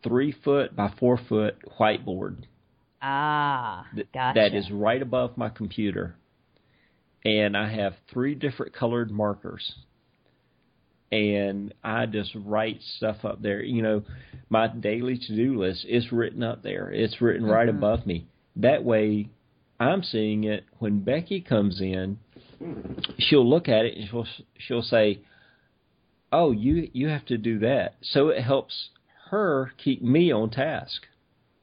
[0.03, 2.45] three foot by four foot whiteboard
[3.03, 4.41] Ah, gotcha.
[4.41, 6.17] that is right above my computer,
[7.25, 9.75] and I have three different colored markers,
[11.11, 13.63] and I just write stuff up there.
[13.63, 14.03] You know,
[14.51, 16.91] my daily to do list is written up there.
[16.93, 17.77] It's written right Mhm.
[17.79, 18.27] above me.
[18.57, 19.29] That way,
[19.81, 22.19] I'm seeing it when Becky comes in.
[23.19, 24.27] She'll look at it and she'll
[24.59, 25.21] she'll say,
[26.33, 28.91] "Oh, you you have to do that." So it helps
[29.31, 31.07] her keep me on task.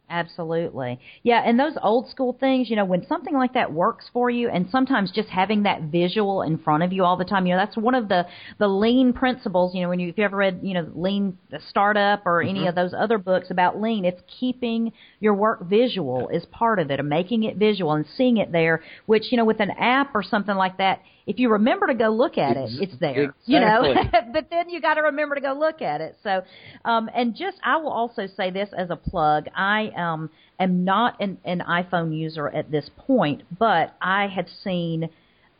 [0.07, 0.99] Absolutely.
[1.23, 4.49] Yeah, and those old school things, you know, when something like that works for you
[4.49, 7.59] and sometimes just having that visual in front of you all the time, you know,
[7.59, 8.27] that's one of the
[8.59, 11.37] the lean principles, you know, when you if you ever read, you know, lean
[11.69, 12.67] startup or any mm-hmm.
[12.67, 16.99] of those other books about lean, it's keeping your work visual is part of it,
[16.99, 20.21] and making it visual and seeing it there, which, you know, with an app or
[20.21, 23.35] something like that, if you remember to go look at it, it's there.
[23.45, 23.93] You know,
[24.33, 26.17] but then you got to remember to go look at it.
[26.23, 26.41] So,
[26.83, 29.47] um, and just I will also say this as a plug.
[29.55, 30.29] I um,
[30.59, 35.09] am not an, an iPhone user at this point, but I have seen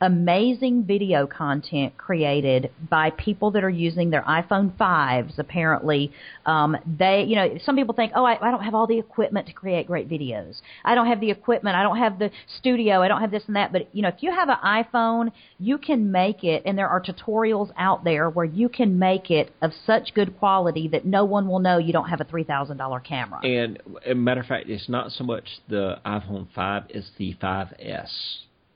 [0.01, 6.11] amazing video content created by people that are using their iPhone 5s apparently.
[6.45, 9.47] Um, they you know some people think oh I, I don't have all the equipment
[9.47, 10.61] to create great videos.
[10.84, 11.76] I don't have the equipment.
[11.76, 13.01] I don't have the studio.
[13.01, 13.72] I don't have this and that.
[13.72, 17.01] But you know if you have an iPhone you can make it and there are
[17.01, 21.47] tutorials out there where you can make it of such good quality that no one
[21.47, 23.45] will know you don't have a $3000 camera.
[23.45, 23.80] And
[24.15, 28.09] matter of fact, it's not so much the iPhone 5, it's the 5S.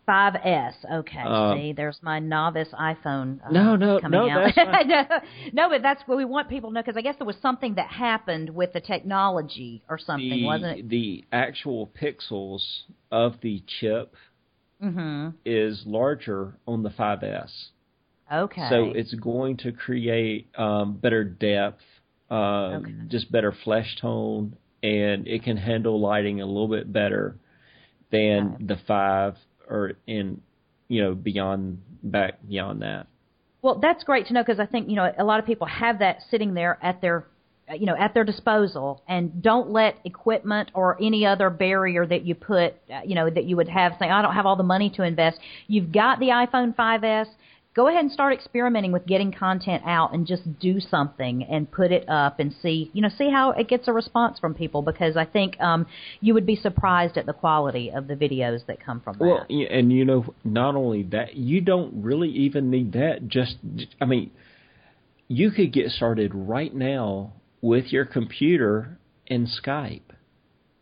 [0.10, 0.74] 5S.
[1.00, 1.20] Okay.
[1.22, 3.40] Um, See, there's my novice iPhone.
[3.46, 4.52] Uh, No, no, coming no, out.
[4.56, 5.04] that's no,
[5.54, 7.76] no, but that's what we want people to know because I guess there was something
[7.76, 10.90] that happened with the technology or something, the, wasn't it?
[10.90, 12.62] The actual pixels
[13.12, 14.16] of the chip
[14.82, 15.30] Mm-hmm.
[15.46, 17.52] is larger on the 5S.
[18.32, 18.70] Okay.
[18.70, 21.82] So it's going to create um, better depth,
[22.32, 22.92] uh, Okay.
[23.10, 27.36] just better flesh tone, and it can handle lighting a little bit better
[28.12, 29.36] than the 5
[29.70, 30.42] or in,
[30.88, 33.08] you know, beyond, back beyond that.
[33.62, 36.00] Well, that's great to know because I think you know a lot of people have
[36.00, 37.26] that sitting there at their
[37.78, 42.36] you know at their disposal and don't let equipment or any other barrier that you
[42.36, 42.76] put
[43.06, 45.40] you know that you would have saying I don't have all the money to invest.
[45.68, 47.28] You've got the iPhone 5s.
[47.76, 51.92] Go ahead and start experimenting with getting content out and just do something and put
[51.92, 55.16] it up and see you know see how it gets a response from people because
[55.16, 55.86] I think um,
[56.20, 59.26] you would be surprised at the quality of the videos that come from that.
[59.26, 63.28] Well, and you know, not only that, you don't really even need that.
[63.28, 63.58] Just,
[64.02, 64.32] I mean,
[65.28, 68.98] you could get started right now with your computer
[69.28, 70.02] and Skype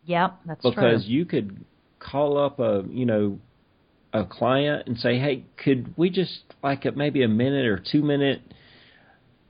[0.07, 1.14] yep, that's because true.
[1.14, 1.64] you could
[1.99, 3.39] call up a, you know,
[4.13, 8.01] a client and say, "Hey, could we just like a, maybe a minute or two
[8.01, 8.41] minute?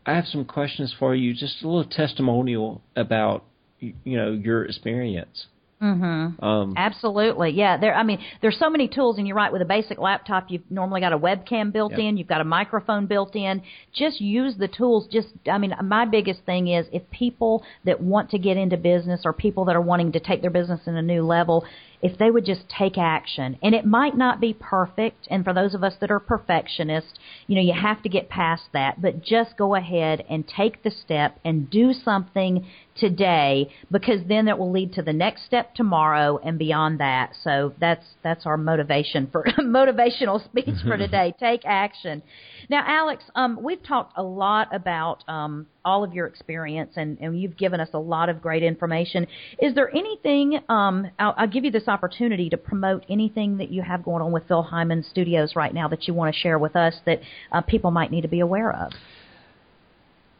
[0.06, 3.44] I have some questions for you, just a little testimonial about,
[3.80, 5.48] you know, your experience."
[5.82, 6.44] Mm-hmm.
[6.44, 7.78] Um, Absolutely, yeah.
[7.78, 9.52] There, I mean, there's so many tools, and you're right.
[9.52, 12.00] With a basic laptop, you've normally got a webcam built Yep.
[12.00, 13.62] in, you've got a microphone built in.
[13.94, 15.08] Just use the tools.
[15.12, 19.22] Just, I mean, my biggest thing is if people that want to get into business
[19.24, 21.64] or people that are wanting to take their business in a new level,
[22.02, 25.28] if they would just take action, and it might not be perfect.
[25.30, 27.14] And for those of us that are perfectionists,
[27.48, 29.02] you know, you have to get past that.
[29.02, 32.66] But just go ahead and take the step and do something
[32.98, 37.34] today because then it will lead to the next step tomorrow and beyond that.
[37.44, 41.34] So that's that's our motivation for motivational speech for today.
[41.40, 42.22] Take action.
[42.70, 47.40] Now, Alex, um, we've talked a lot about um, all of your experience, and, and
[47.40, 49.26] you've given us a lot of great information.
[49.60, 50.60] Is there anything?
[50.68, 54.34] Um, I'll, I'll give you this opportunity to promote anything that you have going on
[54.34, 57.22] with Phil Hyman Studios right now that you want to share with us that
[57.54, 58.92] uh, people might need to be aware of.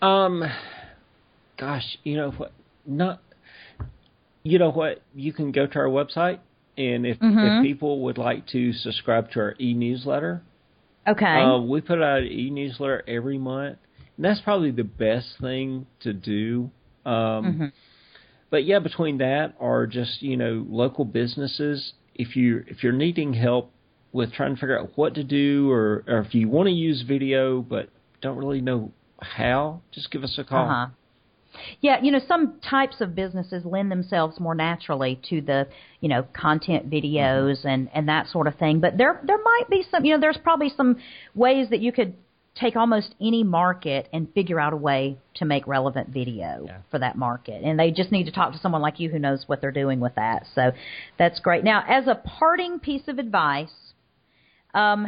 [0.02, 0.44] Um,
[1.58, 2.52] gosh, you know what?
[2.86, 3.22] Not,
[4.44, 5.02] you know what?
[5.14, 6.40] You can go to our website,
[6.78, 7.58] and if Mhm.
[7.60, 10.42] if people would like to subscribe to our e-newsletter,
[11.08, 11.42] Okay.
[11.44, 13.78] uh, we put out an e-newsletter every month,
[14.16, 16.70] and that's probably the best thing to do.
[17.06, 17.72] Um, Mhm.
[18.50, 23.34] But yeah, between that or just you know local businesses, if you if you're needing
[23.34, 23.72] help
[24.14, 27.02] with trying to figure out what to do, or or if you want to use
[27.02, 27.90] video but
[28.22, 30.70] don't really know how, just give us a call.
[30.70, 30.88] Uh-huh.
[31.82, 35.68] Yeah, you know, some types of businesses lend themselves more naturally to the,
[36.02, 37.68] you know, content videos Mm-hmm.
[37.68, 38.80] and and that sort of thing.
[38.80, 40.98] But there there might be some, you know, there's probably some
[41.36, 42.14] ways that you could
[42.56, 46.78] take almost any market and figure out a way to make relevant video Yeah.
[46.90, 47.64] for that market.
[47.64, 50.00] And they just need to talk to someone like you who knows what they're doing
[50.00, 50.48] with that.
[50.56, 50.72] So
[51.20, 51.64] that's great.
[51.64, 53.74] Now, as a parting piece of advice,
[54.74, 55.06] um,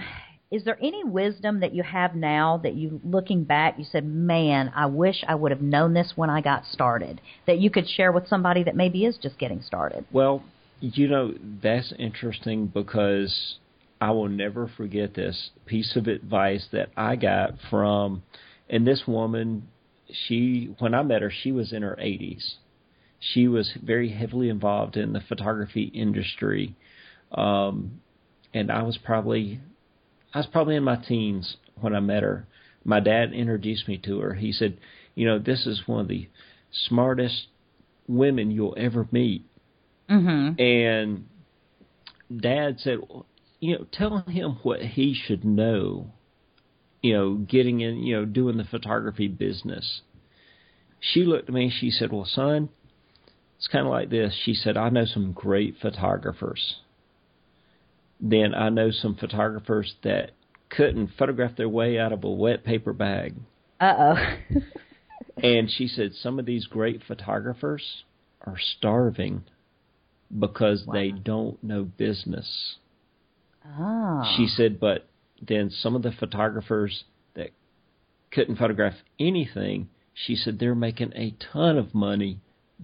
[0.52, 4.72] is there any wisdom that you have now that you looking back you said man
[4.76, 8.12] i wish i would have known this when i got started that you could share
[8.12, 10.44] with somebody that maybe is just getting started Well,
[10.82, 13.58] you know, that's interesting because
[14.02, 18.24] I will never forget this piece of advice that I got from,
[18.70, 19.68] and this woman,
[20.28, 22.56] she, when I met her, she was in her 80s.
[23.20, 26.76] She was very heavily involved in the photography industry.
[27.34, 28.00] Um,
[28.54, 29.60] and I was probably,
[30.34, 32.48] I was probably in my teens when I met her.
[32.84, 34.34] My dad introduced me to her.
[34.36, 34.78] He said,
[35.16, 36.30] you know, this is one of the
[36.88, 37.48] smartest
[38.08, 39.46] women you'll ever meet.
[40.10, 41.26] mhm And
[42.36, 43.26] dad said, well,
[43.60, 46.12] you know, tell him what he should know,
[47.02, 50.02] you know, getting in, you know, doing the photography business.
[51.00, 52.70] She looked at me she said, well, son,
[53.58, 54.34] it's kind of like this.
[54.46, 56.78] She said, I know some great photographers.
[58.20, 60.32] Then I know some photographers that
[60.70, 63.36] couldn't photograph their way out of a wet paper bag.
[63.80, 64.16] uh-oh
[65.44, 68.04] And she said some of these great photographers
[68.46, 69.44] are starving
[70.38, 72.76] because they don't know business.
[73.66, 75.08] ah She said, but
[75.42, 77.06] then some of the photographers
[77.36, 77.52] that
[78.32, 82.42] couldn't photograph anything, she said they're making a ton of money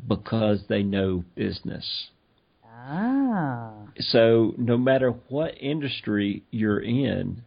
[0.08, 2.08] because they know business.
[2.86, 3.74] Ah.
[4.00, 7.42] So no matter what industry you're in,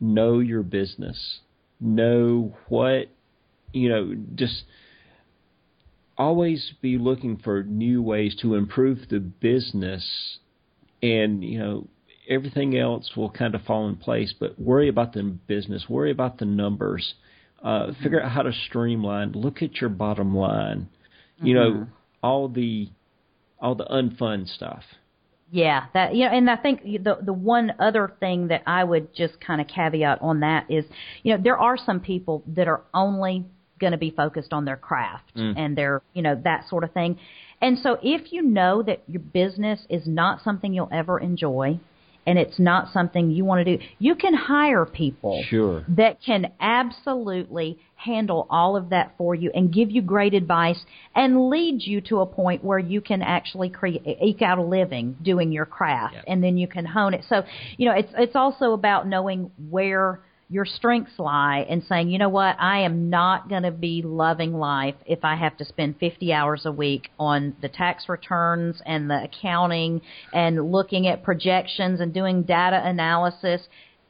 [0.00, 1.40] know your business.
[1.80, 3.08] Know what,
[3.72, 4.64] you know, just
[6.16, 10.38] always be looking for new ways to improve the business
[11.02, 11.86] and, you know,
[12.28, 16.38] everything else will kind of fall in place, but worry about the business, worry about
[16.38, 17.14] the numbers,
[17.62, 20.88] uh, figure out how to streamline, look at your bottom line,
[21.42, 21.86] you know,
[22.22, 22.88] all the,
[23.60, 24.82] all the unfun stuff.
[25.50, 29.14] Yeah, that you know, and I think the the one other thing that I would
[29.14, 30.84] just kind of caveat on that is,
[31.22, 33.44] you know, there are some people that are only
[33.78, 35.54] going to be focused on their craft mm.
[35.56, 37.18] and their, you know, that sort of thing.
[37.60, 41.78] And so if you know that your business is not something you'll ever enjoy
[42.26, 45.84] and it's not something you want to do, you can hire people Sure.
[45.88, 50.78] that can absolutely handle all of that for you and give you great advice
[51.14, 55.16] and lead you to a point where you can actually create eke out a living
[55.22, 56.24] doing your craft Yep.
[56.26, 57.24] and then you can hone it.
[57.28, 57.44] So,
[57.76, 62.28] you know, it's it's also about knowing where your strengths lie and saying, you know
[62.28, 66.32] what, I am not going to be loving life if I have to spend 50
[66.32, 70.02] hours a week on the tax returns and the accounting
[70.32, 73.62] and looking at projections and doing data analysis.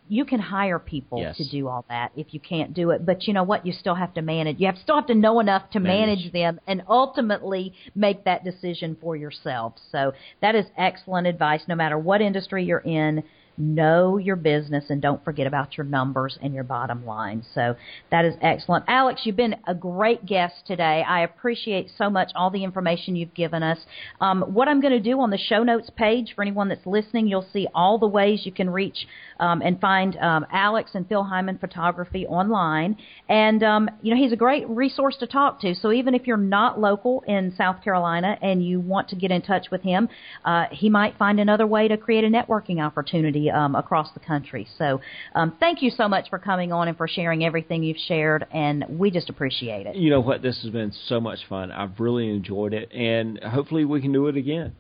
[0.09, 1.37] You can hire people Yes.
[1.39, 3.67] to do all that if you can't do it, but you know what?
[3.67, 4.61] You still have to manage.
[4.61, 6.19] You have still have to know enough to Manage.
[6.19, 9.73] manage them and ultimately make that decision for yourself.
[9.91, 11.63] So that is excellent advice.
[11.67, 13.25] No matter what industry you're in,
[13.59, 17.45] know your business and don't forget about your numbers and your bottom line.
[17.55, 17.77] So
[18.11, 18.85] that is excellent.
[18.89, 21.05] Alex, you've been a great guest today.
[21.07, 23.79] I appreciate so much all the information you've given us.
[24.21, 27.27] Um, what I'm going to do on the show notes page for anyone that's listening,
[27.27, 29.07] you'll see all the ways you can reach
[29.41, 32.97] um, and find um, Alex and Phil Hyman Photography online.
[33.29, 35.75] And, um, you know, he's a great resource to talk to.
[35.75, 39.43] So even if you're not local in South Carolina and you want to get in
[39.43, 40.09] touch with him,
[40.45, 44.67] uh, he might find another way to create a networking opportunity um, across the country.
[44.79, 45.01] So
[45.35, 48.85] um, thank you so much for coming on and for sharing everything you've shared, and
[48.89, 49.97] we just appreciate it.
[49.97, 50.43] You know what?
[50.43, 51.71] This has been so much fun.
[51.71, 54.75] I've really enjoyed it, and hopefully we can do it again.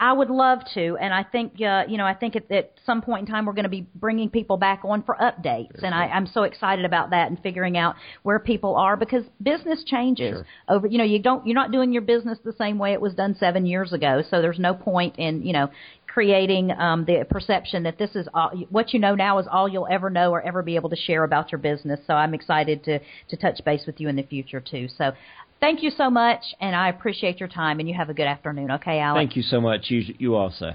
[0.00, 3.02] I would love to, and I think uh, you know I think at, at some
[3.02, 6.06] point in time we're going to be bringing people back on for updates, and I,
[6.06, 10.46] I'm so excited about that and figuring out where people are because business changes Sure.
[10.68, 10.86] over.
[10.86, 13.34] You know, you don't you're not doing your business the same way it was done
[13.40, 15.68] seven years ago, so there's no point in you know
[16.06, 19.88] creating um, the perception that this is all, what you know now is all you'll
[19.90, 21.98] ever know or ever be able to share about your business.
[22.06, 23.00] So I'm excited to
[23.30, 24.86] to touch base with you in the future too.
[24.96, 25.12] So.
[25.60, 27.80] Thank you so much, and I appreciate your time.
[27.80, 28.70] And you have a good afternoon.
[28.72, 29.18] Okay, Alex.
[29.18, 29.90] Thank you so much.
[29.90, 30.72] You, you also.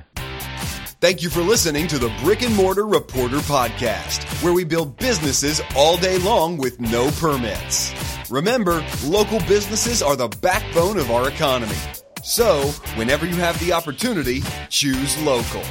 [1.00, 5.62] Thank you for listening to the Brick and Mortar Reporter Podcast, where we build businesses
[5.76, 7.94] all day long with no permits.
[8.30, 11.76] Remember, local businesses are the backbone of our economy.
[12.24, 12.62] So,
[12.96, 15.62] whenever you have the opportunity, choose local.